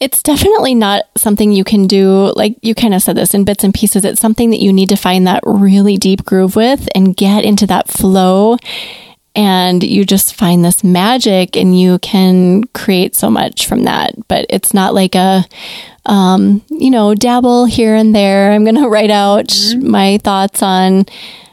It's 0.00 0.22
definitely 0.22 0.74
not 0.74 1.04
something 1.16 1.52
you 1.52 1.64
can 1.64 1.86
do. 1.86 2.32
Like 2.34 2.56
you 2.62 2.74
kind 2.74 2.94
of 2.94 3.02
said 3.02 3.16
this 3.16 3.32
in 3.32 3.44
bits 3.44 3.64
and 3.64 3.72
pieces. 3.72 4.04
It's 4.04 4.20
something 4.20 4.50
that 4.50 4.60
you 4.60 4.72
need 4.72 4.88
to 4.90 4.96
find 4.96 5.26
that 5.26 5.42
really 5.46 5.96
deep 5.96 6.24
groove 6.24 6.56
with 6.56 6.88
and 6.94 7.16
get 7.16 7.44
into 7.44 7.66
that 7.68 7.88
flow. 7.88 8.56
And 9.34 9.82
you 9.82 10.04
just 10.04 10.34
find 10.34 10.64
this 10.64 10.82
magic 10.82 11.56
and 11.56 11.78
you 11.78 11.98
can 12.00 12.64
create 12.74 13.14
so 13.14 13.30
much 13.30 13.66
from 13.66 13.84
that. 13.84 14.14
But 14.28 14.46
it's 14.50 14.74
not 14.74 14.94
like 14.94 15.14
a, 15.14 15.44
um, 16.06 16.62
you 16.70 16.90
know, 16.90 17.14
dabble 17.14 17.66
here 17.66 17.94
and 17.94 18.14
there. 18.14 18.52
I'm 18.52 18.64
going 18.64 18.76
to 18.82 18.88
write 18.88 19.10
out 19.10 19.46
mm-hmm. 19.46 19.90
my 19.90 20.18
thoughts 20.18 20.62
on 20.62 21.06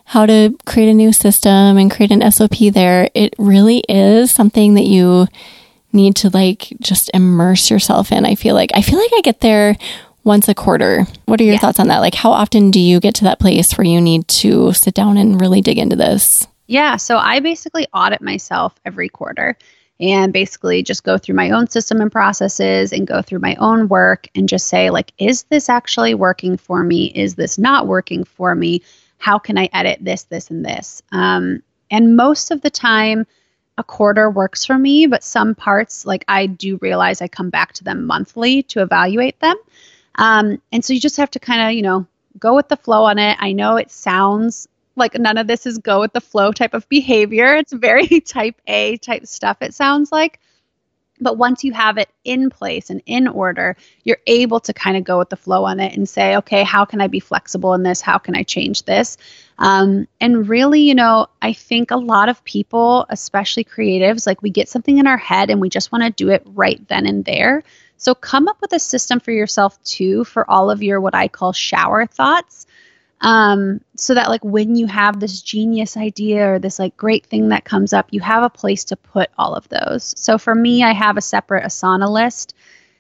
how 0.05 0.25
to 0.25 0.55
create 0.65 0.89
a 0.89 0.93
new 0.93 1.11
system 1.11 1.77
and 1.77 1.91
create 1.91 2.11
an 2.11 2.31
SOP 2.31 2.57
there. 2.71 3.09
It 3.13 3.33
really 3.37 3.79
is 3.89 4.31
something 4.31 4.75
that 4.75 4.85
you 4.85 5.27
need 5.91 6.15
to 6.17 6.29
like 6.29 6.73
just 6.79 7.09
immerse 7.13 7.69
yourself 7.69 8.11
in. 8.11 8.25
I 8.25 8.35
feel 8.35 8.55
like 8.55 8.71
I 8.73 8.81
feel 8.81 8.99
like 8.99 9.11
I 9.13 9.21
get 9.21 9.41
there 9.41 9.75
once 10.23 10.47
a 10.47 10.55
quarter. 10.55 11.05
What 11.25 11.39
are 11.39 11.43
your 11.43 11.53
yeah. 11.53 11.59
thoughts 11.59 11.79
on 11.79 11.87
that? 11.87 11.99
Like 11.99 12.15
how 12.15 12.31
often 12.31 12.71
do 12.71 12.79
you 12.79 12.99
get 12.99 13.15
to 13.15 13.23
that 13.25 13.39
place 13.39 13.77
where 13.77 13.85
you 13.85 14.01
need 14.01 14.27
to 14.27 14.73
sit 14.73 14.93
down 14.93 15.17
and 15.17 15.39
really 15.39 15.61
dig 15.61 15.77
into 15.77 15.95
this? 15.95 16.47
Yeah, 16.67 16.95
so 16.95 17.17
I 17.17 17.39
basically 17.39 17.87
audit 17.93 18.21
myself 18.21 18.73
every 18.85 19.09
quarter 19.09 19.57
and 19.99 20.33
basically 20.33 20.83
just 20.83 21.03
go 21.03 21.17
through 21.17 21.35
my 21.35 21.51
own 21.51 21.67
system 21.69 22.01
and 22.01 22.11
processes 22.11 22.91
and 22.91 23.07
go 23.07 23.21
through 23.21 23.39
my 23.39 23.55
own 23.55 23.87
work 23.87 24.27
and 24.35 24.49
just 24.49 24.67
say 24.67 24.89
like 24.89 25.13
is 25.17 25.43
this 25.43 25.69
actually 25.69 26.13
working 26.13 26.57
for 26.57 26.83
me? 26.83 27.05
Is 27.07 27.35
this 27.35 27.57
not 27.57 27.87
working 27.87 28.23
for 28.23 28.55
me? 28.55 28.81
How 29.17 29.39
can 29.39 29.57
i 29.57 29.69
edit 29.73 29.99
this 30.01 30.23
this 30.23 30.49
and 30.49 30.65
this? 30.65 31.01
Um, 31.11 31.61
and 31.91 32.15
most 32.15 32.51
of 32.51 32.61
the 32.61 32.69
time 32.69 33.25
a 33.77 33.83
quarter 33.83 34.29
works 34.29 34.63
for 34.65 34.77
me 34.77 35.07
but 35.07 35.23
some 35.23 35.55
parts 35.55 36.05
like 36.05 36.23
i 36.27 36.45
do 36.45 36.77
realize 36.83 37.23
i 37.23 37.27
come 37.27 37.49
back 37.49 37.73
to 37.73 37.83
them 37.83 38.05
monthly 38.05 38.63
to 38.63 38.81
evaluate 38.81 39.39
them. 39.39 39.55
Um, 40.15 40.61
and 40.71 40.85
so 40.85 40.93
you 40.93 40.99
just 40.99 41.17
have 41.17 41.31
to 41.31 41.39
kind 41.39 41.61
of 41.61 41.73
you 41.73 41.81
know 41.81 42.07
go 42.39 42.55
with 42.55 42.67
the 42.67 42.77
flow 42.77 43.05
on 43.05 43.19
it. 43.19 43.37
I 43.39 43.51
know 43.51 43.77
it 43.77 43.91
sounds 43.91 44.67
like 44.95 45.17
none 45.17 45.37
of 45.37 45.47
this 45.47 45.65
is 45.65 45.77
go 45.77 45.99
with 45.99 46.13
the 46.13 46.21
flow 46.21 46.51
type 46.51 46.73
of 46.73 46.87
behavior. 46.89 47.55
It's 47.55 47.73
very 47.73 48.07
type 48.21 48.61
A 48.67 48.97
type 48.97 49.25
stuff, 49.25 49.57
it 49.61 49.73
sounds 49.73 50.11
like. 50.11 50.39
But 51.21 51.37
once 51.37 51.63
you 51.63 51.71
have 51.73 51.97
it 51.97 52.09
in 52.25 52.49
place 52.49 52.89
and 52.89 53.01
in 53.05 53.27
order, 53.27 53.77
you're 54.03 54.17
able 54.27 54.59
to 54.61 54.73
kind 54.73 54.97
of 54.97 55.03
go 55.03 55.19
with 55.19 55.29
the 55.29 55.37
flow 55.37 55.63
on 55.63 55.79
it 55.79 55.95
and 55.95 56.09
say, 56.09 56.35
okay, 56.37 56.63
how 56.63 56.85
can 56.85 57.01
I 57.01 57.07
be 57.07 57.19
flexible 57.19 57.73
in 57.75 57.83
this? 57.83 58.01
How 58.01 58.17
can 58.17 58.35
I 58.35 58.43
change 58.43 58.83
this? 58.83 59.17
Um, 59.57 60.07
and 60.19 60.49
really, 60.49 60.81
you 60.81 60.95
know, 60.95 61.27
I 61.41 61.53
think 61.53 61.91
a 61.91 61.97
lot 61.97 62.29
of 62.29 62.43
people, 62.43 63.05
especially 63.09 63.63
creatives, 63.63 64.25
like 64.25 64.41
we 64.41 64.49
get 64.49 64.67
something 64.67 64.97
in 64.97 65.07
our 65.07 65.17
head 65.17 65.49
and 65.49 65.61
we 65.61 65.69
just 65.69 65.91
want 65.91 66.03
to 66.03 66.09
do 66.09 66.29
it 66.29 66.43
right 66.45 66.85
then 66.87 67.05
and 67.05 67.23
there. 67.23 67.63
So 67.97 68.15
come 68.15 68.47
up 68.47 68.59
with 68.59 68.73
a 68.73 68.79
system 68.79 69.19
for 69.19 69.31
yourself 69.31 69.81
too 69.83 70.25
for 70.25 70.49
all 70.49 70.69
of 70.71 70.83
your 70.83 70.99
what 70.99 71.15
I 71.15 71.27
call 71.27 71.53
shower 71.53 72.05
thoughts 72.05 72.65
um, 73.23 73.79
so 73.95 74.13
that 74.13 74.27
like 74.29 74.43
when 74.43 74.75
you 74.75 74.85
have 74.85 75.19
this 75.19 75.41
genius 75.41 75.95
idea 75.95 76.45
or 76.45 76.59
this 76.59 76.77
like 76.77 76.95
great 76.97 77.25
thing 77.25 77.49
that 77.49 77.63
comes 77.63 77.93
up 77.93 78.07
you 78.11 78.19
have 78.19 78.43
a 78.43 78.49
place 78.49 78.83
to 78.83 78.97
put 78.97 79.29
all 79.37 79.55
of 79.55 79.67
those. 79.69 80.13
So 80.17 80.37
for 80.37 80.53
me 80.53 80.83
i 80.83 80.91
have 80.91 81.17
a 81.17 81.21
separate 81.21 81.63
asana 81.63 82.11
list 82.11 82.53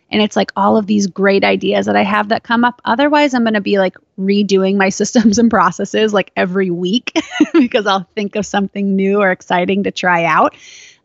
and 0.09 0.21
it's 0.21 0.35
like 0.35 0.51
all 0.55 0.77
of 0.77 0.87
these 0.87 1.07
great 1.07 1.43
ideas 1.43 1.85
that 1.87 1.97
i 1.97 2.03
have 2.03 2.29
that 2.29 2.43
come 2.43 2.63
up. 2.63 2.81
Otherwise 2.85 3.33
i'm 3.33 3.43
going 3.43 3.53
to 3.53 3.61
be 3.61 3.77
like 3.77 3.97
redoing 4.17 4.77
my 4.77 4.89
systems 5.01 5.37
and 5.37 5.51
processes 5.51 6.13
like 6.13 6.31
every 6.37 6.69
week 6.69 7.11
because 7.53 7.85
i'll 7.85 8.07
think 8.15 8.37
of 8.37 8.45
something 8.45 8.95
new 8.95 9.19
or 9.19 9.29
exciting 9.29 9.83
to 9.83 9.91
try 9.91 10.23
out. 10.23 10.55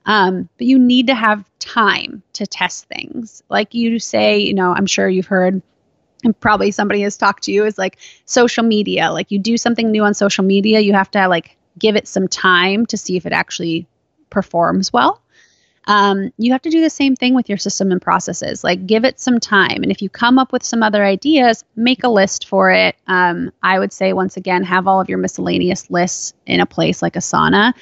Um, 0.06 0.48
but 0.56 0.66
you 0.66 0.78
need 0.78 1.08
to 1.08 1.14
have 1.14 1.44
time 1.58 2.22
to 2.34 2.46
test 2.46 2.86
things. 2.86 3.42
Like 3.50 3.74
you 3.74 3.98
say 3.98 4.38
you 4.38 4.54
know 4.54 4.72
i'm 4.72 4.86
sure 4.86 5.08
you've 5.08 5.26
heard 5.26 5.60
and 6.24 6.38
probably 6.38 6.70
somebody 6.70 7.02
has 7.02 7.16
talked 7.16 7.44
to 7.44 7.52
you 7.52 7.64
is 7.64 7.78
like 7.78 7.98
social 8.24 8.64
media. 8.64 9.10
Like 9.12 9.30
you 9.30 9.38
do 9.38 9.56
something 9.56 9.90
new 9.90 10.04
on 10.04 10.14
social 10.14 10.44
media 10.44 10.80
you 10.80 10.92
have 10.92 11.10
to 11.12 11.28
like 11.28 11.56
give 11.78 11.96
it 11.96 12.08
some 12.08 12.28
time 12.28 12.86
to 12.86 12.96
see 12.96 13.16
if 13.16 13.26
it 13.26 13.32
actually 13.32 13.86
performs 14.30 14.92
well. 14.92 15.22
Um, 15.86 16.32
you 16.36 16.52
have 16.52 16.62
to 16.62 16.70
do 16.70 16.82
the 16.82 16.90
same 16.90 17.16
thing 17.16 17.34
with 17.34 17.48
your 17.48 17.56
system 17.56 17.92
and 17.92 18.02
processes. 18.02 18.62
Like 18.62 18.86
give 18.86 19.04
it 19.04 19.18
some 19.18 19.40
time. 19.40 19.82
And 19.82 19.90
if 19.90 20.02
you 20.02 20.10
come 20.10 20.38
up 20.38 20.52
with 20.52 20.62
some 20.62 20.82
other 20.82 21.04
ideas 21.04 21.64
make 21.76 22.04
a 22.04 22.08
list 22.08 22.46
for 22.46 22.70
it. 22.70 22.96
Um, 23.06 23.52
i 23.62 23.78
would 23.78 23.92
say 23.92 24.12
once 24.12 24.36
again 24.36 24.64
have 24.64 24.86
all 24.86 25.00
of 25.00 25.08
your 25.08 25.18
miscellaneous 25.18 25.90
lists 25.90 26.34
in 26.46 26.60
a 26.60 26.66
place 26.66 27.00
like 27.00 27.14
asana. 27.14 27.72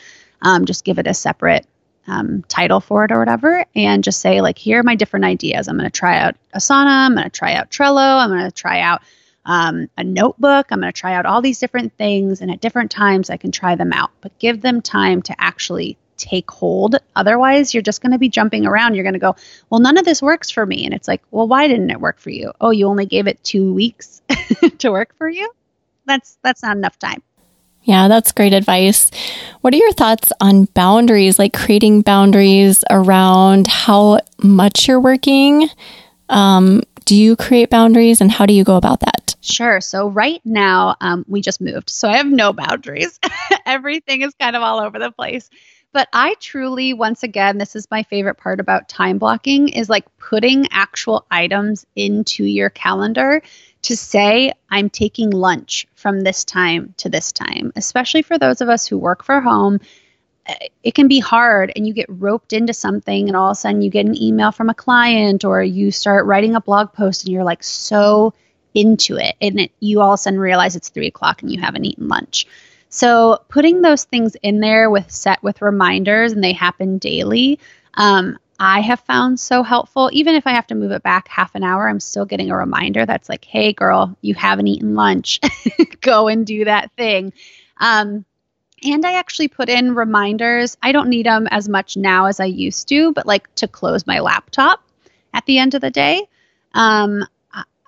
Um, 0.42 0.66
just 0.66 0.84
give 0.84 0.98
it 0.98 1.06
a 1.06 1.14
separate 1.14 1.66
um, 2.06 2.42
title 2.48 2.80
for 2.80 3.04
it 3.04 3.12
or 3.12 3.18
whatever, 3.18 3.64
and 3.74 4.04
just 4.04 4.20
say, 4.20 4.40
like, 4.40 4.58
here 4.58 4.80
are 4.80 4.82
my 4.82 4.94
different 4.94 5.24
ideas. 5.24 5.68
I'm 5.68 5.76
going 5.76 5.90
to 5.90 5.98
try 5.98 6.18
out 6.18 6.36
Asana. 6.54 7.06
I'm 7.06 7.14
going 7.14 7.24
to 7.24 7.30
try 7.30 7.54
out 7.54 7.70
Trello. 7.70 8.22
I'm 8.22 8.30
going 8.30 8.44
to 8.44 8.52
try 8.52 8.80
out 8.80 9.02
um, 9.44 9.88
a 9.96 10.04
notebook. 10.04 10.66
I'm 10.70 10.80
going 10.80 10.92
to 10.92 10.98
try 10.98 11.14
out 11.14 11.26
all 11.26 11.40
these 11.40 11.58
different 11.58 11.96
things. 11.96 12.40
And 12.40 12.50
at 12.50 12.60
different 12.60 12.90
times, 12.90 13.30
I 13.30 13.36
can 13.36 13.52
try 13.52 13.74
them 13.76 13.92
out, 13.92 14.10
but 14.20 14.38
give 14.38 14.60
them 14.60 14.82
time 14.82 15.22
to 15.22 15.34
actually 15.38 15.96
take 16.16 16.50
hold. 16.50 16.96
Otherwise, 17.14 17.74
you're 17.74 17.82
just 17.82 18.00
going 18.00 18.12
to 18.12 18.18
be 18.18 18.28
jumping 18.28 18.66
around. 18.66 18.94
You're 18.94 19.04
going 19.04 19.14
to 19.14 19.18
go, 19.18 19.36
well, 19.70 19.80
none 19.80 19.98
of 19.98 20.04
this 20.04 20.22
works 20.22 20.50
for 20.50 20.64
me. 20.64 20.84
And 20.84 20.94
it's 20.94 21.08
like, 21.08 21.22
well, 21.30 21.46
why 21.46 21.68
didn't 21.68 21.90
it 21.90 22.00
work 22.00 22.18
for 22.18 22.30
you? 22.30 22.52
Oh, 22.60 22.70
you 22.70 22.86
only 22.86 23.06
gave 23.06 23.26
it 23.26 23.42
two 23.44 23.72
weeks 23.72 24.22
to 24.78 24.90
work 24.90 25.14
for 25.16 25.28
you? 25.28 25.50
That's 26.06 26.38
that's 26.42 26.62
not 26.62 26.76
enough 26.76 26.98
time. 26.98 27.22
Yeah, 27.86 28.08
that's 28.08 28.32
great 28.32 28.52
advice. 28.52 29.10
What 29.60 29.72
are 29.72 29.76
your 29.76 29.92
thoughts 29.92 30.32
on 30.40 30.64
boundaries, 30.74 31.38
like 31.38 31.52
creating 31.52 32.02
boundaries 32.02 32.84
around 32.90 33.68
how 33.68 34.18
much 34.42 34.88
you're 34.88 35.00
working? 35.00 35.68
Um, 36.28 36.82
do 37.04 37.14
you 37.14 37.36
create 37.36 37.70
boundaries 37.70 38.20
and 38.20 38.30
how 38.30 38.44
do 38.44 38.52
you 38.52 38.64
go 38.64 38.74
about 38.74 39.00
that? 39.00 39.36
Sure. 39.40 39.80
So, 39.80 40.08
right 40.08 40.40
now, 40.44 40.96
um, 41.00 41.24
we 41.28 41.40
just 41.40 41.60
moved. 41.60 41.88
So, 41.88 42.08
I 42.08 42.16
have 42.16 42.26
no 42.26 42.52
boundaries. 42.52 43.20
Everything 43.66 44.22
is 44.22 44.34
kind 44.40 44.56
of 44.56 44.62
all 44.62 44.80
over 44.80 44.98
the 44.98 45.12
place. 45.12 45.48
But 45.92 46.08
I 46.12 46.34
truly, 46.40 46.92
once 46.92 47.22
again, 47.22 47.56
this 47.56 47.76
is 47.76 47.86
my 47.90 48.02
favorite 48.02 48.34
part 48.34 48.58
about 48.58 48.88
time 48.88 49.18
blocking 49.18 49.68
is 49.68 49.88
like 49.88 50.04
putting 50.18 50.66
actual 50.72 51.24
items 51.30 51.86
into 51.94 52.44
your 52.44 52.68
calendar 52.68 53.42
to 53.86 53.96
say, 53.96 54.52
I'm 54.68 54.90
taking 54.90 55.30
lunch 55.30 55.86
from 55.94 56.22
this 56.22 56.44
time 56.44 56.92
to 56.98 57.08
this 57.08 57.30
time, 57.30 57.72
especially 57.76 58.22
for 58.22 58.36
those 58.36 58.60
of 58.60 58.68
us 58.68 58.86
who 58.86 58.98
work 58.98 59.22
for 59.22 59.40
home. 59.40 59.78
It 60.82 60.94
can 60.94 61.08
be 61.08 61.20
hard, 61.20 61.72
and 61.74 61.86
you 61.86 61.94
get 61.94 62.06
roped 62.08 62.52
into 62.52 62.72
something, 62.72 63.28
and 63.28 63.36
all 63.36 63.50
of 63.50 63.56
a 63.56 63.60
sudden 63.60 63.82
you 63.82 63.90
get 63.90 64.06
an 64.06 64.20
email 64.20 64.50
from 64.50 64.70
a 64.70 64.74
client, 64.74 65.44
or 65.44 65.62
you 65.62 65.92
start 65.92 66.26
writing 66.26 66.56
a 66.56 66.60
blog 66.60 66.92
post, 66.92 67.24
and 67.24 67.32
you're 67.32 67.44
like 67.44 67.62
so 67.62 68.34
into 68.74 69.16
it, 69.16 69.36
and 69.40 69.60
it, 69.60 69.72
you 69.78 70.00
all 70.00 70.12
of 70.12 70.18
a 70.18 70.18
sudden 70.18 70.40
realize 70.40 70.74
it's 70.74 70.88
three 70.88 71.06
o'clock 71.06 71.42
and 71.42 71.50
you 71.52 71.60
haven't 71.60 71.84
eaten 71.84 72.08
lunch. 72.08 72.46
So 72.88 73.42
putting 73.48 73.82
those 73.82 74.04
things 74.04 74.36
in 74.42 74.60
there 74.60 74.90
with 74.90 75.10
set 75.10 75.42
with 75.42 75.62
reminders, 75.62 76.32
and 76.32 76.42
they 76.42 76.52
happen 76.52 76.98
daily. 76.98 77.58
Um, 77.94 78.38
I 78.58 78.80
have 78.80 79.00
found 79.00 79.38
so 79.38 79.62
helpful. 79.62 80.10
Even 80.12 80.34
if 80.34 80.46
I 80.46 80.52
have 80.52 80.66
to 80.68 80.74
move 80.74 80.92
it 80.92 81.02
back 81.02 81.28
half 81.28 81.54
an 81.54 81.62
hour, 81.62 81.88
I'm 81.88 82.00
still 82.00 82.24
getting 82.24 82.50
a 82.50 82.56
reminder 82.56 83.04
that's 83.04 83.28
like, 83.28 83.44
hey, 83.44 83.72
girl, 83.72 84.16
you 84.22 84.34
haven't 84.34 84.66
eaten 84.66 84.94
lunch. 84.94 85.40
Go 86.00 86.28
and 86.28 86.46
do 86.46 86.64
that 86.64 86.90
thing. 86.92 87.32
Um, 87.78 88.24
and 88.82 89.04
I 89.04 89.14
actually 89.14 89.48
put 89.48 89.68
in 89.68 89.94
reminders. 89.94 90.76
I 90.82 90.92
don't 90.92 91.08
need 91.08 91.26
them 91.26 91.46
as 91.50 91.68
much 91.68 91.96
now 91.96 92.26
as 92.26 92.40
I 92.40 92.46
used 92.46 92.88
to, 92.88 93.12
but 93.12 93.26
like 93.26 93.54
to 93.56 93.68
close 93.68 94.06
my 94.06 94.20
laptop 94.20 94.82
at 95.32 95.44
the 95.46 95.58
end 95.58 95.74
of 95.74 95.80
the 95.80 95.90
day. 95.90 96.26
Um, 96.74 97.24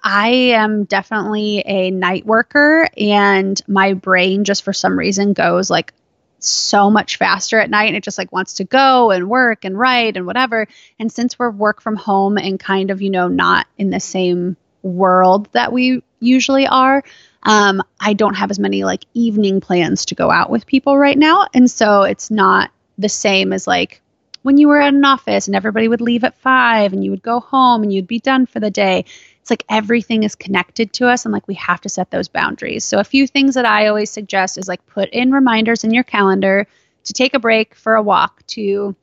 I 0.03 0.29
am 0.29 0.85
definitely 0.85 1.63
a 1.67 1.91
night 1.91 2.25
worker, 2.25 2.89
and 2.97 3.61
my 3.67 3.95
brain 3.95 4.45
just 4.45 4.63
for 4.63 4.73
some 4.73 4.99
reason 4.99 5.33
goes 5.33 5.71
like 5.71 5.93
so 6.41 6.91
much 6.91 7.17
faster 7.17 7.59
at 7.59 7.71
night 7.71 7.89
and 7.89 7.97
it 7.97 8.05
just 8.05 8.19
like 8.19 8.33
wants 8.33 8.55
to 8.55 8.65
go 8.65 9.11
and 9.11 9.29
work 9.29 9.65
and 9.65 9.79
write 9.79 10.17
and 10.17 10.27
whatever. 10.27 10.67
And 10.99 11.11
since 11.11 11.39
we're 11.39 11.51
work 11.51 11.81
from 11.81 11.97
home 11.97 12.39
and 12.39 12.61
kind 12.61 12.91
of, 12.91 13.03
you 13.03 13.11
know, 13.11 13.29
not 13.29 13.67
in 13.77 13.91
the 13.91 14.01
same 14.01 14.57
world 14.83 15.49
that 15.53 15.73
we 15.73 16.03
usually 16.21 16.67
are, 16.67 17.03
Um, 17.43 17.83
I 18.01 18.15
don't 18.15 18.35
have 18.35 18.51
as 18.51 18.59
many 18.59 18.83
like 18.85 19.05
evening 19.15 19.61
plans 19.61 20.07
to 20.07 20.15
go 20.17 20.31
out 20.31 20.51
with 20.51 20.67
people 20.67 20.99
right 20.99 21.17
now. 21.17 21.47
And 21.55 21.71
so 21.71 22.03
it's 22.03 22.31
not 22.31 22.71
the 22.99 23.09
same 23.09 23.53
as 23.53 23.67
like 23.67 24.03
when 24.43 24.59
you 24.59 24.69
were 24.69 24.81
at 24.81 24.93
an 24.93 25.05
office 25.05 25.47
and 25.47 25.55
everybody 25.55 25.87
would 25.89 26.01
leave 26.01 26.25
at 26.25 26.37
five 26.39 26.93
and 26.93 27.05
you 27.05 27.11
would 27.13 27.23
go 27.23 27.39
home 27.39 27.83
and 27.83 27.93
you'd 27.93 28.09
be 28.09 28.19
done 28.19 28.47
for 28.47 28.61
the 28.61 28.71
day. 28.71 29.05
It's 29.49 29.51
like 29.51 29.65
everything 29.71 30.25
is 30.25 30.35
connected 30.35 30.93
to 30.93 31.09
us 31.09 31.25
and 31.25 31.33
like 31.33 31.49
we 31.49 31.55
have 31.55 31.81
to 31.81 31.89
set 31.89 32.11
those 32.11 32.29
boundaries. 32.29 32.85
So 32.85 32.99
a 32.99 33.05
few 33.05 33.27
things 33.27 33.55
that 33.55 33.65
I 33.65 33.87
always 33.87 34.11
suggest 34.11 34.59
is 34.59 34.69
like 34.69 34.85
put 34.85 35.09
in 35.09 35.33
reminders 35.33 35.85
in 35.85 35.95
your 35.95 36.05
calendar 36.05 36.67
to 37.05 37.13
take 37.15 37.33
a 37.33 37.39
break 37.39 37.75
for 37.75 37.95
a 37.95 38.03
walk, 38.03 38.47
to, 38.49 38.95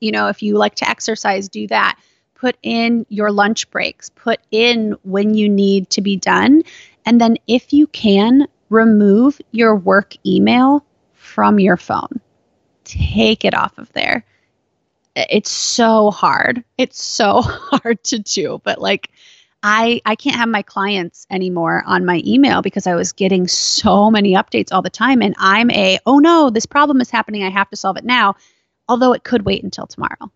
you 0.00 0.12
know, 0.12 0.28
if 0.28 0.42
you 0.42 0.56
like 0.56 0.76
to 0.76 0.88
exercise, 0.88 1.50
do 1.50 1.66
that. 1.66 1.98
Put 2.36 2.56
in 2.62 3.04
your 3.10 3.30
lunch 3.30 3.70
breaks, 3.70 4.08
put 4.08 4.40
in 4.50 4.96
when 5.02 5.34
you 5.34 5.46
need 5.46 5.90
to 5.90 6.00
be 6.00 6.16
done. 6.16 6.62
And 7.04 7.20
then 7.20 7.36
if 7.46 7.74
you 7.74 7.86
can, 7.86 8.48
remove 8.70 9.38
your 9.50 9.76
work 9.76 10.14
email 10.24 10.86
from 11.12 11.60
your 11.60 11.76
phone. 11.76 12.22
Take 12.84 13.44
it 13.44 13.52
off 13.52 13.76
of 13.76 13.92
there 13.92 14.24
it's 15.16 15.50
so 15.50 16.10
hard. 16.10 16.62
It's 16.76 17.02
so 17.02 17.40
hard 17.42 18.02
to 18.04 18.18
do, 18.18 18.60
but 18.64 18.80
like 18.80 19.10
I 19.62 20.00
I 20.04 20.14
can't 20.16 20.36
have 20.36 20.48
my 20.48 20.62
clients 20.62 21.26
anymore 21.30 21.82
on 21.86 22.04
my 22.04 22.22
email 22.24 22.62
because 22.62 22.86
I 22.86 22.94
was 22.94 23.12
getting 23.12 23.48
so 23.48 24.10
many 24.10 24.34
updates 24.34 24.72
all 24.72 24.82
the 24.82 24.90
time 24.90 25.22
and 25.22 25.34
I'm 25.38 25.70
a 25.70 25.98
oh 26.06 26.18
no, 26.18 26.50
this 26.50 26.66
problem 26.66 27.00
is 27.00 27.10
happening, 27.10 27.42
I 27.42 27.50
have 27.50 27.70
to 27.70 27.76
solve 27.76 27.96
it 27.96 28.04
now, 28.04 28.36
although 28.88 29.12
it 29.12 29.24
could 29.24 29.44
wait 29.44 29.64
until 29.64 29.86
tomorrow. 29.86 30.30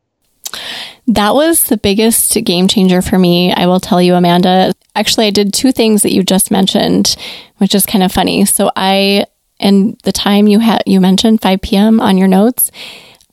That 1.06 1.34
was 1.34 1.64
the 1.64 1.76
biggest 1.76 2.36
game 2.44 2.68
changer 2.68 3.02
for 3.02 3.18
me. 3.18 3.52
I 3.52 3.66
will 3.66 3.80
tell 3.80 4.00
you, 4.00 4.14
Amanda. 4.14 4.74
Actually, 4.94 5.26
I 5.26 5.30
did 5.30 5.52
two 5.52 5.72
things 5.72 6.02
that 6.02 6.12
you 6.12 6.22
just 6.22 6.50
mentioned, 6.50 7.16
which 7.58 7.74
is 7.74 7.86
kind 7.86 8.04
of 8.04 8.12
funny. 8.12 8.44
So 8.44 8.70
I, 8.76 9.26
and 9.58 9.98
the 10.04 10.12
time 10.12 10.46
you 10.46 10.60
had, 10.60 10.82
you 10.86 11.00
mentioned 11.00 11.42
5 11.42 11.60
p.m. 11.62 12.00
on 12.00 12.18
your 12.18 12.28
notes, 12.28 12.70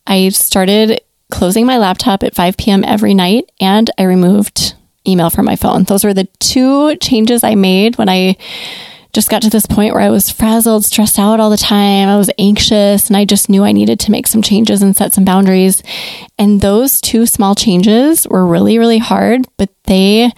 I 0.07 0.29
started 0.29 1.01
closing 1.29 1.65
my 1.65 1.77
laptop 1.77 2.23
at 2.23 2.35
5 2.35 2.57
p.m. 2.57 2.83
every 2.83 3.13
night 3.13 3.51
and 3.59 3.89
I 3.97 4.03
removed 4.03 4.75
email 5.07 5.29
from 5.29 5.45
my 5.45 5.55
phone. 5.55 5.83
Those 5.83 6.03
were 6.03 6.13
the 6.13 6.27
two 6.39 6.95
changes 6.97 7.43
I 7.43 7.55
made 7.55 7.97
when 7.97 8.09
I 8.09 8.37
just 9.13 9.29
got 9.29 9.41
to 9.41 9.49
this 9.49 9.65
point 9.65 9.93
where 9.93 10.03
I 10.03 10.09
was 10.09 10.29
frazzled, 10.29 10.85
stressed 10.85 11.17
out 11.17 11.39
all 11.39 11.49
the 11.49 11.57
time. 11.57 12.07
I 12.07 12.17
was 12.17 12.29
anxious 12.37 13.07
and 13.07 13.17
I 13.17 13.25
just 13.25 13.49
knew 13.49 13.63
I 13.63 13.71
needed 13.71 13.99
to 14.01 14.11
make 14.11 14.27
some 14.27 14.41
changes 14.41 14.81
and 14.83 14.95
set 14.95 15.13
some 15.13 15.25
boundaries. 15.25 15.81
And 16.37 16.61
those 16.61 17.01
two 17.01 17.25
small 17.25 17.55
changes 17.55 18.27
were 18.27 18.45
really, 18.45 18.77
really 18.77 18.99
hard, 18.99 19.47
but 19.57 19.69
they 19.85 20.31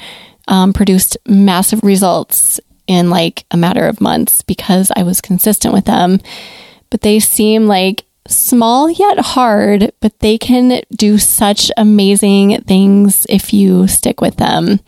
um, 0.47 0.71
produced 0.71 1.17
massive 1.27 1.83
results 1.83 2.59
in 2.87 3.09
like 3.09 3.45
a 3.51 3.57
matter 3.57 3.85
of 3.85 4.01
months 4.01 4.43
because 4.43 4.91
I 4.95 5.03
was 5.03 5.19
consistent 5.19 5.73
with 5.73 5.85
them. 5.85 6.19
But 6.89 7.01
they 7.01 7.19
seem 7.19 7.67
like 7.67 8.05
small 8.27 8.89
yet 8.89 9.19
hard, 9.19 9.91
but 9.99 10.19
they 10.19 10.37
can 10.37 10.81
do 10.95 11.17
such 11.17 11.71
amazing 11.77 12.61
things 12.61 13.25
if 13.29 13.53
you 13.53 13.87
stick 13.87 14.21
with 14.21 14.37
them. 14.37 14.79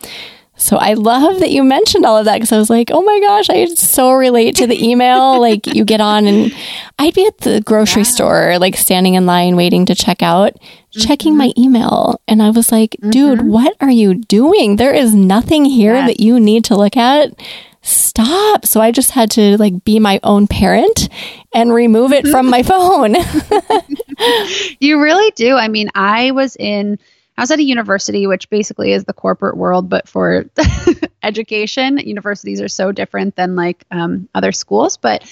So 0.62 0.76
I 0.76 0.94
love 0.94 1.40
that 1.40 1.50
you 1.50 1.64
mentioned 1.64 2.06
all 2.06 2.16
of 2.16 2.26
that 2.26 2.34
because 2.34 2.52
I 2.52 2.58
was 2.58 2.70
like, 2.70 2.90
oh 2.92 3.02
my 3.02 3.20
gosh, 3.20 3.50
I 3.50 3.64
so 3.66 4.12
relate 4.12 4.54
to 4.56 4.66
the 4.66 4.80
email. 4.80 5.40
like 5.40 5.66
you 5.66 5.84
get 5.84 6.00
on 6.00 6.26
and 6.26 6.54
I'd 7.00 7.14
be 7.14 7.26
at 7.26 7.38
the 7.38 7.60
grocery 7.62 8.02
yeah. 8.02 8.08
store, 8.08 8.58
like 8.60 8.76
standing 8.76 9.14
in 9.14 9.26
line 9.26 9.56
waiting 9.56 9.86
to 9.86 9.94
check 9.96 10.22
out, 10.22 10.54
mm-hmm. 10.54 11.00
checking 11.00 11.36
my 11.36 11.52
email. 11.58 12.20
And 12.28 12.40
I 12.40 12.50
was 12.50 12.70
like, 12.70 12.96
dude, 13.08 13.40
mm-hmm. 13.40 13.48
what 13.48 13.76
are 13.80 13.90
you 13.90 14.14
doing? 14.14 14.76
There 14.76 14.94
is 14.94 15.14
nothing 15.14 15.64
here 15.64 15.94
that 15.94 16.20
you 16.20 16.38
need 16.38 16.64
to 16.66 16.76
look 16.76 16.96
at 16.96 17.34
stop. 17.82 18.64
So 18.64 18.80
I 18.80 18.90
just 18.90 19.10
had 19.10 19.30
to 19.32 19.56
like 19.58 19.84
be 19.84 19.98
my 19.98 20.20
own 20.22 20.46
parent 20.46 21.08
and 21.54 21.74
remove 21.74 22.12
it 22.12 22.26
from 22.26 22.48
my 22.48 22.62
phone. 22.64 23.16
you 24.80 25.00
really 25.00 25.30
do. 25.32 25.56
I 25.56 25.68
mean, 25.68 25.90
I 25.94 26.30
was 26.30 26.56
in 26.56 26.98
I 27.36 27.42
was 27.42 27.50
at 27.50 27.58
a 27.58 27.64
university, 27.64 28.26
which 28.26 28.50
basically 28.50 28.92
is 28.92 29.04
the 29.04 29.14
corporate 29.14 29.56
world, 29.56 29.88
but 29.88 30.06
for 30.06 30.44
education. 31.22 31.98
Universities 31.98 32.60
are 32.60 32.68
so 32.68 32.92
different 32.92 33.36
than 33.36 33.56
like 33.56 33.84
um, 33.90 34.28
other 34.34 34.52
schools. 34.52 34.98
But 34.98 35.24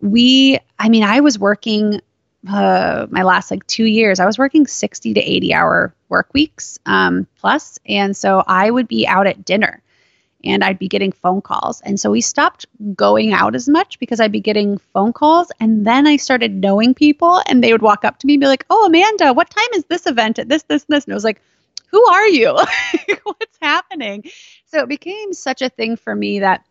we, 0.00 0.60
I 0.78 0.88
mean, 0.88 1.02
I 1.02 1.20
was 1.20 1.38
working 1.38 2.00
uh, 2.48 3.06
my 3.10 3.22
last 3.22 3.50
like 3.50 3.66
two 3.66 3.84
years, 3.84 4.20
I 4.20 4.26
was 4.26 4.38
working 4.38 4.66
60 4.66 5.14
to 5.14 5.20
80 5.20 5.52
hour 5.52 5.94
work 6.08 6.32
weeks 6.32 6.78
um, 6.86 7.26
plus, 7.38 7.78
And 7.84 8.16
so 8.16 8.42
I 8.46 8.70
would 8.70 8.88
be 8.88 9.06
out 9.06 9.26
at 9.26 9.44
dinner 9.44 9.82
and 10.44 10.64
I'd 10.64 10.78
be 10.78 10.88
getting 10.88 11.12
phone 11.12 11.40
calls. 11.40 11.80
And 11.82 11.98
so 11.98 12.10
we 12.10 12.20
stopped 12.20 12.66
going 12.94 13.32
out 13.32 13.54
as 13.54 13.68
much 13.68 13.98
because 13.98 14.20
I'd 14.20 14.32
be 14.32 14.40
getting 14.40 14.78
phone 14.78 15.12
calls. 15.12 15.50
And 15.60 15.86
then 15.86 16.06
I 16.06 16.16
started 16.16 16.54
knowing 16.54 16.94
people 16.94 17.42
and 17.46 17.62
they 17.62 17.72
would 17.72 17.82
walk 17.82 18.04
up 18.04 18.18
to 18.18 18.26
me 18.26 18.34
and 18.34 18.40
be 18.40 18.46
like, 18.46 18.64
Oh, 18.70 18.86
Amanda, 18.86 19.32
what 19.32 19.50
time 19.50 19.68
is 19.74 19.84
this 19.84 20.06
event 20.06 20.38
at 20.38 20.48
this, 20.48 20.62
this, 20.64 20.84
and 20.88 20.96
this? 20.96 21.04
And 21.04 21.12
I 21.12 21.16
was 21.16 21.24
like, 21.24 21.40
Who 21.90 22.04
are 22.06 22.28
you? 22.28 22.52
What's 23.22 23.58
happening? 23.60 24.24
So 24.66 24.80
it 24.80 24.88
became 24.88 25.32
such 25.32 25.62
a 25.62 25.68
thing 25.68 25.96
for 25.96 26.14
me 26.14 26.40
that 26.40 26.64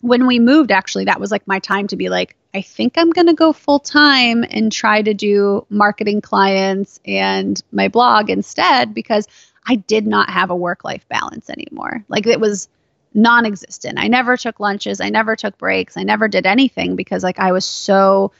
when 0.00 0.26
we 0.26 0.38
moved, 0.38 0.70
actually, 0.70 1.06
that 1.06 1.20
was 1.20 1.30
like 1.30 1.46
my 1.46 1.58
time 1.58 1.88
to 1.88 1.96
be 1.96 2.08
like, 2.08 2.36
I 2.54 2.62
think 2.62 2.94
I'm 2.96 3.10
going 3.10 3.26
to 3.26 3.34
go 3.34 3.52
full 3.52 3.80
time 3.80 4.44
and 4.48 4.70
try 4.70 5.02
to 5.02 5.12
do 5.12 5.66
marketing 5.70 6.20
clients 6.20 7.00
and 7.04 7.60
my 7.72 7.88
blog 7.88 8.30
instead 8.30 8.94
because 8.94 9.26
I 9.66 9.74
did 9.74 10.06
not 10.06 10.30
have 10.30 10.50
a 10.50 10.56
work 10.56 10.84
life 10.84 11.06
balance 11.08 11.50
anymore. 11.50 12.04
Like 12.08 12.26
it 12.26 12.40
was 12.40 12.68
non 13.18 13.44
existent. 13.44 13.98
I 13.98 14.08
never 14.08 14.36
took 14.36 14.60
lunches. 14.60 15.00
I 15.00 15.10
never 15.10 15.36
took 15.36 15.58
breaks. 15.58 15.96
I 15.96 16.04
never 16.04 16.28
did 16.28 16.46
anything 16.46 16.96
because 16.96 17.22
like 17.22 17.38
I 17.38 17.52
was 17.52 17.64
so 17.64 18.32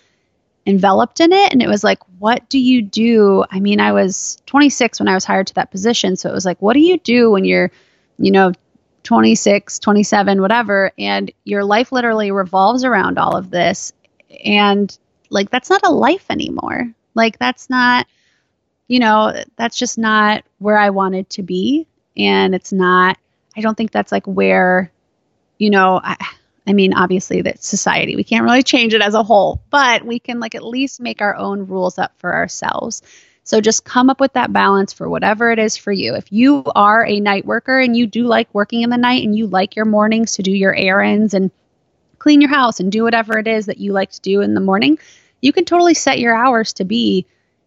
enveloped 0.67 1.21
in 1.21 1.33
it. 1.33 1.53
And 1.53 1.63
it 1.63 1.69
was 1.69 1.83
like, 1.83 1.99
what 2.19 2.49
do 2.49 2.59
you 2.59 2.83
do? 2.83 3.45
I 3.51 3.59
mean, 3.61 3.81
I 3.81 3.93
was 3.93 4.41
26 4.47 5.01
when 5.01 5.09
I 5.09 5.15
was 5.15 5.25
hired 5.25 5.49
to 5.49 5.55
that 5.55 5.71
position. 5.71 6.17
So 6.17 6.29
it 6.29 6.35
was 6.35 6.45
like, 6.45 6.61
what 6.61 6.75
do 6.75 6.81
you 6.81 6.99
do 6.99 7.31
when 7.31 7.45
you're, 7.45 7.71
you 8.19 8.31
know, 8.31 8.53
26, 9.05 9.79
27, 9.79 10.41
whatever, 10.41 10.93
and 10.99 11.31
your 11.45 11.65
life 11.65 11.93
literally 11.93 12.31
revolves 12.31 12.85
around 12.85 13.19
all 13.19 13.37
of 13.37 13.51
this. 13.51 13.93
And 14.45 14.97
like, 15.31 15.51
that's 15.51 15.71
not 15.71 15.81
a 15.85 15.91
life 15.91 16.27
anymore. 16.29 16.93
Like, 17.15 17.39
that's 17.39 17.71
not, 17.71 18.07
you 18.87 18.99
know, 18.99 19.43
that's 19.57 19.79
just 19.79 19.97
not 19.97 20.45
where 20.59 20.77
I 20.77 20.91
wanted 20.91 21.31
to 21.31 21.43
be. 21.43 21.87
And 22.17 22.55
it's 22.55 22.73
not 22.73 23.17
I 23.59 23.61
don't 23.61 23.77
think 23.77 23.91
that's 23.91 24.13
like 24.13 24.25
where, 24.27 24.93
you 25.59 25.71
know, 25.71 26.01
I, 26.03 26.17
I 26.65 26.73
mean, 26.75 26.95
obviously 26.95 27.43
that 27.43 27.65
society, 27.65 28.15
we 28.15 28.23
can't 28.23 28.45
really 28.45 28.63
change 28.63 28.95
it 28.95 29.03
as 29.03 29.15
a 29.15 29.25
whole, 29.25 29.61
but 29.71 30.05
we 30.05 30.21
can 30.21 30.39
like 30.39 30.55
at 30.55 30.63
least 30.63 31.01
make 31.01 31.21
our 31.21 31.35
own 31.35 31.67
rules 31.67 31.99
up 31.99 32.13
for 32.19 32.33
ourselves. 32.33 33.03
So 33.43 33.61
just 33.61 33.85
come 33.85 34.11
up 34.11 34.21
with 34.21 34.35
that 34.35 34.53
balance 34.53 34.93
for 34.93 35.09
whatever 35.09 35.51
it 35.51 35.59
is 35.59 35.77
for 35.77 35.91
you. 35.91 36.15
If 36.15 36.31
you 36.31 36.63
are 36.77 37.05
a 37.05 37.19
night 37.19 37.47
worker 37.47 37.81
and 37.81 37.97
you 37.97 38.07
do 38.07 38.27
like 38.27 38.49
working 38.55 38.83
in 38.83 38.91
the 38.91 38.97
night 38.97 39.25
and 39.25 39.37
you 39.37 39.49
like 39.49 39.75
your 39.75 39.87
mornings 39.87 40.35
to 40.35 40.43
do 40.43 40.53
your 40.53 40.75
errands 40.75 41.35
and 41.35 41.51
clean 42.21 42.41
your 42.41 42.51
house 42.51 42.79
and 42.79 42.93
do 42.93 43.03
whatever 43.03 43.39
it 43.39 43.49
is 43.49 43.67
that 43.67 43.79
you 43.79 43.93
like 43.93 44.13
to 44.13 44.21
do 44.21 44.41
in 44.41 44.55
the 44.55 44.61
morning, 44.61 45.01
you 45.41 45.53
can 45.53 45.65
totally 45.65 45.95
set 45.95 46.21
your 46.21 46.35
hours 46.35 46.75
to 46.75 46.85
be 46.85 47.27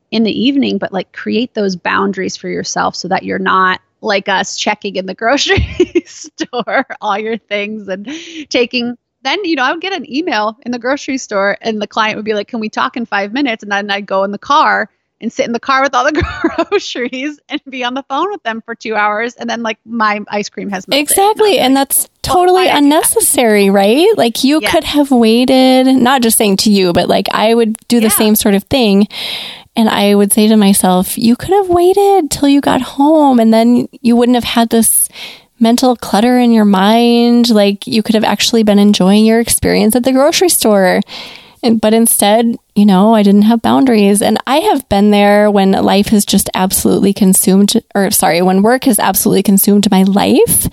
in 0.09 0.23
the 0.23 0.31
evening, 0.31 0.77
but 0.77 0.93
like 0.93 1.11
create 1.11 1.53
those 1.53 1.75
boundaries 1.75 2.37
for 2.37 2.47
yourself 2.47 2.95
so 2.95 3.09
that 3.09 3.23
you're 3.23 3.39
not 3.39 3.81
like 4.01 4.27
us 4.27 4.57
checking 4.57 4.95
in 4.95 5.05
the 5.05 5.13
grocery 5.13 6.03
store 6.05 6.85
all 7.01 7.17
your 7.17 7.37
things 7.37 7.87
and 7.87 8.07
taking 8.49 8.97
then 9.23 9.43
you 9.45 9.55
know 9.55 9.63
I 9.63 9.71
would 9.71 9.81
get 9.81 9.93
an 9.93 10.11
email 10.11 10.57
in 10.65 10.71
the 10.71 10.79
grocery 10.79 11.17
store 11.17 11.57
and 11.61 11.81
the 11.81 11.87
client 11.87 12.15
would 12.15 12.25
be 12.25 12.33
like, 12.33 12.47
"Can 12.47 12.59
we 12.59 12.69
talk 12.69 12.97
in 12.97 13.05
5 13.05 13.33
minutes?" 13.33 13.63
and 13.63 13.71
then 13.71 13.89
I'd 13.91 14.05
go 14.05 14.23
in 14.23 14.31
the 14.31 14.39
car 14.39 14.89
and 15.19 15.31
sit 15.31 15.45
in 15.45 15.51
the 15.51 15.59
car 15.59 15.83
with 15.83 15.93
all 15.93 16.03
the 16.03 16.65
groceries 16.69 17.39
and 17.47 17.61
be 17.69 17.83
on 17.83 17.93
the 17.93 18.03
phone 18.09 18.31
with 18.31 18.41
them 18.41 18.61
for 18.61 18.73
2 18.73 18.95
hours 18.95 19.35
and 19.35 19.47
then 19.47 19.61
like 19.61 19.77
my 19.85 20.21
ice 20.29 20.49
cream 20.49 20.69
has 20.69 20.87
melted. 20.87 21.03
Exactly, 21.03 21.59
and 21.59 21.75
that's 21.75 22.09
totally 22.23 22.65
well, 22.65 22.77
unnecessary, 22.77 23.69
right? 23.69 24.07
Like 24.17 24.43
you 24.43 24.61
could 24.61 24.83
have 24.83 25.11
waited, 25.11 25.85
not 25.87 26.23
just 26.23 26.37
saying 26.37 26.57
to 26.57 26.71
you, 26.71 26.93
but 26.93 27.07
like 27.07 27.27
I 27.31 27.53
would 27.53 27.77
do 27.87 27.99
the 27.99 28.07
yeah. 28.07 28.09
same 28.09 28.35
sort 28.35 28.55
of 28.55 28.63
thing 28.65 29.07
and 29.75 29.87
I 29.89 30.15
would 30.15 30.33
say 30.33 30.47
to 30.47 30.57
myself, 30.57 31.17
you 31.17 31.35
could 31.35 31.51
have 31.51 31.69
waited 31.69 32.29
till 32.29 32.49
you 32.49 32.61
got 32.61 32.81
home 32.81 33.39
and 33.39 33.53
then 33.53 33.87
you 34.01 34.15
wouldn't 34.15 34.35
have 34.35 34.43
had 34.43 34.69
this 34.69 35.07
mental 35.59 35.95
clutter 35.95 36.37
in 36.39 36.51
your 36.51 36.65
mind. 36.65 37.49
Like 37.49 37.87
you 37.87 38.03
could 38.03 38.15
have 38.15 38.23
actually 38.23 38.63
been 38.63 38.79
enjoying 38.79 39.25
your 39.25 39.39
experience 39.39 39.95
at 39.95 40.03
the 40.03 40.11
grocery 40.11 40.49
store. 40.49 40.99
And, 41.63 41.79
but 41.79 41.93
instead, 41.93 42.55
you 42.75 42.85
know, 42.85 43.13
I 43.13 43.23
didn't 43.23 43.43
have 43.43 43.61
boundaries. 43.61 44.21
And 44.21 44.39
I 44.47 44.57
have 44.57 44.89
been 44.89 45.11
there 45.11 45.49
when 45.49 45.71
life 45.71 46.07
has 46.07 46.25
just 46.25 46.49
absolutely 46.53 47.13
consumed, 47.13 47.73
or 47.93 48.11
sorry, 48.11 48.41
when 48.41 48.63
work 48.63 48.85
has 48.85 48.99
absolutely 48.99 49.43
consumed 49.43 49.89
my 49.91 50.03
life. 50.03 50.67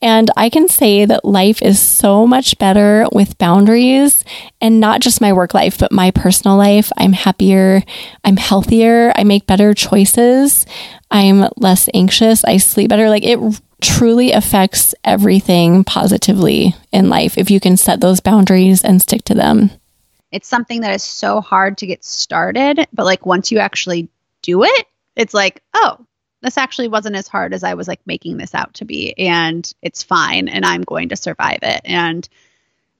And 0.00 0.30
I 0.36 0.48
can 0.48 0.68
say 0.68 1.04
that 1.04 1.24
life 1.24 1.60
is 1.60 1.80
so 1.80 2.26
much 2.26 2.56
better 2.58 3.06
with 3.12 3.38
boundaries 3.38 4.24
and 4.60 4.78
not 4.78 5.00
just 5.00 5.20
my 5.20 5.32
work 5.32 5.54
life, 5.54 5.78
but 5.78 5.90
my 5.90 6.12
personal 6.12 6.56
life. 6.56 6.92
I'm 6.96 7.12
happier. 7.12 7.82
I'm 8.24 8.36
healthier. 8.36 9.12
I 9.16 9.24
make 9.24 9.46
better 9.46 9.74
choices. 9.74 10.66
I'm 11.10 11.48
less 11.56 11.88
anxious. 11.94 12.44
I 12.44 12.58
sleep 12.58 12.90
better. 12.90 13.08
Like 13.08 13.24
it 13.24 13.40
truly 13.80 14.32
affects 14.32 14.94
everything 15.04 15.82
positively 15.82 16.74
in 16.92 17.08
life 17.08 17.36
if 17.36 17.50
you 17.50 17.58
can 17.58 17.76
set 17.76 18.00
those 18.00 18.20
boundaries 18.20 18.84
and 18.84 19.02
stick 19.02 19.24
to 19.24 19.34
them. 19.34 19.70
It's 20.30 20.48
something 20.48 20.82
that 20.82 20.94
is 20.94 21.02
so 21.02 21.40
hard 21.40 21.78
to 21.78 21.86
get 21.86 22.04
started, 22.04 22.86
but 22.92 23.04
like 23.06 23.24
once 23.24 23.50
you 23.50 23.58
actually 23.58 24.08
do 24.42 24.62
it, 24.62 24.86
it's 25.16 25.34
like, 25.34 25.62
oh, 25.74 26.06
this 26.40 26.58
actually 26.58 26.88
wasn't 26.88 27.16
as 27.16 27.28
hard 27.28 27.52
as 27.52 27.64
I 27.64 27.74
was 27.74 27.88
like 27.88 28.00
making 28.06 28.36
this 28.36 28.54
out 28.54 28.74
to 28.74 28.84
be 28.84 29.16
and 29.18 29.70
it's 29.82 30.02
fine 30.02 30.48
and 30.48 30.64
I'm 30.64 30.82
going 30.82 31.08
to 31.10 31.16
survive 31.16 31.58
it 31.62 31.80
and 31.84 32.28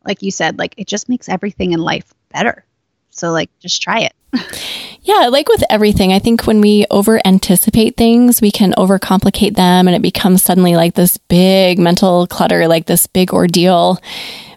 like 0.05 0.23
you 0.23 0.31
said 0.31 0.59
like 0.59 0.75
it 0.77 0.87
just 0.87 1.09
makes 1.09 1.29
everything 1.29 1.73
in 1.73 1.81
life 1.81 2.13
better. 2.31 2.65
So 3.11 3.31
like 3.31 3.51
just 3.61 3.83
try 3.83 4.01
it. 4.01 4.13
Yeah, 5.09 5.29
like 5.29 5.49
with 5.49 5.65
everything, 5.71 6.13
I 6.13 6.19
think 6.19 6.47
when 6.47 6.61
we 6.61 6.85
over 6.91 7.19
anticipate 7.25 7.97
things, 7.97 8.43
we 8.43 8.51
can 8.51 8.73
overcomplicate 8.73 9.57
them 9.57 9.89
and 9.89 9.97
it 9.97 10.03
becomes 10.03 10.43
suddenly 10.43 10.77
like 10.77 10.97
this 10.97 11.17
big 11.17 11.79
mental 11.79 12.27
clutter, 12.27 12.69
like 12.69 12.85
this 12.85 13.07
big 13.07 13.33
ordeal. 13.33 13.99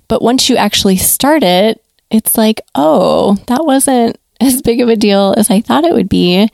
But 0.09 0.21
once 0.21 0.49
you 0.49 0.57
actually 0.57 0.97
start 0.97 1.41
it, 1.41 1.81
it's 2.09 2.37
like, 2.37 2.59
oh, 2.75 3.35
that 3.47 3.63
wasn't 3.63 4.19
as 4.41 4.61
big 4.61 4.81
of 4.81 4.89
a 4.89 4.97
deal 4.97 5.33
as 5.37 5.49
I 5.49 5.61
thought 5.61 5.85
it 5.85 5.93
would 5.93 6.09
be. 6.09 6.49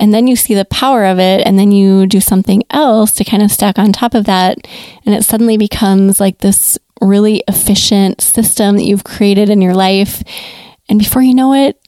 And 0.00 0.12
then 0.12 0.26
you 0.26 0.34
see 0.34 0.54
the 0.54 0.64
power 0.64 1.04
of 1.04 1.18
it, 1.20 1.46
and 1.46 1.58
then 1.58 1.70
you 1.70 2.06
do 2.06 2.20
something 2.20 2.64
else 2.70 3.12
to 3.12 3.24
kind 3.24 3.42
of 3.42 3.52
stack 3.52 3.78
on 3.78 3.92
top 3.92 4.14
of 4.14 4.24
that. 4.24 4.56
And 5.04 5.14
it 5.14 5.24
suddenly 5.24 5.58
becomes 5.58 6.18
like 6.18 6.38
this 6.38 6.78
really 7.00 7.44
efficient 7.46 8.20
system 8.20 8.76
that 8.76 8.84
you've 8.84 9.04
created 9.04 9.50
in 9.50 9.60
your 9.60 9.74
life. 9.74 10.22
And 10.88 10.98
before 10.98 11.22
you 11.22 11.34
know 11.34 11.52
it, 11.52 11.80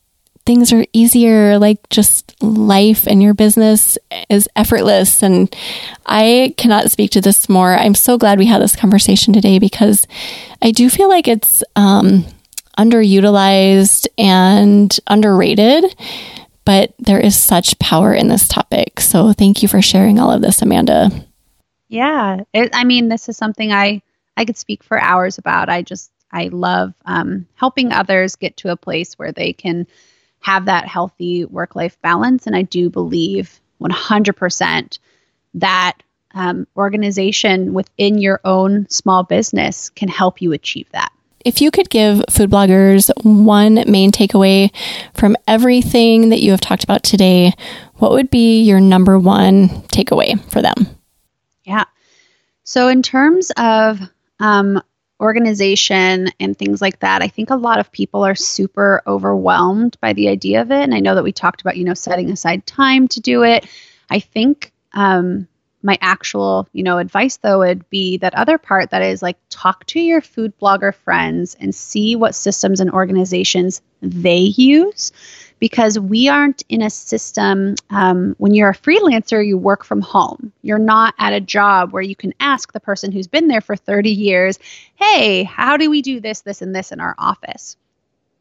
things 0.45 0.73
are 0.73 0.85
easier, 0.93 1.59
like 1.59 1.89
just 1.89 2.35
life 2.43 3.07
and 3.07 3.23
your 3.23 3.35
business 3.35 3.97
is 4.29 4.49
effortless. 4.57 5.23
And 5.23 5.55
I 6.05 6.55
cannot 6.59 6.91
speak 6.91 7.13
to 7.13 7.21
this 7.21 7.49
more. 7.49 7.73
I'm 7.73 7.95
so 7.95 8.19
glad 8.19 8.39
we 8.39 8.47
had 8.47 8.61
this 8.61 8.77
conversation 8.77 9.33
today 9.33 9.59
because 9.59 10.07
I 10.61 10.71
do 10.71 10.91
feel 10.91 11.09
like 11.09 11.29
it's 11.29 11.63
um, 11.77 12.27
underutilized 12.79 14.07
and 14.19 14.99
underrated. 15.07 15.85
But 16.65 16.95
there 16.99 17.21
is 17.21 17.37
such 17.37 17.79
power 17.79 18.15
in 18.15 18.29
this 18.29 18.47
topic. 18.47 19.01
So 19.01 19.33
thank 19.33 19.63
you 19.63 19.69
for 19.69 19.83
sharing 19.83 20.19
all 20.19 20.31
of 20.31 20.43
this, 20.43 20.63
Amanda. 20.63 21.11
Yeah. 21.89 22.43
It, 22.53 22.71
I 22.73 22.85
mean, 22.85 23.09
this 23.09 23.29
is 23.29 23.37
something 23.37 23.73
I, 23.73 24.03
I 24.37 24.45
could 24.45 24.57
speak 24.57 24.83
for 24.85 25.01
hours 25.01 25.39
about. 25.39 25.69
I 25.69 25.83
just, 25.83 26.11
I 26.31 26.49
love 26.49 26.95
um, 27.05 27.47
helping 27.55 27.93
others 27.93 28.37
get 28.37 28.57
to 28.59 28.71
a 28.71 28.77
place 28.77 29.19
where 29.19 29.33
they 29.33 29.53
can 29.53 29.87
have 30.41 30.67
that 30.67 30.89
healthy 30.89 31.45
work 31.45 31.77
life 31.77 32.01
balance. 32.01 32.47
And 32.47 32.57
I 32.57 32.63
do 32.63 32.91
believe 32.91 33.61
100% 33.81 34.99
that 35.55 35.99
um, 36.35 36.67
organization 36.77 37.75
within 37.75 38.19
your 38.19 38.41
own 38.45 38.89
small 38.89 39.23
business 39.23 39.91
can 39.91 40.09
help 40.09 40.41
you 40.41 40.53
achieve 40.53 40.89
that. 40.93 41.12
If 41.45 41.61
you 41.61 41.70
could 41.70 41.90
give 41.90 42.22
food 42.30 42.51
bloggers 42.51 43.11
one 43.24 43.82
main 43.86 44.12
takeaway 44.12 44.70
from 45.14 45.36
everything 45.47 46.30
that 46.30 46.40
you 46.40 46.51
have 46.53 46.61
talked 46.61 46.84
about 46.84 47.03
today, 47.03 47.53
what 47.95 48.12
would 48.12 48.30
be 48.30 48.62
your 48.62 48.80
number 48.80 49.18
one 49.18 49.68
takeaway 49.88 50.40
for 50.51 50.62
them? 50.62 50.74
Yeah. 51.64 51.84
So, 52.64 52.88
in 52.88 53.03
terms 53.03 53.51
of 53.57 54.01
um, 54.40 54.82
organization 55.20 56.28
and 56.40 56.59
things 56.59 56.82
like 56.82 56.99
that, 57.01 57.22
I 57.22 57.28
think 57.28 57.51
a 57.51 57.57
lot 57.57 57.78
of 57.78 57.93
people 57.93 58.24
are 58.24 58.34
super 58.34 59.03
overwhelmed 59.07 59.97
by 60.01 60.12
the 60.12 60.28
idea 60.28 60.61
of 60.61 60.72
it. 60.72 60.82
And 60.82 60.95
I 60.95 61.01
know 61.01 61.14
that 61.14 61.24
we 61.24 61.32
talked 61.32 61.61
about, 61.61 61.76
you 61.76 61.84
know, 61.84 61.95
setting 61.95 62.30
aside 62.30 62.66
time 62.66 63.09
to 63.09 63.20
do 63.20 63.45
it. 63.45 63.66
I 64.11 64.18
think 64.18 64.72
um, 64.93 65.47
my 65.83 65.99
actual, 66.01 66.68
you 66.72 66.83
know, 66.83 66.99
advice 66.99 67.37
though 67.39 67.61
would 67.61 67.89
be 67.91 68.16
that 68.18 68.35
other 68.35 68.59
part 68.59 68.91
that 68.91 69.03
is 69.03 69.22
like 69.22 69.37
talk 69.51 69.85
to 69.87 70.01
your 70.01 70.20
food 70.20 70.53
blogger 70.61 70.95
friends 70.95 71.57
and 71.61 71.74
see 71.74 72.16
what 72.16 72.35
systems 72.35 72.80
and 72.80 72.91
organizations 72.91 73.83
they 74.01 74.53
use 74.57 75.12
because 75.59 75.97
we 75.97 76.28
aren't 76.28 76.62
in 76.68 76.83
a 76.83 76.91
system. 76.91 77.76
Um, 77.91 78.35
when 78.39 78.53
you're 78.53 78.70
a 78.70 78.74
freelancer, 78.74 79.47
you 79.47 79.57
work 79.57 79.85
from 79.85 80.01
home. 80.01 80.53
You're 80.62 80.78
not 80.78 81.14
at 81.18 81.33
a 81.33 81.41
job 81.41 81.93
where 81.93 82.03
you 82.03 82.16
can 82.16 82.35
ask 82.41 82.72
the 82.72 82.80
person 82.80 83.12
who's 83.12 83.28
been 83.28 83.47
there 83.47 83.61
for 83.61 83.76
30 83.76 84.11
years, 84.11 84.59
hey, 84.97 85.45
how 85.45 85.76
do 85.76 85.89
we 85.89 86.03
do 86.03 86.20
this, 86.20 86.41
this, 86.41 86.62
and 86.62 86.74
this 86.74 86.91
in 86.91 86.99
our 86.99 87.14
office? 87.16 87.76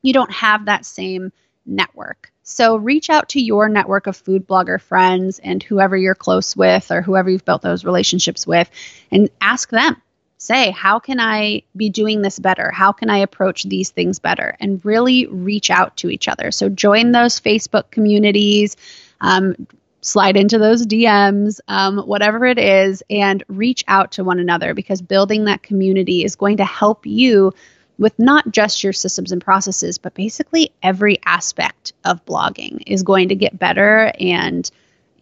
You 0.02 0.14
don't 0.14 0.32
have 0.32 0.66
that 0.66 0.84
same 0.84 1.32
network. 1.64 2.32
So 2.52 2.76
reach 2.76 3.10
out 3.10 3.30
to 3.30 3.42
your 3.42 3.70
network 3.70 4.08
of 4.08 4.18
food 4.18 4.46
blogger 4.46 4.80
friends 4.80 5.40
and 5.40 5.64
whoever 5.64 5.96
you're 5.96 6.14
close 6.14 6.54
with 6.54 6.92
or 6.92 7.02
whoever 7.02 7.30
you've 7.30 7.46
built 7.46 7.62
those 7.62 7.86
relationships 7.86 8.46
with 8.46 8.70
and 9.10 9.30
ask 9.40 9.70
them 9.70 9.96
say, 10.38 10.72
how 10.72 11.00
can 11.00 11.20
I 11.20 11.64
be 11.78 11.90
doing 11.90 12.22
this 12.22 12.40
better? 12.40 12.70
How 12.72 12.92
can 12.92 13.10
I 13.10 13.20
approach 13.20 13.64
these 13.64 13.92
things 13.92 14.20
better? 14.20 14.58
And 14.60 14.84
really 14.84 15.28
reach 15.28 15.70
out 15.70 15.96
to 15.98 16.10
each 16.10 16.28
other. 16.28 16.52
So 16.52 16.68
join 16.68 17.14
those 17.14 17.40
Facebook 17.40 17.90
communities. 17.90 18.76
Um, 19.22 19.56
slide 20.02 20.36
into 20.36 20.58
those 20.58 20.86
DMs, 20.86 21.60
um, 21.68 22.00
whatever 22.00 22.46
it 22.46 22.58
is, 22.58 23.04
and 23.10 23.44
reach 23.48 23.84
out 23.88 24.12
to 24.14 24.24
one 24.24 24.40
another 24.40 24.74
because 24.74 25.02
building 25.02 25.46
that 25.46 25.64
community 25.64 26.26
is 26.26 26.36
going 26.36 26.58
to 26.58 26.66
help 26.66 27.06
you 27.06 27.54
with 28.02 28.18
not 28.20 28.52
just 28.52 28.84
your 28.84 28.92
systems 28.92 29.32
and 29.32 29.42
processes, 29.42 29.98
but 29.98 30.14
basically 30.14 30.72
every 30.84 31.20
aspect 31.26 31.94
of 32.04 32.26
blogging 32.26 32.84
is 32.86 33.04
going 33.04 33.30
to 33.30 33.36
get 33.36 33.58
better 33.58 34.12
and 34.20 34.70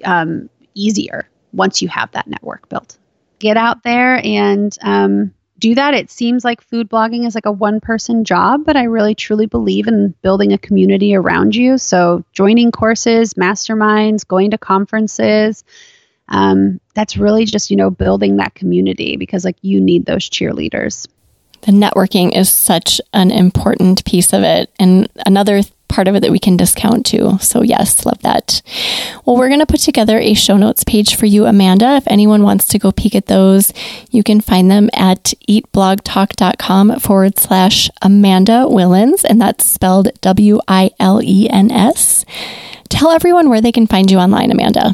um, 0.04 0.50
easier 0.74 1.30
once 1.54 1.82
you 1.82 1.88
have 1.88 2.12
that 2.12 2.28
network 2.28 2.68
built 2.70 2.98
get 3.40 3.58
out 3.58 3.84
there 3.84 4.24
and 4.24 4.78
um, 4.82 5.34
do 5.58 5.76
that. 5.76 5.94
It 5.94 6.12
seems 6.12 6.46
like 6.46 6.62
food 6.62 6.90
blogging 6.90 7.26
is 7.26 7.36
like 7.36 7.46
a 7.46 7.52
one 7.52 7.80
person 7.80 8.24
job, 8.24 8.66
but 8.66 8.76
I 8.76 8.84
really 8.84 9.16
truly 9.16 9.46
believe 9.46 9.88
in 9.88 10.14
building 10.22 10.54
a 10.54 10.58
community 10.58 11.16
around 11.16 11.56
you. 11.56 11.78
So, 11.78 12.24
joining 12.34 12.72
courses, 12.72 13.34
masterminds, 13.34 14.28
going 14.28 14.52
to 14.52 14.58
conferences. 14.58 15.64
Um, 16.28 16.80
that's 16.94 17.18
really 17.18 17.46
just, 17.46 17.72
you 17.72 17.78
know, 17.78 17.90
building 17.90 18.38
that 18.38 18.54
community 18.54 19.18
because 19.18 19.44
like 19.44 19.58
you 19.62 19.82
need 19.82 20.06
those 20.06 20.30
cheerleaders. 20.30 21.08
The 21.62 21.72
networking 21.72 22.36
is 22.36 22.50
such 22.50 23.02
an 23.14 23.32
important 23.32 24.06
piece 24.06 24.34
of 24.34 24.44
it. 24.44 24.72
And 24.80 25.10
another 25.26 25.62
part 25.90 26.08
of 26.08 26.16
it 26.16 26.22
that 26.22 26.32
we 26.32 26.40
can 26.40 26.56
discount 26.56 27.06
too. 27.06 27.38
So, 27.42 27.62
yes, 27.62 28.06
love 28.06 28.22
that. 28.22 28.62
Well, 29.26 29.36
we're 29.36 29.50
going 29.50 29.60
to 29.60 29.66
put 29.66 29.82
together 29.82 30.18
a 30.18 30.34
show 30.34 30.56
notes 30.56 30.84
page 30.86 31.16
for 31.16 31.26
you, 31.26 31.46
Amanda. 31.46 31.96
If 31.96 32.08
anyone 32.08 32.44
wants 32.44 32.68
to 32.70 32.80
go 32.80 32.92
peek 32.92 33.16
at 33.16 33.26
those, 33.26 33.74
you 34.12 34.24
can 34.24 34.40
find 34.40 34.72
them 34.72 34.90
at 34.94 35.34
eatblogtalk.com 35.50 37.00
forward 37.00 37.38
slash 37.38 37.90
Amanda 38.02 38.66
Wilens, 38.68 39.26
and 39.26 39.42
that's 39.42 39.66
spelled 39.66 40.10
W 40.22 40.60
I 40.68 40.92
L 41.00 41.22
E 41.22 41.50
N 41.50 41.72
S. 41.72 42.24
Tell 42.90 43.10
everyone 43.10 43.50
where 43.50 43.62
they 43.62 43.72
can 43.72 43.88
find 43.88 44.10
you 44.10 44.20
online, 44.20 44.52
Amanda. 44.52 44.94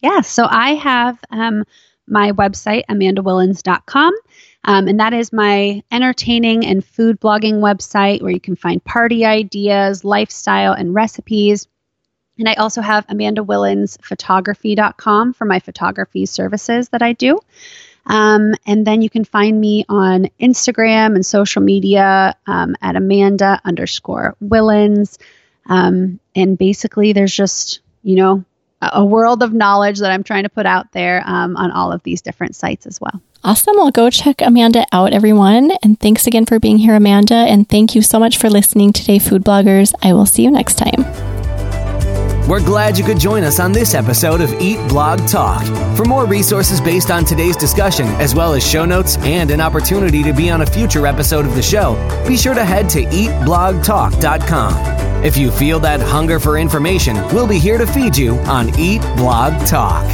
Yeah, 0.00 0.22
so 0.22 0.46
I 0.50 0.74
have 0.74 1.18
um, 1.30 1.64
my 2.08 2.32
website, 2.32 2.84
amandawilens.com. 2.90 4.12
Um, 4.64 4.88
and 4.88 4.98
that 5.00 5.12
is 5.12 5.32
my 5.32 5.82
entertaining 5.90 6.64
and 6.64 6.84
food 6.84 7.20
blogging 7.20 7.60
website 7.60 8.22
where 8.22 8.30
you 8.30 8.38
can 8.40 8.54
find 8.56 8.84
party 8.84 9.24
ideas, 9.24 10.04
lifestyle, 10.04 10.72
and 10.72 10.94
recipes. 10.94 11.66
And 12.38 12.48
I 12.48 12.54
also 12.54 12.80
have 12.80 13.06
amandawilensphotography.com 13.08 15.32
for 15.34 15.44
my 15.44 15.58
photography 15.58 16.26
services 16.26 16.90
that 16.90 17.02
I 17.02 17.12
do. 17.12 17.40
Um, 18.06 18.54
and 18.66 18.86
then 18.86 19.02
you 19.02 19.10
can 19.10 19.24
find 19.24 19.60
me 19.60 19.84
on 19.88 20.28
Instagram 20.40 21.14
and 21.14 21.24
social 21.24 21.62
media 21.62 22.34
um, 22.46 22.74
at 22.80 22.96
Amanda 22.96 23.60
underscore 23.64 24.34
Wilens. 24.40 25.18
Um, 25.66 26.18
and 26.34 26.58
basically, 26.58 27.12
there's 27.12 27.34
just, 27.34 27.80
you 28.02 28.16
know, 28.16 28.44
a 28.80 29.04
world 29.04 29.44
of 29.44 29.52
knowledge 29.52 30.00
that 30.00 30.10
I'm 30.10 30.24
trying 30.24 30.42
to 30.42 30.48
put 30.48 30.66
out 30.66 30.90
there 30.90 31.22
um, 31.24 31.56
on 31.56 31.70
all 31.70 31.92
of 31.92 32.02
these 32.02 32.22
different 32.22 32.56
sites 32.56 32.86
as 32.86 33.00
well. 33.00 33.22
Awesome. 33.44 33.74
Well, 33.76 33.90
go 33.90 34.08
check 34.08 34.40
Amanda 34.40 34.86
out, 34.92 35.12
everyone. 35.12 35.72
And 35.82 35.98
thanks 35.98 36.28
again 36.28 36.46
for 36.46 36.60
being 36.60 36.78
here, 36.78 36.94
Amanda. 36.94 37.34
And 37.34 37.68
thank 37.68 37.94
you 37.94 38.02
so 38.02 38.20
much 38.20 38.38
for 38.38 38.48
listening 38.48 38.92
today, 38.92 39.18
food 39.18 39.42
bloggers. 39.42 39.92
I 40.00 40.12
will 40.12 40.26
see 40.26 40.44
you 40.44 40.50
next 40.50 40.74
time. 40.74 41.04
We're 42.48 42.64
glad 42.64 42.98
you 42.98 43.04
could 43.04 43.18
join 43.18 43.44
us 43.44 43.60
on 43.60 43.72
this 43.72 43.94
episode 43.94 44.40
of 44.40 44.52
Eat 44.60 44.76
Blog 44.88 45.26
Talk. 45.26 45.64
For 45.96 46.04
more 46.04 46.26
resources 46.26 46.80
based 46.80 47.10
on 47.10 47.24
today's 47.24 47.56
discussion, 47.56 48.06
as 48.20 48.34
well 48.34 48.52
as 48.52 48.68
show 48.68 48.84
notes 48.84 49.16
and 49.18 49.50
an 49.50 49.60
opportunity 49.60 50.22
to 50.24 50.32
be 50.32 50.50
on 50.50 50.62
a 50.62 50.66
future 50.66 51.06
episode 51.06 51.46
of 51.46 51.54
the 51.54 51.62
show, 51.62 51.94
be 52.26 52.36
sure 52.36 52.54
to 52.54 52.64
head 52.64 52.88
to 52.90 53.04
eatblogtalk.com. 53.04 55.24
If 55.24 55.36
you 55.36 55.52
feel 55.52 55.78
that 55.80 56.00
hunger 56.00 56.40
for 56.40 56.58
information, 56.58 57.16
we'll 57.28 57.46
be 57.46 57.60
here 57.60 57.78
to 57.78 57.86
feed 57.86 58.16
you 58.16 58.34
on 58.40 58.76
Eat 58.78 59.02
Blog 59.16 59.64
Talk. 59.66 60.04